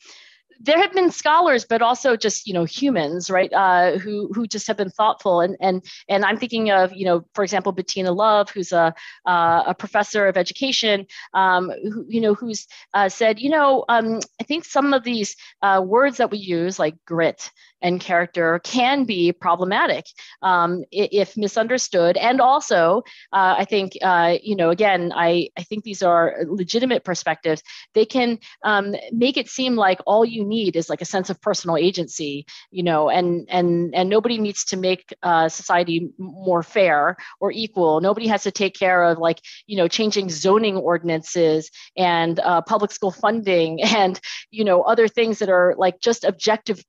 there 0.60 0.78
have 0.78 0.92
been 0.92 1.10
scholars, 1.10 1.64
but 1.64 1.82
also 1.82 2.16
just 2.16 2.46
you 2.46 2.54
know 2.54 2.64
humans, 2.64 3.30
right? 3.30 3.52
Uh, 3.52 3.98
who 3.98 4.30
who 4.34 4.46
just 4.46 4.66
have 4.66 4.76
been 4.76 4.90
thoughtful, 4.90 5.40
and 5.40 5.56
and 5.60 5.84
and 6.08 6.24
I'm 6.24 6.36
thinking 6.36 6.70
of 6.70 6.92
you 6.92 7.04
know, 7.04 7.24
for 7.34 7.44
example, 7.44 7.72
Bettina 7.72 8.12
Love, 8.12 8.50
who's 8.50 8.72
a 8.72 8.94
uh, 9.26 9.62
a 9.66 9.74
professor 9.74 10.26
of 10.26 10.36
education, 10.36 11.06
um, 11.34 11.70
who, 11.92 12.04
you 12.08 12.20
know, 12.20 12.34
who's 12.34 12.66
uh, 12.94 13.08
said, 13.08 13.38
you 13.40 13.50
know, 13.50 13.84
um, 13.88 14.20
I 14.40 14.44
think 14.44 14.64
some 14.64 14.94
of 14.94 15.04
these 15.04 15.36
uh, 15.62 15.82
words 15.84 16.16
that 16.18 16.30
we 16.30 16.38
use, 16.38 16.78
like 16.78 16.96
grit 17.04 17.50
and 17.82 18.00
character 18.00 18.60
can 18.64 19.04
be 19.04 19.32
problematic 19.32 20.06
um, 20.42 20.84
if 20.90 21.36
misunderstood. 21.36 22.16
And 22.16 22.40
also, 22.40 23.02
uh, 23.32 23.56
I 23.58 23.64
think, 23.64 23.92
uh, 24.02 24.36
you 24.42 24.56
know, 24.56 24.70
again, 24.70 25.12
I, 25.14 25.48
I 25.56 25.62
think 25.62 25.84
these 25.84 26.02
are 26.02 26.36
legitimate 26.46 27.04
perspectives. 27.04 27.62
They 27.94 28.04
can 28.04 28.38
um, 28.64 28.94
make 29.12 29.36
it 29.36 29.48
seem 29.48 29.76
like 29.76 30.00
all 30.06 30.24
you 30.24 30.44
need 30.44 30.76
is 30.76 30.88
like 30.88 31.00
a 31.00 31.06
sense 31.06 31.30
of 31.30 31.40
personal 31.40 31.76
agency, 31.76 32.46
you 32.70 32.82
know, 32.82 33.08
and 33.08 33.46
and 33.48 33.94
and 33.94 34.08
nobody 34.08 34.38
needs 34.38 34.64
to 34.66 34.76
make 34.76 35.14
uh, 35.22 35.48
society 35.48 36.10
more 36.18 36.62
fair 36.62 37.16
or 37.40 37.52
equal. 37.52 38.00
Nobody 38.00 38.26
has 38.28 38.42
to 38.44 38.50
take 38.50 38.74
care 38.74 39.04
of 39.04 39.18
like, 39.18 39.40
you 39.66 39.76
know, 39.76 39.88
changing 39.88 40.30
zoning 40.30 40.76
ordinances 40.76 41.70
and 41.96 42.40
uh, 42.40 42.62
public 42.62 42.92
school 42.92 43.10
funding 43.10 43.82
and, 43.96 44.20
you 44.50 44.64
know, 44.64 44.82
other 44.82 45.08
things 45.08 45.38
that 45.38 45.48
are 45.48 45.74
like 45.76 46.00
just 46.00 46.24
objective 46.24 46.82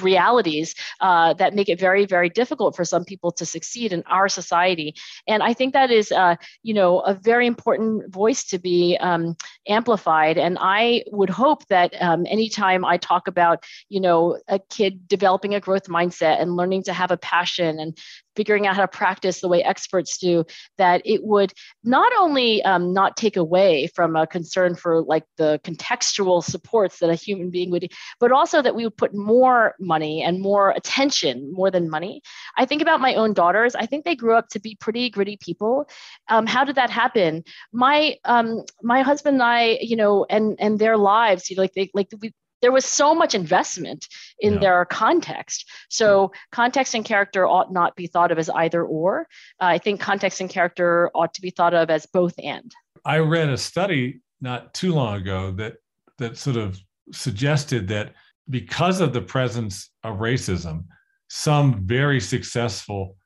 realities 0.00 0.74
uh, 1.00 1.34
that 1.34 1.54
make 1.54 1.68
it 1.68 1.78
very 1.80 2.06
very 2.06 2.28
difficult 2.28 2.76
for 2.76 2.84
some 2.84 3.04
people 3.04 3.30
to 3.32 3.46
succeed 3.46 3.92
in 3.92 4.02
our 4.06 4.28
society. 4.28 4.94
And 5.26 5.42
i 5.42 5.52
think 5.52 5.72
that 5.72 5.90
is 5.90 6.12
uh, 6.12 6.36
you 6.62 6.74
know 6.74 7.00
a 7.00 7.14
very 7.14 7.46
important 7.46 8.12
voice 8.12 8.44
to 8.44 8.58
be 8.58 8.96
um, 9.00 9.36
amplified. 9.68 10.38
And 10.38 10.58
i 10.60 11.04
would 11.12 11.30
hope 11.30 11.66
that 11.68 11.94
um, 12.00 12.26
anytime 12.28 12.84
i 12.84 12.96
talk 12.96 13.28
about 13.28 13.64
you 13.88 14.00
know 14.00 14.38
a 14.48 14.58
kid 14.58 15.08
developing 15.08 15.54
a 15.54 15.60
growth 15.60 15.88
mindset 15.88 16.40
and 16.40 16.56
learning 16.56 16.82
to 16.84 16.92
have 16.92 17.10
a 17.10 17.16
passion 17.16 17.78
and 17.78 17.98
figuring 18.38 18.68
out 18.68 18.76
how 18.76 18.82
to 18.82 18.96
practice 19.02 19.40
the 19.40 19.48
way 19.48 19.64
experts 19.64 20.16
do, 20.16 20.44
that 20.76 21.02
it 21.04 21.24
would 21.24 21.52
not 21.82 22.12
only 22.16 22.62
um, 22.62 22.92
not 22.92 23.16
take 23.16 23.36
away 23.36 23.88
from 23.96 24.14
a 24.14 24.28
concern 24.28 24.76
for 24.76 25.02
like 25.02 25.24
the 25.38 25.60
contextual 25.64 26.42
supports 26.42 27.00
that 27.00 27.10
a 27.10 27.16
human 27.16 27.50
being 27.50 27.68
would, 27.72 27.90
but 28.20 28.30
also 28.30 28.62
that 28.62 28.76
we 28.76 28.84
would 28.84 28.96
put 28.96 29.12
more 29.12 29.74
money 29.80 30.22
and 30.22 30.40
more 30.40 30.70
attention, 30.70 31.52
more 31.52 31.68
than 31.68 31.90
money. 31.90 32.22
I 32.56 32.64
think 32.64 32.80
about 32.80 33.00
my 33.00 33.16
own 33.16 33.32
daughters. 33.32 33.74
I 33.74 33.86
think 33.86 34.04
they 34.04 34.14
grew 34.14 34.36
up 34.36 34.48
to 34.50 34.60
be 34.60 34.76
pretty 34.78 35.10
gritty 35.10 35.36
people. 35.40 35.88
Um, 36.28 36.46
how 36.46 36.62
did 36.64 36.76
that 36.76 36.90
happen? 36.90 37.42
My 37.72 38.14
um, 38.24 38.62
my 38.82 39.02
husband 39.02 39.34
and 39.34 39.42
I, 39.42 39.78
you 39.80 39.96
know, 39.96 40.26
and 40.30 40.56
and 40.60 40.78
their 40.78 40.96
lives, 40.96 41.50
you 41.50 41.56
know, 41.56 41.62
like 41.62 41.74
they 41.74 41.90
like 41.92 42.08
we 42.20 42.32
there 42.60 42.72
was 42.72 42.84
so 42.84 43.14
much 43.14 43.34
investment 43.34 44.06
in 44.40 44.54
yeah. 44.54 44.60
their 44.60 44.84
context. 44.84 45.68
So 45.88 46.32
context 46.52 46.94
and 46.94 47.04
character 47.04 47.46
ought 47.46 47.72
not 47.72 47.96
be 47.96 48.06
thought 48.06 48.32
of 48.32 48.38
as 48.38 48.50
either 48.50 48.84
or. 48.84 49.26
Uh, 49.60 49.66
I 49.66 49.78
think 49.78 50.00
context 50.00 50.40
and 50.40 50.50
character 50.50 51.10
ought 51.14 51.34
to 51.34 51.40
be 51.40 51.50
thought 51.50 51.74
of 51.74 51.90
as 51.90 52.06
both 52.06 52.34
and. 52.42 52.72
I 53.04 53.18
read 53.18 53.48
a 53.48 53.56
study 53.56 54.20
not 54.40 54.74
too 54.74 54.92
long 54.92 55.16
ago 55.20 55.52
that 55.52 55.76
that 56.18 56.36
sort 56.36 56.56
of 56.56 56.78
suggested 57.12 57.88
that 57.88 58.12
because 58.50 59.00
of 59.00 59.12
the 59.12 59.22
presence 59.22 59.90
of 60.02 60.18
racism, 60.18 60.84
some 61.28 61.86
very 61.86 62.20
successful 62.20 63.16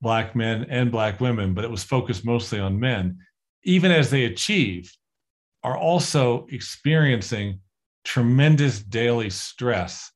black 0.00 0.34
men 0.34 0.66
and 0.70 0.90
black 0.90 1.20
women, 1.20 1.54
but 1.54 1.64
it 1.64 1.70
was 1.70 1.84
focused 1.84 2.24
mostly 2.24 2.58
on 2.58 2.80
men, 2.80 3.18
even 3.64 3.90
as 3.90 4.10
they 4.10 4.24
achieve, 4.24 4.90
are 5.62 5.76
also 5.76 6.46
experiencing 6.50 7.60
tremendous 8.04 8.82
daily 8.82 9.30
stress 9.30 10.10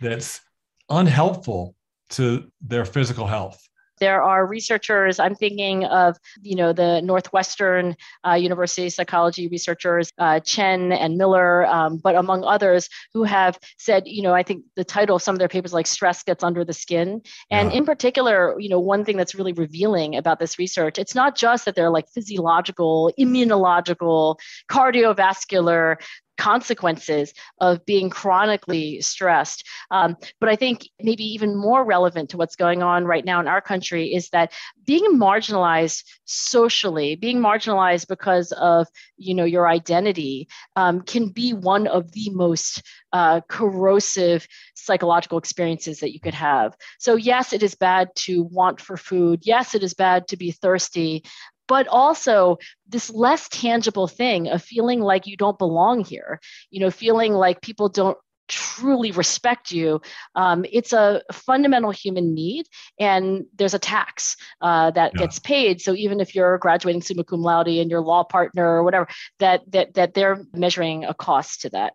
that's 0.00 0.40
unhelpful 0.88 1.74
to 2.10 2.50
their 2.60 2.84
physical 2.84 3.26
health 3.26 3.70
there 4.00 4.22
are 4.22 4.46
researchers 4.46 5.20
i'm 5.20 5.34
thinking 5.34 5.84
of 5.84 6.18
you 6.42 6.56
know 6.56 6.72
the 6.72 7.00
northwestern 7.02 7.94
uh, 8.26 8.32
university 8.32 8.88
psychology 8.88 9.46
researchers 9.48 10.10
uh, 10.18 10.40
chen 10.40 10.90
and 10.90 11.16
miller 11.16 11.66
um, 11.66 11.98
but 11.98 12.16
among 12.16 12.42
others 12.42 12.88
who 13.12 13.22
have 13.22 13.58
said 13.78 14.02
you 14.06 14.22
know 14.22 14.34
i 14.34 14.42
think 14.42 14.64
the 14.74 14.84
title 14.84 15.16
of 15.16 15.22
some 15.22 15.34
of 15.34 15.38
their 15.38 15.48
papers 15.48 15.72
like 15.72 15.86
stress 15.86 16.22
gets 16.24 16.42
under 16.42 16.64
the 16.64 16.72
skin 16.72 17.20
and 17.50 17.70
yeah. 17.70 17.78
in 17.78 17.84
particular 17.84 18.58
you 18.58 18.68
know 18.68 18.80
one 18.80 19.04
thing 19.04 19.16
that's 19.16 19.34
really 19.34 19.52
revealing 19.52 20.16
about 20.16 20.40
this 20.40 20.58
research 20.58 20.98
it's 20.98 21.14
not 21.14 21.36
just 21.36 21.64
that 21.64 21.74
they're 21.76 21.90
like 21.90 22.08
physiological 22.08 23.12
immunological 23.18 24.36
cardiovascular 24.68 25.96
consequences 26.40 27.34
of 27.60 27.84
being 27.84 28.08
chronically 28.08 28.98
stressed. 29.02 29.62
Um, 29.90 30.16
but 30.40 30.48
I 30.48 30.56
think 30.56 30.88
maybe 30.98 31.22
even 31.22 31.54
more 31.54 31.84
relevant 31.84 32.30
to 32.30 32.38
what's 32.38 32.56
going 32.56 32.82
on 32.82 33.04
right 33.04 33.26
now 33.26 33.40
in 33.40 33.46
our 33.46 33.60
country 33.60 34.14
is 34.14 34.30
that 34.30 34.54
being 34.86 35.18
marginalized 35.18 36.02
socially, 36.24 37.14
being 37.14 37.40
marginalized 37.40 38.08
because 38.08 38.52
of 38.52 38.88
you 39.18 39.34
know 39.34 39.44
your 39.44 39.68
identity, 39.68 40.48
um, 40.76 41.02
can 41.02 41.28
be 41.28 41.52
one 41.52 41.86
of 41.86 42.10
the 42.12 42.30
most 42.30 42.82
uh, 43.12 43.42
corrosive 43.48 44.46
psychological 44.74 45.36
experiences 45.36 46.00
that 46.00 46.14
you 46.14 46.20
could 46.20 46.34
have. 46.34 46.74
So 46.98 47.16
yes, 47.16 47.52
it 47.52 47.62
is 47.62 47.74
bad 47.74 48.08
to 48.26 48.44
want 48.44 48.80
for 48.80 48.96
food. 48.96 49.40
Yes, 49.42 49.74
it 49.74 49.82
is 49.82 49.92
bad 49.92 50.28
to 50.28 50.38
be 50.38 50.52
thirsty 50.52 51.22
but 51.70 51.86
also 51.86 52.58
this 52.88 53.10
less 53.10 53.48
tangible 53.48 54.08
thing 54.08 54.48
of 54.48 54.60
feeling 54.60 54.98
like 54.98 55.28
you 55.28 55.36
don't 55.36 55.56
belong 55.56 56.04
here, 56.04 56.40
you 56.70 56.80
know, 56.80 56.90
feeling 56.90 57.32
like 57.32 57.62
people 57.62 57.88
don't 57.88 58.18
truly 58.48 59.12
respect 59.12 59.70
you, 59.70 60.00
um, 60.34 60.64
it's 60.72 60.92
a 60.92 61.22
fundamental 61.30 61.92
human 61.92 62.34
need, 62.34 62.66
and 62.98 63.44
there's 63.54 63.74
a 63.74 63.78
tax 63.78 64.36
uh, 64.60 64.90
that 64.90 65.12
yeah. 65.14 65.18
gets 65.20 65.38
paid. 65.38 65.80
So 65.80 65.94
even 65.94 66.18
if 66.18 66.34
you're 66.34 66.58
graduating 66.58 67.02
summa 67.02 67.22
cum 67.22 67.40
laude 67.40 67.68
and 67.68 67.88
your 67.88 68.00
law 68.00 68.24
partner 68.24 68.66
or 68.66 68.82
whatever, 68.82 69.06
that 69.38 69.62
that 69.70 69.94
that 69.94 70.14
they're 70.14 70.44
measuring 70.52 71.04
a 71.04 71.14
cost 71.14 71.60
to 71.60 71.70
that. 71.70 71.92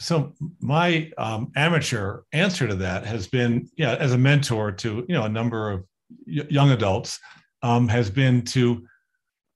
So 0.00 0.34
my 0.60 1.10
um, 1.16 1.50
amateur 1.56 2.24
answer 2.34 2.68
to 2.68 2.74
that 2.74 3.06
has 3.06 3.26
been, 3.26 3.70
yeah, 3.74 3.94
as 3.94 4.12
a 4.12 4.18
mentor 4.18 4.70
to 4.72 5.06
you 5.08 5.14
know 5.14 5.24
a 5.24 5.30
number 5.30 5.70
of 5.70 5.86
y- 6.26 6.46
young 6.50 6.70
adults, 6.70 7.18
um, 7.62 7.88
has 7.88 8.10
been 8.10 8.42
to 8.42 8.86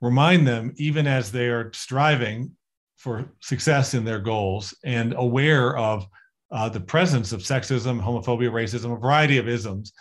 remind 0.00 0.46
them, 0.46 0.72
even 0.76 1.06
as 1.06 1.32
they 1.32 1.48
are 1.48 1.72
striving 1.72 2.52
for 2.96 3.28
success 3.40 3.94
in 3.94 4.04
their 4.04 4.18
goals 4.20 4.74
and 4.84 5.14
aware 5.16 5.76
of 5.76 6.06
uh, 6.50 6.68
the 6.68 6.80
presence 6.80 7.32
of 7.32 7.40
sexism, 7.40 8.00
homophobia, 8.00 8.50
racism, 8.50 8.92
a 8.92 9.00
variety 9.00 9.38
of 9.38 9.48
isms, 9.48 9.92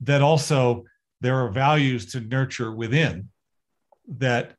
that 0.00 0.22
also 0.22 0.84
there 1.20 1.36
are 1.36 1.50
values 1.50 2.06
to 2.12 2.20
nurture 2.20 2.72
within 2.72 3.28
that 4.08 4.54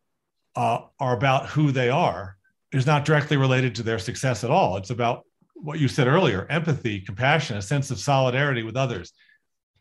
uh, 0.56 0.80
are 1.00 1.16
about 1.16 1.48
who 1.48 1.72
they 1.72 1.90
are 1.90 2.38
is 2.72 2.86
not 2.86 3.06
directly 3.06 3.38
related 3.38 3.74
to 3.76 3.84
their 3.84 4.00
success 4.00 4.44
at 4.44 4.52
all. 4.52 4.78
It's 4.78 4.90
about 4.90 5.26
what 5.56 5.80
you 5.80 5.88
said 5.88 6.08
earlier 6.08 6.46
empathy, 6.50 7.00
compassion, 7.00 7.58
a 7.58 7.62
sense 7.62 7.92
of 7.92 8.00
solidarity 8.00 8.64
with 8.64 8.78
others. 8.78 9.14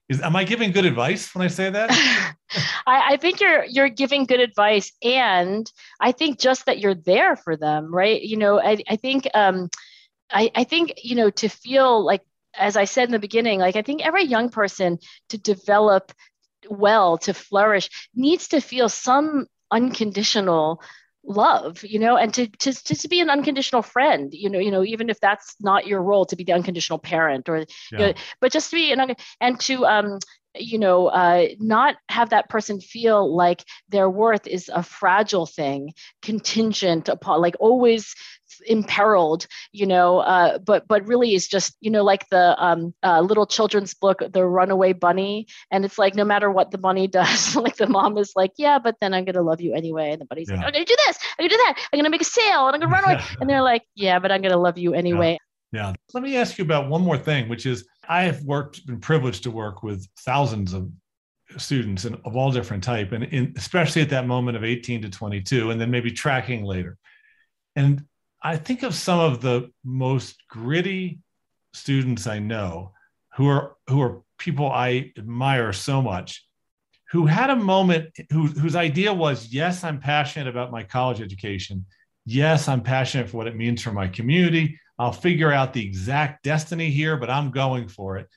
Is, 0.08 0.22
am 0.22 0.36
I 0.36 0.44
giving 0.44 0.72
good 0.72 0.86
advice 0.86 1.34
when 1.34 1.44
I 1.44 1.48
say 1.48 1.68
that? 1.68 1.90
I, 2.86 3.12
I, 3.12 3.16
think 3.18 3.40
you're 3.40 3.64
you're 3.64 3.90
giving 3.90 4.24
good 4.24 4.40
advice, 4.40 4.92
and 5.02 5.70
I 6.00 6.12
think 6.12 6.38
just 6.38 6.64
that 6.66 6.78
you're 6.78 6.94
there 6.94 7.36
for 7.36 7.56
them, 7.56 7.94
right? 7.94 8.20
You 8.20 8.38
know, 8.38 8.58
I, 8.58 8.78
I 8.88 8.96
think 8.96 9.28
um, 9.34 9.68
I, 10.30 10.50
I 10.54 10.64
think 10.64 10.94
you 11.02 11.14
know 11.14 11.30
to 11.30 11.48
feel 11.48 12.04
like 12.04 12.22
as 12.54 12.76
I 12.76 12.84
said 12.84 13.08
in 13.08 13.12
the 13.12 13.18
beginning, 13.18 13.60
like 13.60 13.76
I 13.76 13.82
think 13.82 14.04
every 14.04 14.24
young 14.24 14.48
person 14.48 14.98
to 15.28 15.38
develop 15.38 16.12
well, 16.68 17.18
to 17.18 17.34
flourish, 17.34 17.90
needs 18.14 18.48
to 18.48 18.60
feel 18.60 18.88
some 18.88 19.46
unconditional 19.70 20.82
love 21.28 21.84
you 21.84 21.98
know 21.98 22.16
and 22.16 22.32
to, 22.32 22.46
to 22.46 22.72
to 22.72 23.06
be 23.06 23.20
an 23.20 23.28
unconditional 23.28 23.82
friend 23.82 24.32
you 24.32 24.48
know 24.48 24.58
you 24.58 24.70
know 24.70 24.82
even 24.82 25.10
if 25.10 25.20
that's 25.20 25.56
not 25.60 25.86
your 25.86 26.02
role 26.02 26.24
to 26.24 26.34
be 26.34 26.42
the 26.42 26.52
unconditional 26.52 26.98
parent 26.98 27.48
or 27.48 27.58
yeah. 27.58 27.64
you 27.92 27.98
know, 27.98 28.14
but 28.40 28.50
just 28.50 28.70
to 28.70 28.76
be 28.76 28.92
an 28.92 29.14
and 29.40 29.60
to 29.60 29.84
um 29.84 30.18
you 30.58 30.78
know, 30.78 31.08
uh, 31.08 31.48
not 31.58 31.96
have 32.08 32.30
that 32.30 32.48
person 32.48 32.80
feel 32.80 33.34
like 33.34 33.64
their 33.88 34.08
worth 34.08 34.46
is 34.46 34.70
a 34.72 34.82
fragile 34.82 35.46
thing, 35.46 35.92
contingent 36.22 37.08
upon, 37.08 37.40
like 37.40 37.56
always 37.60 38.14
imperiled 38.66 39.46
you 39.72 39.86
know 39.86 40.18
uh, 40.18 40.58
but 40.58 40.86
but 40.88 41.06
really 41.06 41.34
is 41.34 41.46
just 41.46 41.76
you 41.80 41.90
know 41.90 42.02
like 42.02 42.28
the 42.30 42.62
um, 42.62 42.94
uh, 43.02 43.20
little 43.20 43.46
children's 43.46 43.94
book 43.94 44.22
the 44.32 44.44
runaway 44.44 44.92
bunny 44.92 45.46
and 45.70 45.84
it's 45.84 45.98
like 45.98 46.14
no 46.14 46.24
matter 46.24 46.50
what 46.50 46.70
the 46.70 46.78
bunny 46.78 47.06
does 47.18 47.54
like 47.56 47.76
the 47.76 47.86
mom 47.86 48.16
is 48.18 48.32
like 48.36 48.52
yeah 48.56 48.78
but 48.78 48.96
then 49.00 49.14
i'm 49.14 49.24
gonna 49.24 49.42
love 49.42 49.60
you 49.60 49.74
anyway 49.74 50.10
and 50.12 50.20
the 50.20 50.24
bunny's 50.24 50.48
yeah. 50.48 50.56
like 50.56 50.66
i'm 50.66 50.72
gonna 50.72 50.84
do 50.84 50.96
this 51.06 51.18
i'm 51.38 51.44
gonna 51.44 51.48
do 51.50 51.56
that 51.56 51.74
i'm 51.92 51.98
gonna 51.98 52.10
make 52.10 52.22
a 52.22 52.24
sail 52.24 52.66
and 52.66 52.74
i'm 52.74 52.80
gonna 52.80 52.92
run 52.92 53.04
away 53.04 53.22
and 53.40 53.48
they're 53.48 53.62
like 53.62 53.82
yeah 53.94 54.18
but 54.18 54.32
i'm 54.32 54.42
gonna 54.42 54.56
love 54.56 54.78
you 54.78 54.94
anyway 54.94 55.38
yeah. 55.72 55.88
yeah 55.88 55.92
let 56.14 56.22
me 56.22 56.36
ask 56.36 56.58
you 56.58 56.64
about 56.64 56.88
one 56.88 57.02
more 57.02 57.18
thing 57.18 57.48
which 57.48 57.66
is 57.66 57.86
i 58.08 58.24
have 58.24 58.42
worked 58.42 58.84
been 58.86 59.00
privileged 59.00 59.42
to 59.44 59.50
work 59.50 59.82
with 59.82 60.06
thousands 60.18 60.72
of 60.72 60.90
students 61.56 62.04
and 62.04 62.16
of 62.24 62.36
all 62.36 62.52
different 62.52 62.84
type 62.84 63.12
and 63.12 63.24
in, 63.24 63.54
especially 63.56 64.02
at 64.02 64.10
that 64.10 64.26
moment 64.26 64.56
of 64.56 64.64
18 64.64 65.02
to 65.02 65.08
22 65.08 65.70
and 65.70 65.80
then 65.80 65.90
maybe 65.90 66.10
tracking 66.10 66.64
later. 66.64 66.98
And 67.74 68.04
I 68.42 68.56
think 68.56 68.82
of 68.82 68.94
some 68.94 69.18
of 69.18 69.40
the 69.40 69.70
most 69.84 70.36
gritty 70.48 71.20
students 71.72 72.26
I 72.26 72.38
know 72.38 72.92
who 73.34 73.48
are 73.48 73.76
who 73.88 74.00
are 74.02 74.22
people 74.38 74.70
I 74.70 75.12
admire 75.16 75.72
so 75.72 76.02
much 76.02 76.44
who 77.10 77.24
had 77.24 77.50
a 77.50 77.56
moment 77.56 78.10
who, 78.30 78.46
whose 78.46 78.76
idea 78.76 79.12
was 79.12 79.52
yes 79.52 79.82
i'm 79.82 79.98
passionate 79.98 80.46
about 80.48 80.70
my 80.70 80.82
college 80.82 81.20
education. 81.20 81.86
Yes 82.26 82.68
i'm 82.68 82.82
passionate 82.82 83.28
for 83.28 83.38
what 83.38 83.46
it 83.46 83.56
means 83.56 83.82
for 83.82 83.92
my 83.92 84.08
community 84.08 84.78
i'll 84.98 85.12
figure 85.12 85.52
out 85.52 85.72
the 85.72 85.84
exact 85.84 86.42
destiny 86.42 86.90
here 86.90 87.16
but 87.16 87.30
i'm 87.30 87.50
going 87.50 87.88
for 87.88 88.16
it 88.16 88.28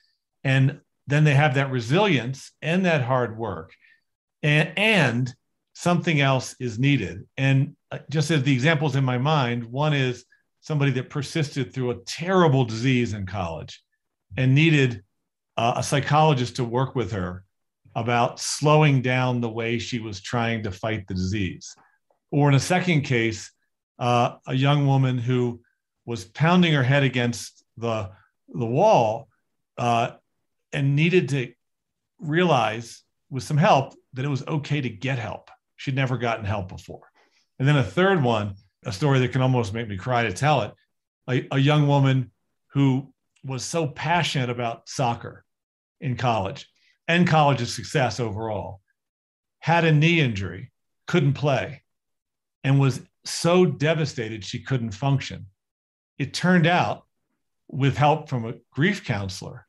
and 0.44 0.80
then 1.06 1.24
they 1.24 1.34
have 1.34 1.54
that 1.54 1.70
resilience 1.70 2.52
and 2.62 2.84
that 2.84 3.02
hard 3.02 3.36
work 3.36 3.72
and, 4.42 4.72
and 4.76 5.34
something 5.74 6.20
else 6.20 6.54
is 6.60 6.78
needed. 6.78 7.24
And 7.36 7.76
uh, 7.90 7.98
just 8.10 8.30
as 8.30 8.42
the 8.42 8.52
examples 8.52 8.96
in 8.96 9.04
my 9.04 9.18
mind, 9.18 9.64
one 9.64 9.94
is 9.94 10.24
somebody 10.60 10.92
that 10.92 11.10
persisted 11.10 11.72
through 11.72 11.90
a 11.90 11.98
terrible 12.04 12.64
disease 12.64 13.14
in 13.14 13.26
college 13.26 13.82
and 14.36 14.54
needed 14.54 15.02
uh, 15.56 15.74
a 15.76 15.82
psychologist 15.82 16.56
to 16.56 16.64
work 16.64 16.94
with 16.94 17.12
her 17.12 17.44
about 17.94 18.40
slowing 18.40 19.02
down 19.02 19.40
the 19.40 19.48
way 19.48 19.78
she 19.78 19.98
was 19.98 20.20
trying 20.20 20.62
to 20.62 20.70
fight 20.70 21.06
the 21.08 21.14
disease. 21.14 21.74
Or 22.30 22.48
in 22.48 22.54
a 22.54 22.60
second 22.60 23.02
case, 23.02 23.50
uh, 23.98 24.36
a 24.46 24.54
young 24.54 24.86
woman 24.86 25.18
who 25.18 25.61
was 26.04 26.24
pounding 26.24 26.72
her 26.72 26.82
head 26.82 27.02
against 27.02 27.64
the, 27.76 28.10
the 28.48 28.66
wall 28.66 29.28
uh, 29.78 30.10
and 30.72 30.96
needed 30.96 31.28
to 31.30 31.52
realize 32.18 33.02
with 33.30 33.42
some 33.42 33.56
help 33.56 33.94
that 34.14 34.24
it 34.24 34.28
was 34.28 34.46
okay 34.46 34.80
to 34.80 34.88
get 34.88 35.18
help 35.18 35.50
she'd 35.82 35.96
never 35.96 36.16
gotten 36.16 36.44
help 36.44 36.68
before. 36.68 37.10
And 37.58 37.66
then 37.66 37.76
a 37.76 37.82
third 37.82 38.22
one, 38.22 38.54
a 38.84 38.92
story 38.92 39.18
that 39.18 39.32
can 39.32 39.42
almost 39.42 39.74
make 39.74 39.88
me 39.88 39.96
cry 39.96 40.22
to 40.22 40.32
tell 40.32 40.62
it 40.62 40.72
a, 41.28 41.46
a 41.50 41.58
young 41.58 41.88
woman 41.88 42.30
who 42.68 43.12
was 43.44 43.64
so 43.64 43.88
passionate 43.88 44.48
about 44.48 44.88
soccer 44.88 45.44
in 46.00 46.16
college 46.16 46.68
and 47.08 47.26
college's 47.26 47.74
success 47.74 48.20
overall, 48.20 48.80
had 49.58 49.84
a 49.84 49.92
knee 49.92 50.20
injury, 50.20 50.70
couldn't 51.08 51.34
play, 51.34 51.82
and 52.62 52.78
was 52.78 53.00
so 53.24 53.64
devastated 53.66 54.44
she 54.44 54.62
couldn't 54.62 54.92
function. 54.92 55.46
It 56.18 56.34
turned 56.34 56.66
out, 56.66 57.04
with 57.68 57.96
help 57.96 58.28
from 58.28 58.44
a 58.44 58.54
grief 58.70 59.04
counselor, 59.04 59.66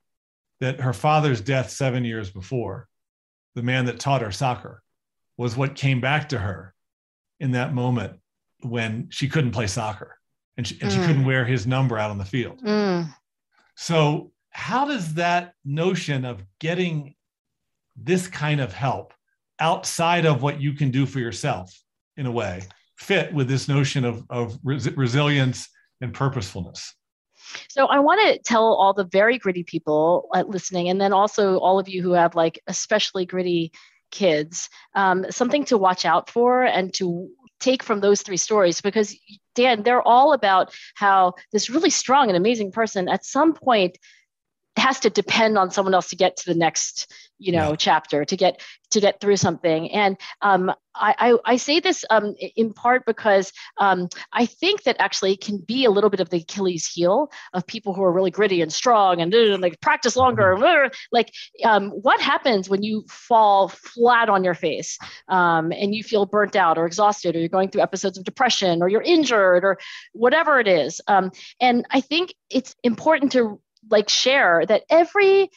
that 0.59 0.81
her 0.81 0.93
father's 0.93 1.41
death 1.41 1.69
seven 1.69 2.03
years 2.03 2.29
before, 2.29 2.87
the 3.55 3.63
man 3.63 3.85
that 3.85 3.99
taught 3.99 4.21
her 4.21 4.31
soccer, 4.31 4.83
was 5.37 5.55
what 5.55 5.75
came 5.75 6.01
back 6.01 6.29
to 6.29 6.37
her 6.37 6.73
in 7.39 7.51
that 7.51 7.73
moment 7.73 8.19
when 8.61 9.07
she 9.09 9.27
couldn't 9.27 9.51
play 9.51 9.67
soccer 9.67 10.17
and 10.57 10.67
she, 10.67 10.79
and 10.81 10.91
mm. 10.91 10.95
she 10.95 11.05
couldn't 11.05 11.25
wear 11.25 11.45
his 11.45 11.65
number 11.65 11.97
out 11.97 12.11
on 12.11 12.17
the 12.17 12.25
field. 12.25 12.61
Mm. 12.61 13.13
So, 13.75 14.31
how 14.51 14.85
does 14.85 15.15
that 15.15 15.53
notion 15.65 16.25
of 16.25 16.43
getting 16.59 17.15
this 17.95 18.27
kind 18.27 18.61
of 18.61 18.71
help 18.71 19.13
outside 19.59 20.25
of 20.25 20.43
what 20.43 20.61
you 20.61 20.73
can 20.73 20.91
do 20.91 21.05
for 21.05 21.19
yourself, 21.19 21.73
in 22.17 22.25
a 22.25 22.31
way, 22.31 22.61
fit 22.97 23.33
with 23.33 23.47
this 23.47 23.67
notion 23.67 24.05
of, 24.05 24.23
of 24.29 24.57
res- 24.63 24.91
resilience 24.95 25.69
and 26.01 26.13
purposefulness? 26.13 26.95
So 27.69 27.87
I 27.87 27.99
want 27.99 28.21
to 28.21 28.39
tell 28.39 28.73
all 28.73 28.93
the 28.93 29.03
very 29.03 29.37
gritty 29.37 29.63
people 29.63 30.29
uh, 30.33 30.43
listening, 30.47 30.89
and 30.89 30.99
then 30.99 31.13
also 31.13 31.57
all 31.59 31.79
of 31.79 31.89
you 31.89 32.01
who 32.01 32.13
have 32.13 32.35
like 32.35 32.61
especially 32.67 33.25
gritty 33.25 33.71
kids 34.11 34.69
um, 34.93 35.25
something 35.31 35.65
to 35.65 35.77
watch 35.77 36.05
out 36.05 36.29
for 36.29 36.63
and 36.63 36.93
to 36.93 37.29
take 37.59 37.81
from 37.81 37.99
those 37.99 38.21
three 38.21 38.37
stories 38.37 38.79
because 38.79 39.17
dan 39.55 39.81
they're 39.83 40.01
all 40.01 40.33
about 40.33 40.73
how 40.95 41.33
this 41.51 41.69
really 41.69 41.89
strong 41.89 42.27
and 42.27 42.37
amazing 42.37 42.71
person 42.71 43.09
at 43.09 43.25
some 43.25 43.53
point 43.53 43.97
has 44.77 44.99
to 45.01 45.09
depend 45.09 45.57
on 45.57 45.71
someone 45.71 45.93
else 45.93 46.09
to 46.09 46.15
get 46.15 46.37
to 46.37 46.51
the 46.51 46.57
next 46.57 47.11
you 47.39 47.51
know 47.51 47.69
yeah. 47.69 47.75
chapter 47.75 48.25
to 48.25 48.37
get 48.37 48.61
to 48.89 48.99
get 48.99 49.19
through 49.19 49.37
something 49.37 49.91
and 49.91 50.17
um, 50.41 50.71
I, 50.95 51.15
I, 51.17 51.53
I 51.53 51.55
say 51.57 51.79
this 51.79 52.05
um, 52.09 52.35
in 52.55 52.73
part 52.73 53.05
because 53.05 53.51
um, 53.79 54.09
I 54.31 54.45
think 54.45 54.83
that 54.83 54.97
actually 54.99 55.33
it 55.33 55.41
can 55.41 55.57
be 55.57 55.85
a 55.85 55.91
little 55.91 56.09
bit 56.09 56.19
of 56.19 56.29
the 56.29 56.37
Achilles 56.37 56.87
heel 56.87 57.31
of 57.53 57.65
people 57.65 57.93
who 57.93 58.03
are 58.03 58.11
really 58.11 58.31
gritty 58.31 58.61
and 58.61 58.71
strong 58.71 59.21
and, 59.21 59.33
and 59.33 59.61
like 59.61 59.81
practice 59.81 60.15
longer. 60.15 60.55
Mm-hmm. 60.55 60.93
Like, 61.11 61.33
um, 61.63 61.89
what 61.89 62.21
happens 62.21 62.69
when 62.69 62.83
you 62.83 63.05
fall 63.09 63.69
flat 63.69 64.29
on 64.29 64.43
your 64.43 64.53
face 64.53 64.97
um, 65.27 65.71
and 65.71 65.95
you 65.95 66.03
feel 66.03 66.25
burnt 66.25 66.55
out 66.55 66.77
or 66.77 66.85
exhausted, 66.85 67.35
or 67.35 67.39
you're 67.39 67.49
going 67.49 67.69
through 67.69 67.81
episodes 67.81 68.17
of 68.17 68.23
depression, 68.23 68.81
or 68.81 68.89
you're 68.89 69.01
injured, 69.01 69.63
or 69.63 69.79
whatever 70.13 70.59
it 70.59 70.67
is? 70.67 71.01
Um, 71.07 71.31
and 71.59 71.85
I 71.91 72.01
think 72.01 72.35
it's 72.49 72.75
important 72.83 73.31
to 73.33 73.59
like 73.89 74.09
share 74.09 74.65
that 74.65 74.83
every 74.89 75.49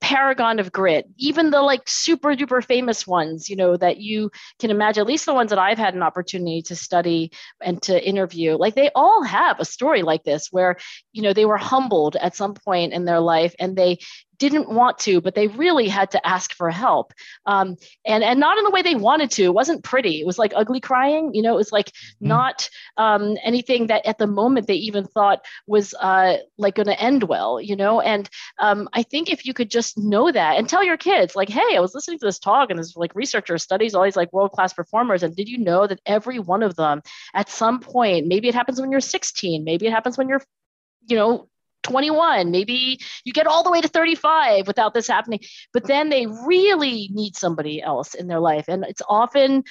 paragon 0.00 0.58
of 0.58 0.70
grit, 0.70 1.06
even 1.16 1.50
the 1.50 1.62
like 1.62 1.80
super 1.86 2.34
duper 2.34 2.62
famous 2.62 3.06
ones, 3.06 3.48
you 3.48 3.56
know, 3.56 3.74
that 3.74 3.96
you 3.96 4.30
can 4.58 4.70
imagine, 4.70 5.00
at 5.00 5.06
least 5.06 5.24
the 5.24 5.32
ones 5.32 5.48
that 5.48 5.58
I've 5.58 5.78
had 5.78 5.94
an 5.94 6.02
opportunity 6.02 6.60
to 6.62 6.76
study 6.76 7.32
and 7.62 7.80
to 7.82 8.06
interview, 8.06 8.56
like 8.56 8.74
they 8.74 8.90
all 8.94 9.22
have 9.22 9.58
a 9.60 9.64
story 9.64 10.02
like 10.02 10.22
this 10.22 10.48
where, 10.50 10.76
you 11.12 11.22
know, 11.22 11.32
they 11.32 11.46
were 11.46 11.56
humbled 11.56 12.16
at 12.16 12.36
some 12.36 12.52
point 12.52 12.92
in 12.92 13.06
their 13.06 13.20
life 13.20 13.54
and 13.58 13.76
they 13.76 13.98
didn't 14.38 14.68
want 14.68 14.98
to, 14.98 15.20
but 15.20 15.34
they 15.34 15.48
really 15.48 15.88
had 15.88 16.10
to 16.12 16.26
ask 16.26 16.52
for 16.54 16.70
help. 16.70 17.12
Um, 17.46 17.76
and, 18.04 18.24
and 18.24 18.40
not 18.40 18.58
in 18.58 18.64
the 18.64 18.70
way 18.70 18.82
they 18.82 18.94
wanted 18.94 19.30
to. 19.32 19.44
It 19.44 19.54
wasn't 19.54 19.84
pretty. 19.84 20.20
It 20.20 20.26
was 20.26 20.38
like 20.38 20.52
ugly 20.54 20.80
crying. 20.80 21.34
You 21.34 21.42
know, 21.42 21.54
it 21.54 21.56
was 21.56 21.72
like 21.72 21.88
mm. 21.88 21.92
not 22.20 22.68
um, 22.96 23.36
anything 23.42 23.88
that 23.88 24.06
at 24.06 24.18
the 24.18 24.26
moment 24.26 24.66
they 24.66 24.74
even 24.74 25.04
thought 25.06 25.44
was 25.66 25.94
uh, 25.94 26.38
like 26.58 26.74
going 26.74 26.86
to 26.86 27.00
end 27.00 27.24
well, 27.24 27.60
you 27.60 27.76
know? 27.76 28.00
And 28.00 28.28
um, 28.58 28.88
I 28.92 29.02
think 29.02 29.30
if 29.30 29.46
you 29.46 29.54
could 29.54 29.70
just 29.70 29.98
know 29.98 30.30
that 30.30 30.58
and 30.58 30.68
tell 30.68 30.84
your 30.84 30.96
kids, 30.96 31.36
like, 31.36 31.48
hey, 31.48 31.76
I 31.76 31.80
was 31.80 31.94
listening 31.94 32.18
to 32.18 32.26
this 32.26 32.38
talk 32.38 32.70
and 32.70 32.78
this 32.78 32.96
like 32.96 33.14
researcher 33.14 33.58
studies 33.58 33.94
all 33.94 34.04
these 34.04 34.16
like 34.16 34.32
world 34.32 34.52
class 34.52 34.72
performers. 34.72 35.22
And 35.22 35.34
did 35.34 35.48
you 35.48 35.58
know 35.58 35.86
that 35.86 36.00
every 36.06 36.38
one 36.38 36.62
of 36.62 36.76
them 36.76 37.02
at 37.34 37.48
some 37.48 37.80
point, 37.80 38.26
maybe 38.26 38.48
it 38.48 38.54
happens 38.54 38.80
when 38.80 38.90
you're 38.90 39.00
16, 39.00 39.64
maybe 39.64 39.86
it 39.86 39.92
happens 39.92 40.18
when 40.18 40.28
you're 40.28 40.42
you 41.06 41.16
know 41.16 41.48
21 41.84 42.50
maybe 42.50 42.98
you 43.24 43.32
get 43.32 43.46
all 43.46 43.62
the 43.62 43.70
way 43.70 43.80
to 43.80 43.88
35 43.88 44.66
without 44.66 44.94
this 44.94 45.06
happening. 45.06 45.40
But 45.72 45.86
then 45.86 46.08
they 46.08 46.26
really 46.26 47.08
need 47.12 47.36
somebody 47.36 47.82
else 47.82 48.14
in 48.14 48.26
their 48.26 48.40
life. 48.40 48.66
And 48.68 48.84
it's 48.84 49.02
often 49.08 49.64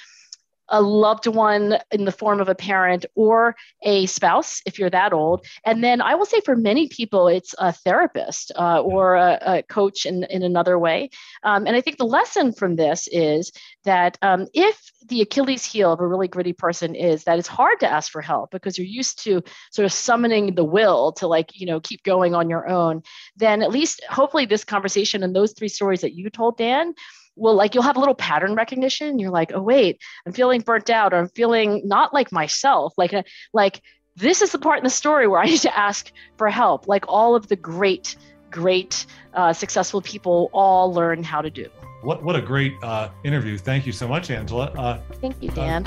a 0.68 0.80
loved 0.80 1.26
one 1.26 1.78
in 1.90 2.04
the 2.04 2.12
form 2.12 2.40
of 2.40 2.48
a 2.48 2.54
parent 2.54 3.06
or 3.14 3.54
a 3.82 4.06
spouse 4.06 4.60
if 4.66 4.78
you're 4.78 4.90
that 4.90 5.12
old. 5.12 5.44
And 5.64 5.82
then 5.82 6.00
i 6.00 6.14
will 6.14 6.26
say 6.26 6.40
for 6.40 6.56
many 6.56 6.88
people 6.88 7.28
it's 7.28 7.54
a 7.58 7.72
therapist 7.72 8.52
uh, 8.56 8.80
or 8.80 9.14
a, 9.16 9.38
a, 9.42 9.62
coach 9.62 10.06
in, 10.06 10.24
in 10.24 10.42
another 10.42 10.78
way. 10.78 11.10
Um, 11.42 11.66
and 11.66 11.76
i 11.76 11.80
think 11.80 11.98
the 11.98 12.04
lesson 12.04 12.52
from 12.52 12.76
this 12.76 13.08
is 13.10 13.52
that 13.84 14.18
um, 14.22 14.46
if 14.54 14.80
the 15.06 15.20
achilles 15.20 15.64
heel 15.64 15.92
of 15.92 16.00
a 16.00 16.06
really 16.06 16.28
gritty 16.28 16.52
person 16.52 16.94
is 16.94 17.24
that 17.24 17.38
it's 17.38 17.48
hard 17.48 17.80
to 17.80 17.90
ask 17.90 18.10
for 18.10 18.22
help 18.22 18.50
because 18.50 18.78
you're 18.78 18.86
used 18.86 19.22
to 19.24 19.42
sort 19.70 19.84
of 19.84 19.92
summoning 19.92 20.54
the 20.54 20.64
will 20.64 21.12
to 21.12 21.26
like 21.26 21.50
you 21.54 21.66
know 21.66 21.80
keep 21.80 22.02
going 22.02 22.34
on 22.34 22.48
your 22.48 22.68
own 22.68 23.02
then 23.36 23.62
at 23.62 23.70
least 23.70 24.02
hopefully 24.08 24.46
this 24.46 24.64
conversation 24.64 25.22
and 25.22 25.34
those 25.34 25.52
three 25.52 25.68
stories 25.68 26.00
that 26.00 26.14
you 26.14 26.30
told 26.30 26.56
dan 26.56 26.94
well 27.36 27.54
like 27.54 27.74
you'll 27.74 27.82
have 27.82 27.96
a 27.96 28.00
little 28.00 28.14
pattern 28.14 28.54
recognition. 28.54 29.18
You're 29.18 29.30
like 29.30 29.52
oh 29.54 29.62
wait 29.62 30.00
i'm 30.26 30.32
feeling 30.32 30.60
burnt 30.60 30.90
out 30.90 31.12
or 31.12 31.18
i'm 31.18 31.28
feeling 31.28 31.82
not 31.84 32.12
like 32.14 32.32
myself. 32.32 32.94
Like 32.96 33.12
a, 33.12 33.18
uh, 33.18 33.22
like 33.52 33.80
this 34.16 34.42
is 34.42 34.52
the 34.52 34.58
part 34.58 34.78
in 34.78 34.84
the 34.84 34.90
story 34.90 35.26
where 35.26 35.40
i 35.40 35.46
need 35.52 35.60
to 35.60 35.78
ask 35.78 36.12
for 36.36 36.48
help. 36.48 36.88
Like 36.88 37.04
all 37.08 37.34
of 37.34 37.48
the 37.48 37.56
great 37.56 38.16
great 38.50 39.06
uh, 39.34 39.52
successful 39.52 40.00
people 40.00 40.48
all 40.52 40.92
learn 40.92 41.24
how 41.24 41.42
to 41.42 41.50
do. 41.50 41.68
What 42.02 42.22
what 42.22 42.36
a 42.36 42.42
great 42.42 42.74
uh, 42.82 43.08
interview. 43.24 43.58
Thank 43.58 43.86
you 43.86 43.92
so 43.92 44.06
much 44.06 44.30
angela. 44.30 44.66
Uh, 44.76 45.00
thank 45.20 45.42
you 45.42 45.50
dan. 45.50 45.84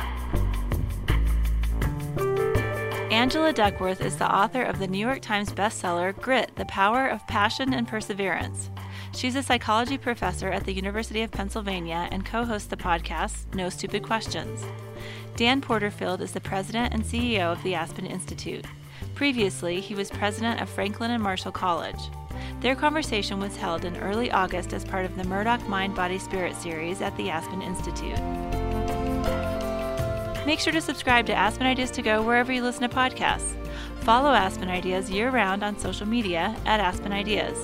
Angela 3.11 3.53
Duckworth 3.53 4.01
is 4.01 4.17
the 4.17 4.31
author 4.31 4.61
of 4.61 4.79
the 4.79 4.87
New 4.87 4.99
York 4.99 5.21
Times 5.21 5.51
bestseller 5.51 6.13
Grit 6.21 6.51
The 6.55 6.65
Power 6.65 7.07
of 7.07 7.25
Passion 7.27 7.73
and 7.73 7.87
Perseverance. 7.87 8.69
She's 9.13 9.35
a 9.35 9.43
psychology 9.43 9.97
professor 9.97 10.49
at 10.49 10.65
the 10.65 10.73
University 10.73 11.21
of 11.21 11.31
Pennsylvania 11.31 12.07
and 12.11 12.25
co 12.25 12.45
hosts 12.45 12.67
the 12.67 12.77
podcast 12.77 13.53
No 13.53 13.69
Stupid 13.69 14.03
Questions. 14.03 14.63
Dan 15.35 15.61
Porterfield 15.61 16.21
is 16.21 16.31
the 16.31 16.41
president 16.41 16.93
and 16.93 17.03
CEO 17.03 17.51
of 17.51 17.61
the 17.63 17.75
Aspen 17.75 18.05
Institute. 18.05 18.65
Previously, 19.15 19.79
he 19.79 19.95
was 19.95 20.09
president 20.09 20.61
of 20.61 20.69
Franklin 20.69 21.11
and 21.11 21.21
Marshall 21.21 21.51
College. 21.51 21.99
Their 22.59 22.75
conversation 22.75 23.39
was 23.39 23.55
held 23.55 23.85
in 23.85 23.97
early 23.97 24.31
August 24.31 24.73
as 24.73 24.85
part 24.85 25.05
of 25.05 25.15
the 25.15 25.23
Murdock 25.23 25.67
Mind 25.67 25.95
Body 25.95 26.19
Spirit 26.19 26.55
series 26.55 27.01
at 27.01 27.15
the 27.17 27.29
Aspen 27.29 27.61
Institute. 27.61 28.17
Make 30.45 30.59
sure 30.59 30.73
to 30.73 30.81
subscribe 30.81 31.25
to 31.27 31.35
Aspen 31.35 31.67
Ideas 31.67 31.91
to 31.91 32.01
Go 32.01 32.21
wherever 32.21 32.53
you 32.53 32.63
listen 32.63 32.87
to 32.87 32.95
podcasts. 32.95 33.55
Follow 34.01 34.31
Aspen 34.31 34.69
Ideas 34.69 35.09
year 35.09 35.29
round 35.29 35.63
on 35.63 35.77
social 35.77 36.07
media 36.07 36.55
at 36.65 36.79
Aspen 36.79 37.11
Ideas. 37.11 37.57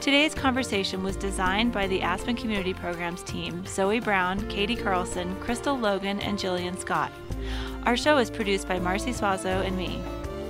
Today's 0.00 0.34
conversation 0.34 1.02
was 1.02 1.16
designed 1.16 1.72
by 1.72 1.86
the 1.88 2.02
Aspen 2.02 2.36
Community 2.36 2.72
Programs 2.72 3.22
team 3.22 3.64
Zoe 3.66 3.98
Brown, 3.98 4.46
Katie 4.48 4.76
Carlson, 4.76 5.34
Crystal 5.40 5.76
Logan, 5.76 6.20
and 6.20 6.38
Jillian 6.38 6.78
Scott. 6.78 7.10
Our 7.84 7.96
show 7.96 8.18
is 8.18 8.30
produced 8.30 8.68
by 8.68 8.78
Marcy 8.78 9.12
Swazo 9.12 9.66
and 9.66 9.76
me. 9.76 10.00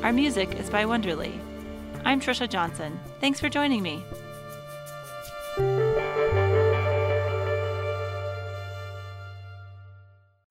Our 0.03 0.13
music 0.13 0.55
is 0.59 0.69
by 0.69 0.85
Wonderly. 0.85 1.33
I'm 2.05 2.21
Trisha 2.21 2.49
Johnson. 2.49 2.99
Thanks 3.21 3.41
for 3.41 3.49
joining 3.49 3.83
me. 3.83 4.03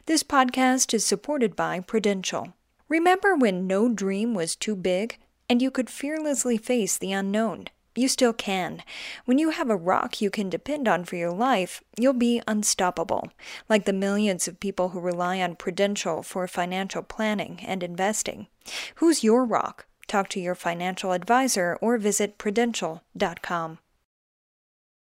This 0.08 0.24
podcast 0.24 0.94
is 0.94 1.06
supported 1.06 1.56
by 1.56 1.80
Prudential. 1.80 2.54
Remember 2.88 3.36
when 3.36 3.68
no 3.68 3.90
dream 3.90 4.34
was 4.34 4.56
too 4.56 4.76
big 4.76 5.18
and 5.50 5.62
you 5.62 5.70
could 5.70 5.90
fearlessly 5.90 6.58
face 6.58 6.98
the 6.98 7.12
unknown? 7.12 7.66
You 7.96 8.10
still 8.10 8.34
can. 8.34 8.84
When 9.24 9.38
you 9.38 9.52
have 9.52 9.70
a 9.70 9.78
rock 9.78 10.22
you 10.22 10.30
can 10.30 10.50
depend 10.50 10.88
on 10.88 11.06
for 11.06 11.16
your 11.16 11.32
life, 11.32 11.82
you'll 11.98 12.14
be 12.14 12.42
unstoppable, 12.46 13.30
like 13.70 13.86
the 13.86 13.94
millions 13.94 14.48
of 14.48 14.60
people 14.60 14.90
who 14.90 15.00
rely 15.00 15.40
on 15.42 15.56
Prudential 15.56 16.22
for 16.22 16.48
financial 16.48 17.02
planning 17.02 17.62
and 17.66 17.82
investing. 17.82 18.48
Who's 18.96 19.24
your 19.24 19.46
rock? 19.46 19.86
Talk 20.08 20.28
to 20.30 20.40
your 20.40 20.56
financial 20.56 21.14
advisor 21.14 21.78
or 21.82 21.98
visit 21.98 22.38
prudential.com. 22.38 23.80